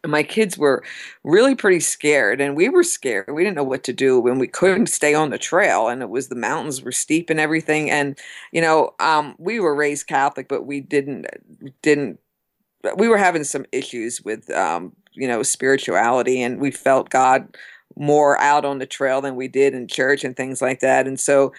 my 0.07 0.23
kids 0.23 0.57
were 0.57 0.85
really 1.25 1.55
pretty 1.55 1.81
scared 1.81 2.41
and 2.41 2.57
we 2.57 2.69
were 2.69 2.85
scared. 2.85 3.29
We 3.33 3.43
didn't 3.43 3.57
know 3.57 3.65
what 3.65 3.85
to 3.85 3.93
do 3.93 4.21
when 4.21 4.39
we 4.39 4.47
couldn't 4.47 4.87
stay 4.89 5.15
on 5.15 5.31
the 5.31 5.39
trail 5.39 5.89
and 5.89 6.03
it 6.03 6.09
was 6.09 6.29
the 6.29 6.35
mountains 6.35 6.83
were 6.83 6.93
steep 6.93 7.31
and 7.31 7.41
everything 7.41 7.91
and 7.91 8.19
you 8.53 8.61
know 8.61 8.95
um, 9.01 9.35
we 9.39 9.61
were 9.61 9.75
raised 9.75 10.07
catholic 10.07 10.49
but 10.49 10.67
we 10.67 10.81
didn't 10.81 11.27
didn't 11.83 12.19
we 12.97 13.09
were 13.09 13.19
having 13.19 13.45
some 13.45 13.67
issues 13.73 14.23
with 14.23 14.51
um, 14.51 14.93
you 15.13 15.27
know 15.27 15.43
spirituality 15.43 16.43
and 16.43 16.61
we 16.61 16.71
felt 16.71 17.11
god 17.11 17.57
more 17.97 18.39
out 18.41 18.65
on 18.65 18.79
the 18.79 18.87
trail 18.87 19.21
than 19.21 19.37
we 19.37 19.49
did 19.49 19.75
in 19.75 19.89
church 19.89 20.23
and 20.23 20.37
things 20.37 20.61
like 20.61 20.81
that 20.81 21.07
and 21.07 21.19
so 21.19 21.53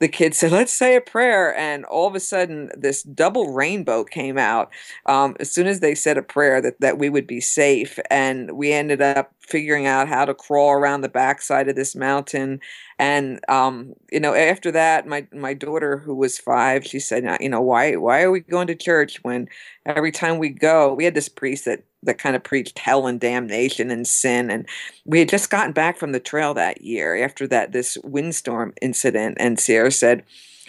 the 0.00 0.08
kids 0.08 0.38
said, 0.38 0.50
let's 0.50 0.72
say 0.72 0.96
a 0.96 1.00
prayer. 1.00 1.56
And 1.56 1.84
all 1.84 2.06
of 2.08 2.14
a 2.14 2.20
sudden, 2.20 2.70
this 2.76 3.02
double 3.02 3.52
rainbow 3.52 4.02
came 4.02 4.38
out 4.38 4.70
um, 5.06 5.36
as 5.38 5.52
soon 5.52 5.66
as 5.66 5.80
they 5.80 5.94
said 5.94 6.18
a 6.18 6.22
prayer 6.22 6.60
that, 6.62 6.80
that 6.80 6.98
we 6.98 7.10
would 7.10 7.26
be 7.26 7.40
safe. 7.40 7.98
And 8.10 8.52
we 8.52 8.72
ended 8.72 9.02
up 9.02 9.32
figuring 9.50 9.86
out 9.86 10.08
how 10.08 10.24
to 10.24 10.34
crawl 10.34 10.72
around 10.72 11.00
the 11.00 11.08
backside 11.08 11.68
of 11.68 11.76
this 11.76 11.94
mountain. 11.96 12.60
And, 12.98 13.40
um, 13.48 13.94
you 14.12 14.20
know, 14.20 14.34
after 14.34 14.70
that, 14.72 15.06
my, 15.06 15.26
my 15.32 15.54
daughter, 15.54 15.98
who 15.98 16.14
was 16.14 16.38
five, 16.38 16.86
she 16.86 17.00
said, 17.00 17.24
you 17.40 17.48
know, 17.48 17.60
why, 17.60 17.96
why 17.96 18.22
are 18.22 18.30
we 18.30 18.40
going 18.40 18.66
to 18.68 18.74
church 18.74 19.22
when 19.22 19.48
every 19.86 20.12
time 20.12 20.38
we 20.38 20.48
go, 20.48 20.94
we 20.94 21.04
had 21.04 21.14
this 21.14 21.28
priest 21.28 21.64
that 21.64 21.82
that 22.02 22.18
kind 22.18 22.34
of 22.34 22.42
preached 22.42 22.78
hell 22.78 23.06
and 23.06 23.20
damnation 23.20 23.90
and 23.90 24.06
sin. 24.06 24.50
And 24.50 24.66
we 25.04 25.18
had 25.18 25.28
just 25.28 25.50
gotten 25.50 25.72
back 25.72 25.98
from 25.98 26.12
the 26.12 26.20
trail 26.20 26.54
that 26.54 26.80
year 26.80 27.22
after 27.22 27.46
that 27.48 27.72
this 27.72 27.98
windstorm 28.02 28.72
incident. 28.80 29.36
And 29.38 29.60
Sierra 29.60 29.92
said, 29.92 30.24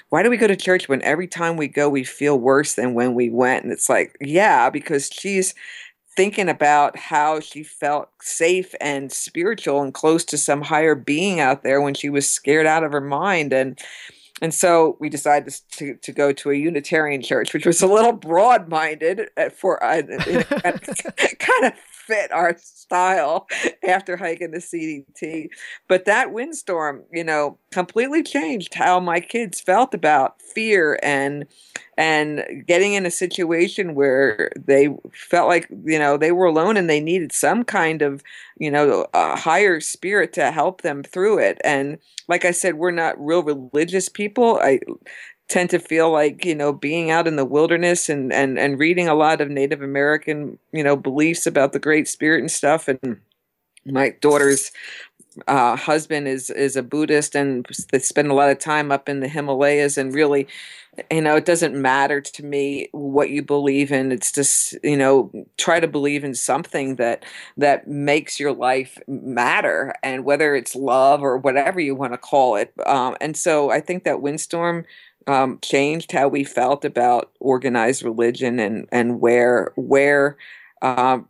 why 0.09 0.23
do 0.23 0.29
we 0.29 0.35
go 0.35 0.47
to 0.47 0.57
church 0.57 0.89
when 0.89 1.01
every 1.03 1.27
time 1.27 1.55
we 1.55 1.69
go 1.69 1.87
we 1.87 2.03
feel 2.03 2.37
worse 2.37 2.75
than 2.75 2.93
when 2.93 3.15
we 3.15 3.29
went? 3.29 3.63
And 3.63 3.71
it's 3.71 3.87
like, 3.89 4.17
yeah, 4.19 4.69
because 4.69 5.09
she's 5.09 5.55
thinking 6.15 6.49
about 6.49 6.97
how 6.97 7.39
she 7.39 7.63
felt 7.63 8.09
safe 8.21 8.75
and 8.81 9.11
spiritual 9.11 9.81
and 9.81 9.93
close 9.93 10.25
to 10.25 10.37
some 10.37 10.61
higher 10.61 10.95
being 10.95 11.39
out 11.39 11.63
there 11.63 11.81
when 11.81 11.93
she 11.93 12.09
was 12.09 12.29
scared 12.29 12.65
out 12.65 12.83
of 12.83 12.91
her 12.91 13.01
mind. 13.01 13.53
And 13.53 13.79
and 14.41 14.53
so 14.53 14.97
we 14.99 15.07
decided 15.07 15.53
to, 15.73 15.95
to 15.97 16.11
go 16.11 16.33
to 16.33 16.49
a 16.49 16.55
Unitarian 16.55 17.21
church, 17.21 17.53
which 17.53 17.65
was 17.67 17.81
a 17.83 17.87
little 17.87 18.11
broad 18.11 18.69
minded 18.69 19.29
for 19.55 19.81
uh, 19.83 20.01
kind 21.39 21.65
of 21.65 21.73
fit 22.11 22.31
our 22.31 22.57
style 22.57 23.47
after 23.87 24.17
hiking 24.17 24.51
the 24.51 24.57
CDT. 24.57 25.49
But 25.87 26.05
that 26.05 26.33
windstorm, 26.33 27.03
you 27.11 27.23
know, 27.23 27.57
completely 27.71 28.21
changed 28.23 28.73
how 28.73 28.99
my 28.99 29.19
kids 29.19 29.61
felt 29.61 29.93
about 29.93 30.41
fear 30.41 30.99
and 31.01 31.45
and 31.97 32.63
getting 32.67 32.93
in 32.93 33.05
a 33.05 33.11
situation 33.11 33.95
where 33.95 34.51
they 34.55 34.89
felt 35.13 35.47
like 35.47 35.67
you 35.85 35.99
know 35.99 36.17
they 36.17 36.31
were 36.31 36.45
alone 36.45 36.77
and 36.77 36.89
they 36.89 36.99
needed 36.99 37.31
some 37.31 37.63
kind 37.63 38.01
of 38.01 38.23
you 38.57 38.71
know 38.71 39.05
a 39.13 39.35
higher 39.35 39.79
spirit 39.79 40.33
to 40.33 40.51
help 40.51 40.81
them 40.81 41.03
through 41.03 41.37
it 41.37 41.59
and 41.63 41.97
like 42.27 42.45
i 42.45 42.51
said 42.51 42.75
we're 42.75 42.91
not 42.91 43.19
real 43.23 43.43
religious 43.43 44.07
people 44.07 44.57
i 44.63 44.79
tend 45.51 45.69
to 45.69 45.79
feel 45.79 46.09
like 46.11 46.45
you 46.45 46.55
know 46.55 46.71
being 46.71 47.11
out 47.11 47.27
in 47.27 47.35
the 47.35 47.45
wilderness 47.45 48.07
and 48.09 48.31
and 48.31 48.57
and 48.57 48.79
reading 48.79 49.09
a 49.09 49.13
lot 49.13 49.41
of 49.41 49.49
native 49.49 49.81
american 49.81 50.57
you 50.71 50.83
know 50.83 50.95
beliefs 50.95 51.45
about 51.45 51.73
the 51.73 51.79
great 51.79 52.07
spirit 52.07 52.39
and 52.39 52.49
stuff. 52.51 52.87
And 52.87 53.19
my 53.85 54.11
daughter's 54.21 54.71
uh, 55.47 55.75
husband 55.75 56.27
is 56.27 56.49
is 56.49 56.75
a 56.75 56.83
Buddhist 56.83 57.35
and 57.35 57.65
they 57.91 57.99
spend 57.99 58.31
a 58.31 58.33
lot 58.33 58.49
of 58.49 58.59
time 58.59 58.91
up 58.91 59.07
in 59.07 59.21
the 59.21 59.27
Himalayas 59.27 59.97
and 59.97 60.13
really 60.13 60.47
you 61.09 61.21
know 61.21 61.35
it 61.37 61.45
doesn't 61.45 61.79
matter 61.79 62.19
to 62.19 62.43
me 62.43 62.89
what 62.91 63.29
you 63.29 63.41
believe 63.41 63.91
in. 63.91 64.11
It's 64.11 64.31
just 64.31 64.75
you 64.83 64.97
know 64.97 65.31
try 65.57 65.79
to 65.79 65.87
believe 65.87 66.23
in 66.23 66.35
something 66.35 66.95
that 66.97 67.23
that 67.57 67.87
makes 67.87 68.39
your 68.39 68.53
life 68.53 68.97
matter 69.07 69.93
and 70.03 70.25
whether 70.25 70.55
it's 70.55 70.75
love 70.75 71.23
or 71.23 71.37
whatever 71.37 71.79
you 71.79 71.95
want 71.95 72.13
to 72.13 72.17
call 72.17 72.55
it. 72.55 72.73
Um, 72.85 73.15
and 73.21 73.35
so 73.37 73.71
i 73.71 73.79
think 73.79 74.03
that 74.03 74.21
windstorm 74.21 74.85
um, 75.27 75.59
changed 75.61 76.11
how 76.11 76.27
we 76.27 76.43
felt 76.43 76.83
about 76.85 77.31
organized 77.39 78.03
religion 78.03 78.59
and 78.59 78.87
and 78.91 79.19
where 79.21 79.71
where 79.75 80.37
um, 80.81 81.27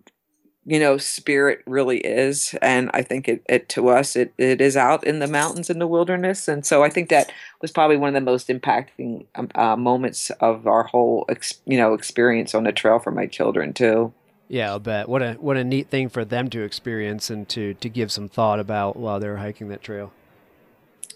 you 0.65 0.79
know 0.79 0.97
spirit 0.97 1.61
really 1.65 1.97
is 1.99 2.55
and 2.61 2.89
i 2.93 3.01
think 3.01 3.27
it, 3.27 3.41
it 3.49 3.67
to 3.67 3.89
us 3.89 4.15
it, 4.15 4.33
it 4.37 4.61
is 4.61 4.77
out 4.77 5.03
in 5.03 5.19
the 5.19 5.27
mountains 5.27 5.69
in 5.69 5.79
the 5.79 5.87
wilderness 5.87 6.47
and 6.47 6.65
so 6.65 6.83
i 6.83 6.89
think 6.89 7.09
that 7.09 7.31
was 7.61 7.71
probably 7.71 7.97
one 7.97 8.09
of 8.09 8.13
the 8.13 8.21
most 8.21 8.47
impacting 8.47 9.25
um, 9.35 9.49
uh, 9.55 9.75
moments 9.75 10.29
of 10.39 10.67
our 10.67 10.83
whole 10.83 11.25
ex, 11.29 11.55
you 11.65 11.77
know 11.77 11.93
experience 11.93 12.53
on 12.53 12.63
the 12.63 12.71
trail 12.71 12.99
for 12.99 13.11
my 13.11 13.25
children 13.25 13.73
too. 13.73 14.13
Yeah 14.47 14.71
i'll 14.71 14.79
bet. 14.79 15.07
What 15.07 15.21
a 15.21 15.33
what 15.33 15.57
a 15.57 15.63
neat 15.63 15.89
thing 15.89 16.09
for 16.09 16.25
them 16.25 16.49
to 16.49 16.61
experience 16.61 17.29
and 17.29 17.47
to 17.49 17.73
to 17.75 17.89
give 17.89 18.11
some 18.11 18.27
thought 18.27 18.59
about 18.59 18.97
while 18.97 19.19
they're 19.19 19.37
hiking 19.37 19.69
that 19.69 19.81
trail. 19.81 20.11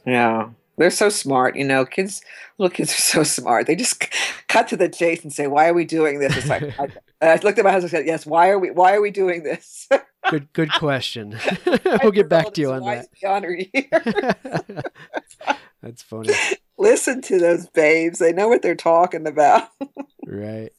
Yeah 0.05 0.49
they're 0.77 0.91
so 0.91 1.09
smart, 1.09 1.55
you 1.55 1.63
know. 1.63 1.85
Kids, 1.85 2.21
little 2.57 2.73
kids 2.75 2.91
are 2.91 3.01
so 3.01 3.23
smart. 3.23 3.67
They 3.67 3.75
just 3.75 4.05
cut 4.47 4.67
to 4.69 4.77
the 4.77 4.89
chase 4.89 5.23
and 5.23 5.31
say, 5.31 5.47
"Why 5.47 5.69
are 5.69 5.73
we 5.73 5.85
doing 5.85 6.19
this?" 6.19 6.35
It's 6.37 6.47
like 6.47 6.63
I, 6.79 6.87
I 7.21 7.35
looked 7.35 7.59
at 7.59 7.65
my 7.65 7.71
husband 7.71 7.93
and 7.93 8.03
said, 8.03 8.07
"Yes, 8.07 8.25
why 8.25 8.49
are 8.49 8.59
we? 8.59 8.71
Why 8.71 8.93
are 8.95 9.01
we 9.01 9.11
doing 9.11 9.43
this?" 9.43 9.87
good, 10.29 10.51
good 10.53 10.71
question. 10.73 11.37
we'll 12.03 12.11
get 12.11 12.29
back 12.29 12.53
to 12.53 12.61
you 12.61 12.71
on 12.71 12.83
that. 12.83 13.07
Honor 13.25 13.57
That's 15.81 16.01
funny. 16.01 16.33
Listen 16.77 17.21
to 17.21 17.39
those 17.39 17.67
babes; 17.67 18.19
they 18.19 18.33
know 18.33 18.47
what 18.47 18.61
they're 18.61 18.75
talking 18.75 19.27
about. 19.27 19.69
right. 20.25 20.71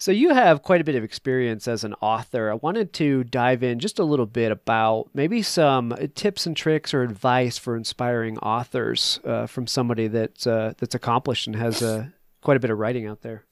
So 0.00 0.12
you 0.12 0.32
have 0.32 0.62
quite 0.62 0.80
a 0.80 0.84
bit 0.84 0.94
of 0.94 1.02
experience 1.02 1.66
as 1.66 1.82
an 1.82 1.94
author. 2.00 2.52
I 2.52 2.54
wanted 2.54 2.92
to 2.94 3.24
dive 3.24 3.64
in 3.64 3.80
just 3.80 3.98
a 3.98 4.04
little 4.04 4.26
bit 4.26 4.52
about 4.52 5.10
maybe 5.12 5.42
some 5.42 5.92
tips 6.14 6.46
and 6.46 6.56
tricks 6.56 6.94
or 6.94 7.02
advice 7.02 7.58
for 7.58 7.76
inspiring 7.76 8.38
authors 8.38 9.18
uh, 9.24 9.46
from 9.46 9.66
somebody 9.66 10.06
that's 10.06 10.46
uh, 10.46 10.74
that's 10.78 10.94
accomplished 10.94 11.48
and 11.48 11.56
has 11.56 11.82
uh, 11.82 12.06
quite 12.42 12.56
a 12.56 12.60
bit 12.60 12.70
of 12.70 12.78
writing 12.78 13.08
out 13.08 13.22
there. 13.22 13.44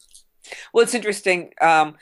Well, 0.73 0.85
it's 0.85 0.95
interesting. 0.95 1.53
Um, 1.61 1.97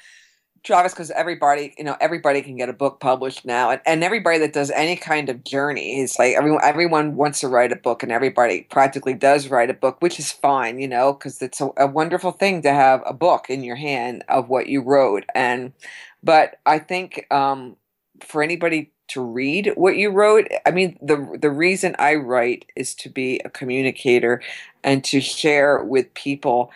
Travis, 0.64 0.94
because 0.94 1.10
everybody, 1.10 1.74
you 1.76 1.84
know, 1.84 1.96
everybody 2.00 2.40
can 2.40 2.56
get 2.56 2.70
a 2.70 2.72
book 2.72 2.98
published 2.98 3.44
now, 3.44 3.70
and, 3.70 3.82
and 3.84 4.02
everybody 4.02 4.38
that 4.38 4.54
does 4.54 4.70
any 4.70 4.96
kind 4.96 5.28
of 5.28 5.44
journey 5.44 6.00
is 6.00 6.18
like 6.18 6.34
everyone. 6.34 6.60
Everyone 6.64 7.16
wants 7.16 7.40
to 7.40 7.48
write 7.48 7.70
a 7.70 7.76
book, 7.76 8.02
and 8.02 8.10
everybody 8.10 8.62
practically 8.62 9.12
does 9.12 9.48
write 9.48 9.68
a 9.68 9.74
book, 9.74 10.00
which 10.00 10.18
is 10.18 10.32
fine, 10.32 10.78
you 10.78 10.88
know, 10.88 11.12
because 11.12 11.42
it's 11.42 11.60
a, 11.60 11.68
a 11.76 11.86
wonderful 11.86 12.32
thing 12.32 12.62
to 12.62 12.72
have 12.72 13.02
a 13.04 13.12
book 13.12 13.50
in 13.50 13.62
your 13.62 13.76
hand 13.76 14.24
of 14.28 14.48
what 14.48 14.66
you 14.66 14.80
wrote. 14.80 15.24
And 15.34 15.74
but 16.22 16.56
I 16.64 16.78
think 16.78 17.26
um, 17.30 17.76
for 18.20 18.42
anybody 18.42 18.90
to 19.08 19.20
read 19.22 19.70
what 19.76 19.96
you 19.96 20.10
wrote, 20.10 20.48
I 20.64 20.70
mean, 20.70 20.98
the 21.02 21.36
the 21.40 21.50
reason 21.50 21.94
I 21.98 22.14
write 22.14 22.64
is 22.74 22.94
to 22.96 23.10
be 23.10 23.38
a 23.44 23.50
communicator 23.50 24.40
and 24.82 25.04
to 25.04 25.20
share 25.20 25.84
with 25.84 26.14
people 26.14 26.70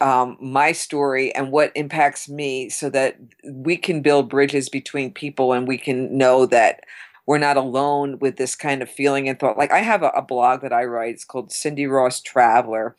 um, 0.00 0.36
my 0.40 0.72
story 0.72 1.34
and 1.34 1.52
what 1.52 1.72
impacts 1.74 2.28
me 2.28 2.68
so 2.68 2.90
that 2.90 3.16
we 3.44 3.76
can 3.76 4.02
build 4.02 4.28
bridges 4.28 4.68
between 4.68 5.12
people 5.12 5.52
and 5.52 5.68
we 5.68 5.78
can 5.78 6.16
know 6.16 6.46
that 6.46 6.84
we're 7.26 7.38
not 7.38 7.58
alone 7.58 8.18
with 8.20 8.36
this 8.36 8.56
kind 8.56 8.80
of 8.82 8.90
feeling 8.90 9.28
and 9.28 9.38
thought. 9.38 9.58
Like 9.58 9.70
I 9.70 9.80
have 9.80 10.02
a, 10.02 10.08
a 10.08 10.22
blog 10.22 10.62
that 10.62 10.72
I 10.72 10.84
write. 10.84 11.14
It's 11.14 11.24
called 11.24 11.52
Cindy 11.52 11.86
Ross 11.86 12.20
Traveler. 12.20 12.96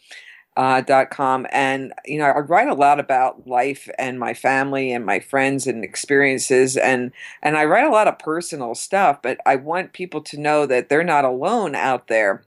Uh, 0.58 0.82
dot 0.82 1.10
com 1.10 1.48
and 1.52 1.94
you 2.06 2.18
know 2.18 2.26
I 2.26 2.40
write 2.40 2.68
a 2.68 2.74
lot 2.74 3.00
about 3.00 3.48
life 3.48 3.88
and 3.98 4.20
my 4.20 4.34
family 4.34 4.92
and 4.92 5.06
my 5.06 5.22
friends 5.22 5.68
and 5.68 5.86
experiences 5.86 6.76
and 6.76 7.14
and 7.42 7.56
I 7.56 7.64
write 7.64 7.86
a 7.86 7.92
lot 7.92 8.10
of 8.10 8.20
personal 8.20 8.76
stuff 8.76 9.22
but 9.22 9.40
I 9.46 9.56
want 9.56 9.94
people 9.94 10.20
to 10.22 10.38
know 10.38 10.66
that 10.66 10.90
they're 10.90 11.04
not 11.04 11.24
alone 11.24 11.76
out 11.76 12.08
there 12.08 12.44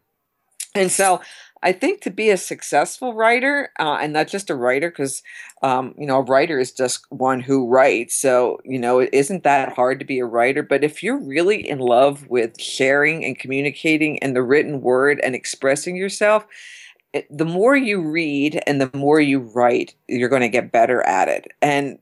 and 0.75 0.91
so 0.91 1.23
I 1.63 1.73
think 1.73 2.01
to 2.03 2.11
be 2.11 2.31
a 2.31 2.37
successful 2.37 3.15
writer, 3.15 3.71
uh, 3.79 3.99
and 4.01 4.13
not 4.13 4.29
just 4.29 4.51
a 4.51 4.55
writer, 4.55 4.91
because 4.91 5.23
um, 5.63 5.95
you 5.97 6.07
know 6.07 6.19
a 6.19 6.23
writer 6.23 6.59
is 6.59 6.73
just 6.73 7.07
one 7.11 7.41
who 7.41 7.69
writes. 7.69 8.15
So 8.15 8.59
you 8.65 8.79
know 8.79 8.99
it 8.99 9.11
isn't 9.13 9.45
that 9.45 9.73
hard 9.73 9.99
to 10.01 10.05
be 10.05 10.19
a 10.19 10.27
writer. 10.27 10.63
But 10.63 10.85
if 10.85 11.03
you're 11.03 11.21
really 11.21 11.69
in 11.69 11.79
love 11.79 12.29
with 12.29 12.61
sharing 12.61 13.25
and 13.25 13.39
communicating 13.39 14.19
and 14.23 14.35
the 14.35 14.43
written 14.43 14.81
word 14.81 15.21
and 15.23 15.35
expressing 15.35 15.97
yourself, 15.97 16.47
it, 17.13 17.27
the 17.31 17.45
more 17.45 17.77
you 17.77 18.01
read 18.01 18.61
and 18.67 18.81
the 18.81 18.91
more 18.95 19.21
you 19.21 19.41
write, 19.41 19.95
you're 20.09 20.29
going 20.29 20.43
to 20.43 20.49
get 20.49 20.73
better 20.73 21.03
at 21.03 21.29
it. 21.29 21.47
And 21.61 21.99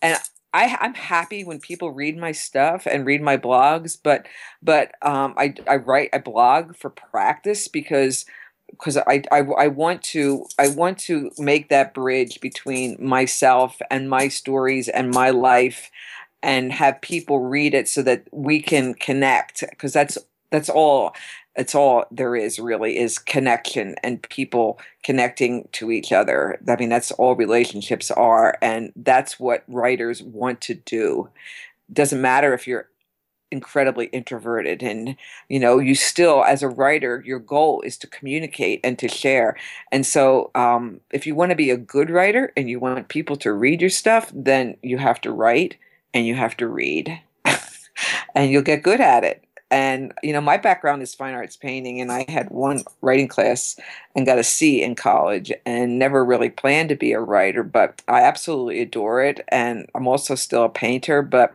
and 0.00 0.18
I, 0.54 0.76
I'm 0.80 0.94
happy 0.94 1.44
when 1.44 1.60
people 1.60 1.92
read 1.92 2.18
my 2.18 2.32
stuff 2.32 2.86
and 2.86 3.06
read 3.06 3.22
my 3.22 3.38
blogs, 3.38 3.96
but 4.02 4.26
but 4.62 4.92
um, 5.02 5.34
I 5.36 5.54
I 5.66 5.76
write 5.76 6.10
I 6.12 6.18
blog 6.18 6.76
for 6.76 6.90
practice 6.90 7.68
because 7.68 8.26
because 8.72 8.96
I, 8.96 9.22
I 9.30 9.38
I 9.40 9.68
want 9.68 10.02
to 10.04 10.46
I 10.58 10.68
want 10.68 10.98
to 11.00 11.30
make 11.38 11.68
that 11.68 11.94
bridge 11.94 12.40
between 12.40 12.96
myself 12.98 13.80
and 13.90 14.10
my 14.10 14.28
stories 14.28 14.88
and 14.88 15.10
my 15.10 15.30
life 15.30 15.90
and 16.42 16.72
have 16.72 17.00
people 17.00 17.40
read 17.40 17.74
it 17.74 17.88
so 17.88 18.02
that 18.02 18.24
we 18.32 18.60
can 18.60 18.94
connect 18.94 19.62
because 19.70 19.92
that's 19.92 20.18
that's 20.50 20.68
all 20.68 21.14
it's 21.54 21.74
all 21.74 22.04
there 22.10 22.34
is 22.34 22.58
really 22.58 22.98
is 22.98 23.18
connection 23.18 23.94
and 24.02 24.22
people 24.30 24.80
connecting 25.04 25.68
to 25.72 25.90
each 25.90 26.12
other. 26.12 26.58
I 26.68 26.76
mean 26.76 26.88
that's 26.88 27.12
all 27.12 27.36
relationships 27.36 28.10
are 28.10 28.58
and 28.62 28.92
that's 28.96 29.38
what 29.38 29.64
writers 29.68 30.22
want 30.22 30.60
to 30.62 30.74
do. 30.74 31.28
Doesn't 31.92 32.20
matter 32.20 32.54
if 32.54 32.66
you're 32.66 32.88
incredibly 33.52 34.06
introverted 34.06 34.82
and 34.82 35.14
you 35.48 35.60
know 35.60 35.78
you 35.78 35.94
still 35.94 36.42
as 36.44 36.62
a 36.62 36.68
writer 36.68 37.22
your 37.26 37.38
goal 37.38 37.82
is 37.82 37.96
to 37.98 38.06
communicate 38.06 38.80
and 38.82 38.98
to 38.98 39.06
share 39.06 39.56
and 39.92 40.06
so 40.06 40.50
um, 40.54 41.00
if 41.10 41.26
you 41.26 41.34
want 41.34 41.50
to 41.50 41.56
be 41.56 41.70
a 41.70 41.76
good 41.76 42.10
writer 42.10 42.52
and 42.56 42.70
you 42.70 42.80
want 42.80 43.08
people 43.08 43.36
to 43.36 43.52
read 43.52 43.80
your 43.80 43.90
stuff 43.90 44.32
then 44.34 44.76
you 44.82 44.98
have 44.98 45.20
to 45.20 45.30
write 45.30 45.76
and 46.14 46.26
you 46.26 46.34
have 46.34 46.56
to 46.56 46.66
read 46.66 47.20
and 48.34 48.50
you'll 48.50 48.62
get 48.62 48.82
good 48.82 49.00
at 49.00 49.22
it 49.22 49.44
and 49.72 50.12
you 50.22 50.32
know 50.32 50.40
my 50.40 50.58
background 50.58 51.02
is 51.02 51.14
fine 51.14 51.34
arts 51.34 51.56
painting 51.56 52.00
and 52.00 52.12
i 52.12 52.24
had 52.28 52.50
one 52.50 52.82
writing 53.00 53.26
class 53.26 53.76
and 54.14 54.26
got 54.26 54.38
a 54.38 54.44
c 54.44 54.82
in 54.82 54.94
college 54.94 55.50
and 55.64 55.98
never 55.98 56.24
really 56.24 56.50
planned 56.50 56.90
to 56.90 56.94
be 56.94 57.12
a 57.12 57.20
writer 57.20 57.62
but 57.62 58.02
i 58.06 58.20
absolutely 58.20 58.80
adore 58.80 59.22
it 59.22 59.40
and 59.48 59.88
i'm 59.94 60.06
also 60.06 60.34
still 60.34 60.64
a 60.64 60.68
painter 60.68 61.22
but 61.22 61.54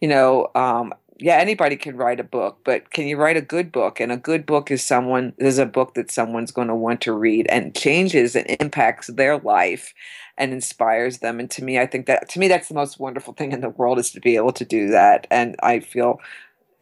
you 0.00 0.08
know 0.08 0.50
um, 0.54 0.92
yeah, 1.20 1.36
anybody 1.36 1.76
can 1.76 1.96
write 1.96 2.18
a 2.18 2.24
book, 2.24 2.60
but 2.64 2.90
can 2.90 3.06
you 3.06 3.18
write 3.18 3.36
a 3.36 3.42
good 3.42 3.70
book? 3.70 4.00
And 4.00 4.10
a 4.10 4.16
good 4.16 4.46
book 4.46 4.70
is 4.70 4.82
someone 4.82 5.34
is 5.36 5.58
a 5.58 5.66
book 5.66 5.92
that 5.94 6.10
someone's 6.10 6.50
going 6.50 6.68
to 6.68 6.74
want 6.74 7.02
to 7.02 7.12
read 7.12 7.46
and 7.50 7.74
changes 7.74 8.34
and 8.34 8.46
impacts 8.58 9.08
their 9.08 9.36
life 9.36 9.92
and 10.38 10.52
inspires 10.52 11.18
them. 11.18 11.38
And 11.38 11.50
to 11.50 11.62
me, 11.62 11.78
I 11.78 11.86
think 11.86 12.06
that 12.06 12.30
to 12.30 12.38
me 12.38 12.48
that's 12.48 12.68
the 12.68 12.74
most 12.74 12.98
wonderful 12.98 13.34
thing 13.34 13.52
in 13.52 13.60
the 13.60 13.68
world 13.68 13.98
is 13.98 14.10
to 14.12 14.20
be 14.20 14.36
able 14.36 14.52
to 14.52 14.64
do 14.64 14.88
that. 14.88 15.26
And 15.30 15.56
I 15.62 15.80
feel 15.80 16.20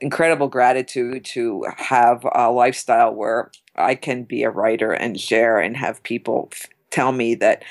incredible 0.01 0.47
gratitude 0.47 1.25
to 1.25 1.67
have 1.77 2.25
a 2.33 2.53
lifestyle 2.53 3.13
where 3.13 3.51
I 3.75 3.97
can 3.97 4.23
be 4.23 4.45
a 4.45 4.51
writer 4.51 4.93
and 4.93 5.21
share 5.21 5.59
and 5.59 5.77
have 5.77 6.01
people 6.05 6.53
tell 6.91 7.11
me 7.11 7.35
that 7.37 7.65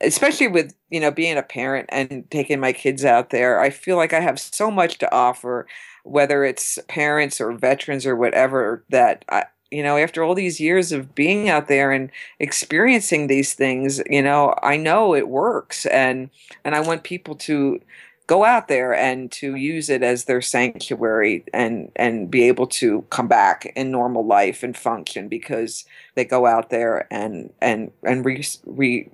especially 0.00 0.46
with 0.46 0.74
you 0.90 1.00
know 1.00 1.10
being 1.10 1.38
a 1.38 1.42
parent 1.42 1.88
and 1.90 2.30
taking 2.30 2.60
my 2.60 2.72
kids 2.72 3.04
out 3.04 3.30
there 3.30 3.60
i 3.60 3.70
feel 3.70 3.96
like 3.96 4.12
i 4.12 4.20
have 4.20 4.38
so 4.38 4.70
much 4.70 4.98
to 4.98 5.10
offer 5.14 5.66
whether 6.06 6.44
it's 6.44 6.78
parents 6.88 7.40
or 7.40 7.52
veterans 7.52 8.06
or 8.06 8.16
whatever 8.16 8.84
that 8.90 9.24
I, 9.28 9.44
you 9.70 9.82
know 9.82 9.96
after 9.96 10.22
all 10.22 10.34
these 10.34 10.60
years 10.60 10.92
of 10.92 11.14
being 11.14 11.48
out 11.48 11.68
there 11.68 11.90
and 11.90 12.10
experiencing 12.38 13.26
these 13.26 13.54
things 13.54 14.00
you 14.08 14.22
know 14.22 14.54
i 14.62 14.76
know 14.76 15.14
it 15.14 15.28
works. 15.28 15.86
And 15.86 16.30
and 16.64 16.74
i 16.74 16.80
want 16.80 17.02
people 17.02 17.34
to 17.36 17.80
go 18.26 18.44
out 18.44 18.68
there 18.68 18.92
and 18.92 19.30
to 19.30 19.54
use 19.54 19.88
it 19.88 20.02
as 20.02 20.24
their 20.24 20.42
sanctuary 20.42 21.44
and 21.52 21.90
and 21.96 22.30
be 22.30 22.42
able 22.44 22.66
to 22.66 23.02
come 23.10 23.28
back 23.28 23.72
in 23.76 23.90
normal 23.90 24.26
life 24.26 24.62
and 24.62 24.76
function 24.76 25.28
because 25.28 25.84
they 26.14 26.24
go 26.24 26.46
out 26.46 26.70
there 26.70 27.06
and 27.12 27.52
and 27.60 27.90
and 28.02 28.24
re, 28.24 28.44
re 28.64 29.08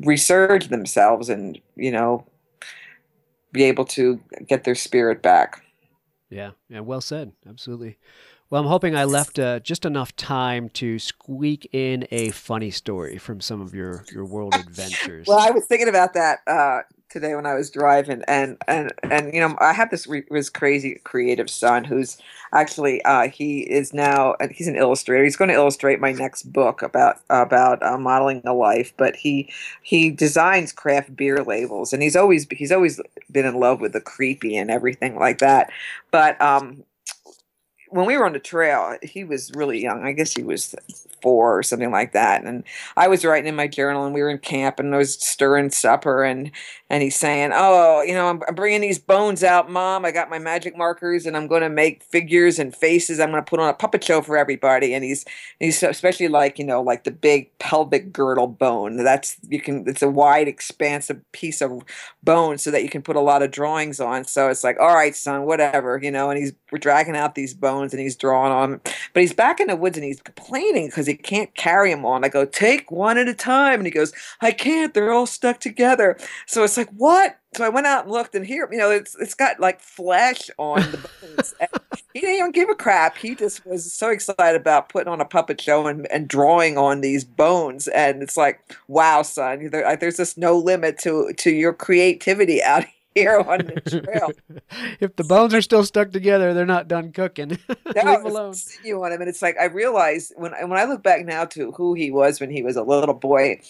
resurge 0.00 0.68
themselves 0.68 1.28
and 1.28 1.58
you 1.76 1.90
know 1.90 2.26
be 3.52 3.62
able 3.62 3.84
to 3.84 4.20
get 4.46 4.64
their 4.64 4.74
spirit 4.74 5.22
back 5.22 5.62
yeah, 6.30 6.52
yeah, 6.68 6.80
well 6.80 7.00
said. 7.00 7.32
Absolutely. 7.48 7.98
Well, 8.48 8.62
I'm 8.62 8.68
hoping 8.68 8.94
I 8.94 9.04
left 9.04 9.38
uh, 9.38 9.58
just 9.58 9.84
enough 9.84 10.14
time 10.14 10.68
to 10.70 10.98
squeak 11.00 11.68
in 11.72 12.06
a 12.12 12.30
funny 12.30 12.70
story 12.70 13.18
from 13.18 13.40
some 13.40 13.60
of 13.60 13.74
your 13.74 14.04
your 14.12 14.24
world 14.24 14.54
adventures. 14.68 15.26
well, 15.26 15.38
I 15.38 15.50
was 15.50 15.66
thinking 15.66 15.88
about 15.88 16.14
that 16.14 16.38
uh, 16.46 16.80
today 17.08 17.34
when 17.34 17.46
I 17.46 17.54
was 17.54 17.70
driving, 17.70 18.22
and 18.28 18.56
and 18.66 18.92
and 19.02 19.32
you 19.32 19.40
know, 19.40 19.56
I 19.60 19.72
have 19.72 19.90
this 19.90 20.06
re- 20.06 20.26
this 20.30 20.50
crazy 20.50 21.00
creative 21.04 21.48
son 21.50 21.84
who's 21.84 22.18
actually 22.52 23.02
uh, 23.04 23.28
he 23.28 23.60
is 23.60 23.92
now 23.92 24.36
he's 24.50 24.68
an 24.68 24.76
illustrator. 24.76 25.24
He's 25.24 25.36
going 25.36 25.48
to 25.48 25.54
illustrate 25.54 26.00
my 26.00 26.12
next 26.12 26.44
book 26.52 26.82
about 26.82 27.20
about 27.30 27.82
uh, 27.82 27.98
modeling 27.98 28.42
a 28.44 28.52
life. 28.52 28.92
But 28.96 29.16
he 29.16 29.52
he 29.82 30.10
designs 30.10 30.72
craft 30.72 31.16
beer 31.16 31.42
labels, 31.42 31.92
and 31.92 32.02
he's 32.02 32.16
always 32.16 32.46
he's 32.50 32.72
always 32.72 33.00
been 33.30 33.46
in 33.46 33.58
love 33.58 33.80
with 33.80 33.92
the 33.92 34.00
creepy 34.00 34.56
and 34.56 34.70
everything 34.70 35.16
like 35.16 35.38
that. 35.38 35.70
But 36.10 36.40
um, 36.40 36.84
when 37.96 38.06
we 38.06 38.16
were 38.16 38.26
on 38.26 38.32
the 38.32 38.38
trail, 38.38 38.96
he 39.02 39.24
was 39.24 39.50
really 39.54 39.82
young. 39.82 40.04
I 40.04 40.12
guess 40.12 40.34
he 40.34 40.42
was 40.42 40.74
four 41.22 41.58
or 41.58 41.62
something 41.62 41.90
like 41.90 42.12
that. 42.12 42.44
And 42.44 42.62
I 42.96 43.08
was 43.08 43.24
writing 43.24 43.48
in 43.48 43.56
my 43.56 43.66
journal, 43.66 44.04
and 44.04 44.14
we 44.14 44.22
were 44.22 44.30
in 44.30 44.38
camp, 44.38 44.78
and 44.78 44.94
I 44.94 44.98
was 44.98 45.14
stirring 45.14 45.70
supper, 45.70 46.22
and 46.22 46.50
and 46.88 47.02
he's 47.02 47.16
saying, 47.16 47.50
"Oh, 47.54 48.02
you 48.02 48.14
know, 48.14 48.28
I'm, 48.28 48.42
I'm 48.46 48.54
bringing 48.54 48.80
these 48.80 48.98
bones 48.98 49.42
out, 49.42 49.70
Mom. 49.70 50.04
I 50.04 50.12
got 50.12 50.30
my 50.30 50.38
magic 50.38 50.76
markers, 50.76 51.26
and 51.26 51.36
I'm 51.36 51.48
going 51.48 51.62
to 51.62 51.68
make 51.68 52.02
figures 52.04 52.58
and 52.58 52.74
faces. 52.74 53.18
I'm 53.18 53.30
going 53.30 53.42
to 53.42 53.48
put 53.48 53.58
on 53.60 53.68
a 53.68 53.74
puppet 53.74 54.04
show 54.04 54.20
for 54.22 54.36
everybody." 54.36 54.94
And 54.94 55.02
he's 55.02 55.24
he's 55.58 55.82
especially 55.82 56.28
like 56.28 56.58
you 56.58 56.64
know 56.64 56.82
like 56.82 57.04
the 57.04 57.10
big 57.10 57.56
pelvic 57.58 58.12
girdle 58.12 58.46
bone. 58.46 59.02
That's 59.02 59.36
you 59.48 59.60
can 59.60 59.88
it's 59.88 60.02
a 60.02 60.10
wide, 60.10 60.48
expansive 60.48 61.20
piece 61.32 61.60
of 61.60 61.82
bone, 62.22 62.58
so 62.58 62.70
that 62.70 62.82
you 62.82 62.88
can 62.88 63.02
put 63.02 63.16
a 63.16 63.20
lot 63.20 63.42
of 63.42 63.50
drawings 63.50 64.00
on. 64.00 64.24
So 64.24 64.48
it's 64.48 64.62
like, 64.62 64.78
all 64.78 64.94
right, 64.94 65.16
son, 65.16 65.46
whatever, 65.46 65.98
you 66.02 66.10
know. 66.10 66.30
And 66.30 66.38
he's 66.38 66.52
we're 66.70 66.78
dragging 66.78 67.16
out 67.16 67.34
these 67.34 67.54
bones, 67.54 67.85
and 67.92 68.00
he's 68.00 68.16
drawing 68.16 68.52
on, 68.52 68.80
but 69.12 69.20
he's 69.20 69.34
back 69.34 69.60
in 69.60 69.68
the 69.68 69.76
woods, 69.76 69.96
and 69.96 70.04
he's 70.04 70.20
complaining 70.20 70.86
because 70.86 71.06
he 71.06 71.14
can't 71.14 71.54
carry 71.54 71.90
them 71.90 72.04
on. 72.04 72.24
I 72.24 72.28
go, 72.28 72.44
take 72.44 72.90
one 72.90 73.18
at 73.18 73.28
a 73.28 73.34
time, 73.34 73.80
and 73.80 73.86
he 73.86 73.90
goes, 73.90 74.12
I 74.40 74.52
can't. 74.52 74.94
They're 74.94 75.12
all 75.12 75.26
stuck 75.26 75.60
together. 75.60 76.16
So 76.46 76.64
it's 76.64 76.76
like, 76.76 76.90
what? 76.90 77.38
So 77.54 77.64
I 77.64 77.70
went 77.70 77.86
out 77.86 78.04
and 78.04 78.12
looked, 78.12 78.34
and 78.34 78.44
here, 78.44 78.68
you 78.70 78.78
know, 78.78 78.90
it's 78.90 79.16
it's 79.16 79.34
got 79.34 79.58
like 79.60 79.80
flesh 79.80 80.50
on 80.58 80.80
the 80.80 81.08
bones. 81.22 81.54
he 82.12 82.20
didn't 82.20 82.36
even 82.36 82.52
give 82.52 82.68
a 82.68 82.74
crap. 82.74 83.16
He 83.16 83.34
just 83.34 83.64
was 83.64 83.92
so 83.92 84.10
excited 84.10 84.60
about 84.60 84.90
putting 84.90 85.08
on 85.08 85.22
a 85.22 85.24
puppet 85.24 85.60
show 85.60 85.86
and, 85.86 86.06
and 86.10 86.28
drawing 86.28 86.76
on 86.76 87.00
these 87.00 87.24
bones. 87.24 87.88
And 87.88 88.22
it's 88.22 88.36
like, 88.36 88.60
wow, 88.88 89.22
son, 89.22 89.70
there, 89.70 89.96
there's 89.96 90.18
just 90.18 90.36
no 90.36 90.58
limit 90.58 90.98
to 90.98 91.32
to 91.32 91.50
your 91.50 91.72
creativity 91.72 92.62
out 92.62 92.84
here 93.16 93.40
on 93.40 93.58
the 93.58 93.80
trail. 93.80 94.30
if 95.00 95.16
the 95.16 95.24
bones 95.24 95.54
are 95.54 95.62
still 95.62 95.84
stuck 95.84 96.12
together, 96.12 96.52
they're 96.52 96.66
not 96.66 96.86
done 96.86 97.12
cooking. 97.12 97.48
Leave 97.68 97.94
them 97.94 98.26
alone. 98.26 98.54
You 98.84 99.02
on 99.02 99.12
him, 99.12 99.20
and 99.20 99.28
it's 99.28 99.42
like 99.42 99.56
I 99.58 99.64
realize 99.64 100.32
when 100.36 100.52
when 100.52 100.78
I 100.78 100.84
look 100.84 101.02
back 101.02 101.24
now 101.24 101.46
to 101.46 101.72
who 101.72 101.94
he 101.94 102.10
was 102.10 102.40
when 102.40 102.50
he 102.50 102.62
was 102.62 102.76
a 102.76 102.82
little 102.82 103.14
boy 103.14 103.60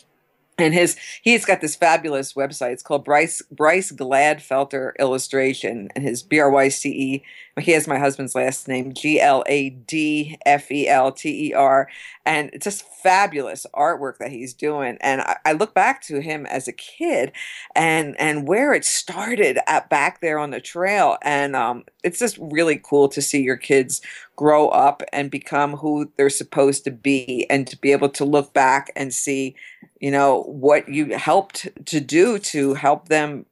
and 0.58 0.72
his 0.72 0.96
he's 1.22 1.44
got 1.44 1.60
this 1.60 1.76
fabulous 1.76 2.32
website. 2.32 2.72
It's 2.72 2.82
called 2.82 3.04
Bryce 3.04 3.42
Bryce 3.50 3.92
Gladfelter 3.92 4.92
Illustration, 4.98 5.88
and 5.94 6.04
his 6.04 6.22
B 6.22 6.38
R 6.38 6.50
Y 6.50 6.68
C 6.68 6.90
E. 6.90 7.24
He 7.60 7.72
has 7.72 7.88
my 7.88 7.98
husband's 7.98 8.34
last 8.34 8.68
name 8.68 8.92
G 8.92 9.20
L 9.20 9.42
A 9.46 9.70
D 9.70 10.38
F 10.44 10.70
E 10.70 10.88
L 10.88 11.12
T 11.12 11.48
E 11.48 11.54
R, 11.54 11.88
and 12.24 12.50
it's 12.52 12.64
just 12.64 12.84
fabulous 13.02 13.66
artwork 13.74 14.18
that 14.18 14.30
he's 14.30 14.54
doing. 14.54 14.98
And 15.00 15.22
I, 15.22 15.36
I, 15.44 15.52
look 15.52 15.74
back 15.74 16.02
to 16.02 16.20
him 16.20 16.44
as 16.46 16.68
a 16.68 16.72
kid, 16.72 17.32
and 17.74 18.18
and 18.18 18.46
where 18.46 18.72
it 18.72 18.84
started 18.84 19.58
at 19.66 19.88
back 19.88 20.20
there 20.20 20.38
on 20.38 20.50
the 20.50 20.60
trail, 20.60 21.18
and 21.22 21.54
um, 21.56 21.84
it's 22.06 22.20
just 22.20 22.38
really 22.40 22.80
cool 22.82 23.08
to 23.08 23.20
see 23.20 23.42
your 23.42 23.56
kids 23.56 24.00
grow 24.36 24.68
up 24.68 25.02
and 25.12 25.30
become 25.30 25.76
who 25.76 26.10
they're 26.16 26.30
supposed 26.30 26.84
to 26.84 26.90
be, 26.90 27.46
and 27.50 27.66
to 27.66 27.76
be 27.78 27.92
able 27.92 28.08
to 28.10 28.24
look 28.24 28.54
back 28.54 28.92
and 28.94 29.12
see, 29.12 29.56
you 30.00 30.10
know, 30.10 30.42
what 30.44 30.88
you 30.88 31.16
helped 31.16 31.68
to 31.86 32.00
do 32.00 32.38
to 32.38 32.74
help 32.74 33.08
them 33.08 33.46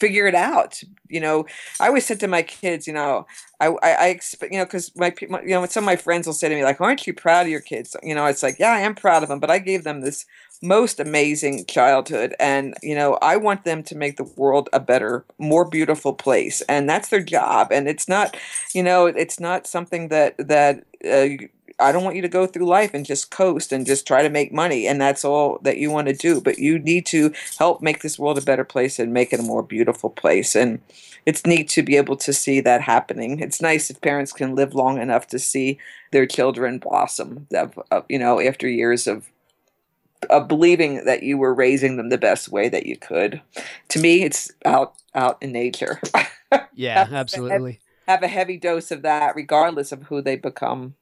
figure 0.00 0.26
it 0.26 0.34
out. 0.34 0.82
You 1.08 1.20
know, 1.20 1.46
I 1.78 1.88
always 1.88 2.06
said 2.06 2.20
to 2.20 2.28
my 2.28 2.42
kids, 2.42 2.86
you 2.86 2.92
know, 2.92 3.26
I, 3.60 3.66
I, 3.82 3.92
I 3.92 4.06
expect, 4.08 4.52
you 4.52 4.58
know, 4.58 4.64
because 4.64 4.94
my, 4.96 5.12
my, 5.28 5.42
you 5.42 5.50
know, 5.50 5.66
some 5.66 5.84
of 5.84 5.86
my 5.86 5.96
friends 5.96 6.26
will 6.26 6.34
say 6.34 6.48
to 6.48 6.54
me, 6.54 6.64
like, 6.64 6.80
aren't 6.80 7.06
you 7.06 7.12
proud 7.12 7.42
of 7.42 7.52
your 7.52 7.60
kids? 7.60 7.94
You 8.02 8.14
know, 8.14 8.26
it's 8.26 8.42
like, 8.42 8.58
yeah, 8.58 8.72
I 8.72 8.80
am 8.80 8.94
proud 8.94 9.22
of 9.22 9.28
them, 9.28 9.40
but 9.40 9.50
I 9.50 9.58
gave 9.58 9.84
them 9.84 10.00
this 10.00 10.24
most 10.62 11.00
amazing 11.00 11.64
childhood. 11.66 12.34
And, 12.38 12.74
you 12.82 12.94
know, 12.94 13.14
I 13.22 13.36
want 13.36 13.64
them 13.64 13.82
to 13.84 13.96
make 13.96 14.16
the 14.16 14.24
world 14.24 14.68
a 14.72 14.80
better, 14.80 15.24
more 15.38 15.64
beautiful 15.64 16.12
place. 16.12 16.60
And 16.62 16.88
that's 16.88 17.08
their 17.08 17.22
job. 17.22 17.68
And 17.70 17.88
it's 17.88 18.08
not, 18.08 18.36
you 18.74 18.82
know, 18.82 19.06
it's 19.06 19.40
not 19.40 19.66
something 19.66 20.08
that, 20.08 20.36
that, 20.38 20.84
uh, 21.04 21.46
I 21.78 21.92
don't 21.92 22.04
want 22.04 22.16
you 22.16 22.22
to 22.22 22.28
go 22.28 22.46
through 22.46 22.66
life 22.66 22.92
and 22.92 23.06
just 23.06 23.30
coast 23.30 23.72
and 23.72 23.86
just 23.86 24.06
try 24.06 24.22
to 24.22 24.28
make 24.28 24.52
money 24.52 24.86
and 24.86 25.00
that's 25.00 25.24
all 25.24 25.58
that 25.62 25.78
you 25.78 25.90
want 25.90 26.08
to 26.08 26.14
do. 26.14 26.40
But 26.40 26.58
you 26.58 26.78
need 26.78 27.06
to 27.06 27.32
help 27.58 27.80
make 27.80 28.02
this 28.02 28.18
world 28.18 28.36
a 28.36 28.42
better 28.42 28.64
place 28.64 28.98
and 28.98 29.14
make 29.14 29.32
it 29.32 29.40
a 29.40 29.44
more 29.44 29.62
beautiful 29.62 30.10
place. 30.10 30.54
And 30.54 30.80
it's 31.24 31.46
neat 31.46 31.68
to 31.70 31.82
be 31.82 31.96
able 31.96 32.16
to 32.16 32.32
see 32.32 32.60
that 32.60 32.82
happening. 32.82 33.40
It's 33.40 33.62
nice 33.62 33.90
if 33.90 34.00
parents 34.00 34.32
can 34.32 34.54
live 34.54 34.74
long 34.74 35.00
enough 35.00 35.26
to 35.28 35.38
see 35.38 35.78
their 36.12 36.26
children 36.26 36.78
blossom, 36.78 37.46
of, 37.54 37.78
of, 37.90 38.04
you 38.08 38.18
know, 38.18 38.40
after 38.40 38.68
years 38.68 39.06
of 39.06 39.30
of 40.28 40.48
believing 40.48 41.04
that 41.04 41.22
you 41.22 41.38
were 41.38 41.54
raising 41.54 41.96
them 41.96 42.08
the 42.08 42.18
best 42.18 42.48
way 42.50 42.68
that 42.68 42.86
you 42.86 42.96
could. 42.96 43.40
To 43.88 44.00
me, 44.00 44.22
it's 44.22 44.52
out 44.64 44.94
out 45.14 45.38
in 45.40 45.52
nature. 45.52 46.00
yeah, 46.74 47.08
absolutely. 47.10 47.80
Have 48.06 48.22
a 48.22 48.28
heavy 48.28 48.56
dose 48.56 48.90
of 48.90 49.02
that, 49.02 49.34
regardless 49.36 49.92
of 49.92 50.04
who 50.04 50.20
they 50.20 50.36
become. 50.36 50.94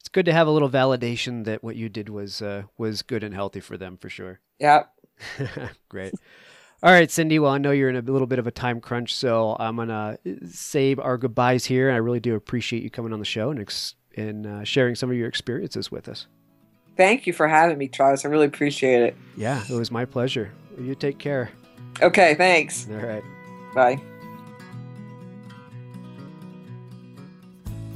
It's 0.00 0.08
good 0.08 0.26
to 0.26 0.32
have 0.32 0.46
a 0.46 0.52
little 0.52 0.70
validation 0.70 1.44
that 1.46 1.64
what 1.64 1.76
you 1.76 1.88
did 1.88 2.08
was 2.08 2.40
uh, 2.40 2.64
was 2.78 3.02
good 3.02 3.24
and 3.24 3.34
healthy 3.34 3.60
for 3.60 3.76
them, 3.76 3.96
for 3.96 4.08
sure. 4.08 4.40
Yeah. 4.58 4.84
Great. 5.88 6.14
All 6.82 6.92
right, 6.92 7.10
Cindy. 7.10 7.38
Well, 7.38 7.52
I 7.52 7.58
know 7.58 7.70
you're 7.70 7.88
in 7.88 7.96
a 7.96 8.02
little 8.02 8.26
bit 8.26 8.38
of 8.38 8.46
a 8.46 8.50
time 8.50 8.80
crunch, 8.80 9.14
so 9.14 9.56
I'm 9.58 9.76
gonna 9.76 10.18
save 10.48 11.00
our 11.00 11.16
goodbyes 11.16 11.64
here. 11.64 11.90
I 11.90 11.96
really 11.96 12.20
do 12.20 12.34
appreciate 12.34 12.82
you 12.82 12.90
coming 12.90 13.12
on 13.12 13.18
the 13.18 13.24
show 13.24 13.50
and 13.50 13.58
ex- 13.58 13.94
and 14.14 14.46
uh, 14.46 14.64
sharing 14.64 14.94
some 14.94 15.10
of 15.10 15.16
your 15.16 15.28
experiences 15.28 15.90
with 15.90 16.08
us. 16.08 16.26
Thank 16.96 17.26
you 17.26 17.32
for 17.32 17.46
having 17.46 17.76
me, 17.78 17.88
Travis. 17.88 18.24
I 18.24 18.28
really 18.28 18.46
appreciate 18.46 19.02
it. 19.02 19.16
Yeah, 19.36 19.62
it 19.68 19.74
was 19.74 19.90
my 19.90 20.04
pleasure. 20.04 20.52
You 20.80 20.94
take 20.94 21.18
care. 21.18 21.50
Okay, 22.00 22.34
thanks. 22.34 22.88
All 22.90 22.96
right. 22.96 23.22
Bye. 23.74 24.00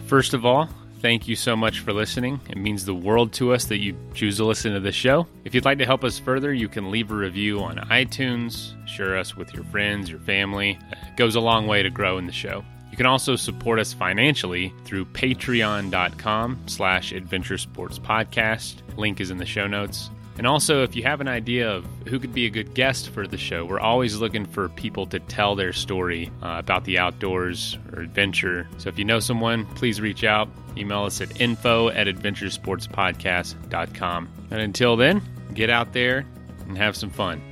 First 0.06 0.34
of 0.34 0.44
all, 0.44 0.68
thank 1.00 1.28
you 1.28 1.36
so 1.36 1.54
much 1.56 1.80
for 1.80 1.92
listening. 1.92 2.40
It 2.48 2.56
means 2.56 2.84
the 2.84 2.94
world 2.94 3.32
to 3.34 3.52
us 3.52 3.66
that 3.66 3.78
you 3.78 3.96
choose 4.12 4.36
to 4.38 4.44
listen 4.44 4.72
to 4.74 4.80
the 4.80 4.92
show. 4.92 5.26
If 5.44 5.54
you'd 5.54 5.64
like 5.64 5.78
to 5.78 5.86
help 5.86 6.04
us 6.04 6.18
further, 6.18 6.52
you 6.52 6.68
can 6.68 6.90
leave 6.90 7.10
a 7.10 7.14
review 7.14 7.60
on 7.62 7.76
iTunes, 7.76 8.74
share 8.88 9.16
us 9.16 9.36
with 9.36 9.54
your 9.54 9.64
friends, 9.64 10.10
your 10.10 10.20
family. 10.20 10.78
It 10.92 11.16
goes 11.16 11.36
a 11.36 11.40
long 11.40 11.66
way 11.66 11.82
to 11.82 11.90
grow 11.90 12.18
in 12.18 12.26
the 12.26 12.32
show. 12.32 12.64
You 12.90 12.96
can 12.96 13.06
also 13.06 13.36
support 13.36 13.78
us 13.78 13.92
financially 13.92 14.74
through 14.84 15.04
patreon.com 15.06 16.58
slash 16.66 17.12
adventure 17.12 17.58
sports 17.58 17.98
podcast. 17.98 18.76
Link 18.96 19.20
is 19.20 19.30
in 19.30 19.38
the 19.38 19.46
show 19.46 19.66
notes. 19.66 20.10
And 20.38 20.46
also, 20.46 20.82
if 20.82 20.96
you 20.96 21.02
have 21.02 21.20
an 21.20 21.28
idea 21.28 21.70
of 21.70 21.84
who 22.08 22.18
could 22.18 22.32
be 22.32 22.46
a 22.46 22.50
good 22.50 22.72
guest 22.72 23.10
for 23.10 23.26
the 23.26 23.36
show, 23.36 23.66
we're 23.66 23.78
always 23.78 24.16
looking 24.16 24.46
for 24.46 24.70
people 24.70 25.04
to 25.08 25.20
tell 25.20 25.54
their 25.54 25.74
story 25.74 26.32
uh, 26.42 26.54
about 26.58 26.84
the 26.84 26.98
outdoors 26.98 27.76
or 27.92 28.00
adventure. 28.00 28.66
So 28.78 28.88
if 28.88 28.98
you 28.98 29.04
know 29.04 29.20
someone, 29.20 29.66
please 29.74 30.00
reach 30.00 30.24
out. 30.24 30.48
Email 30.78 31.04
us 31.04 31.20
at 31.20 31.38
info 31.40 31.90
at 31.90 32.06
adventuresportspodcast.com. 32.06 34.28
And 34.50 34.60
until 34.60 34.96
then, 34.96 35.20
get 35.52 35.68
out 35.68 35.92
there 35.92 36.24
and 36.66 36.78
have 36.78 36.96
some 36.96 37.10
fun. 37.10 37.42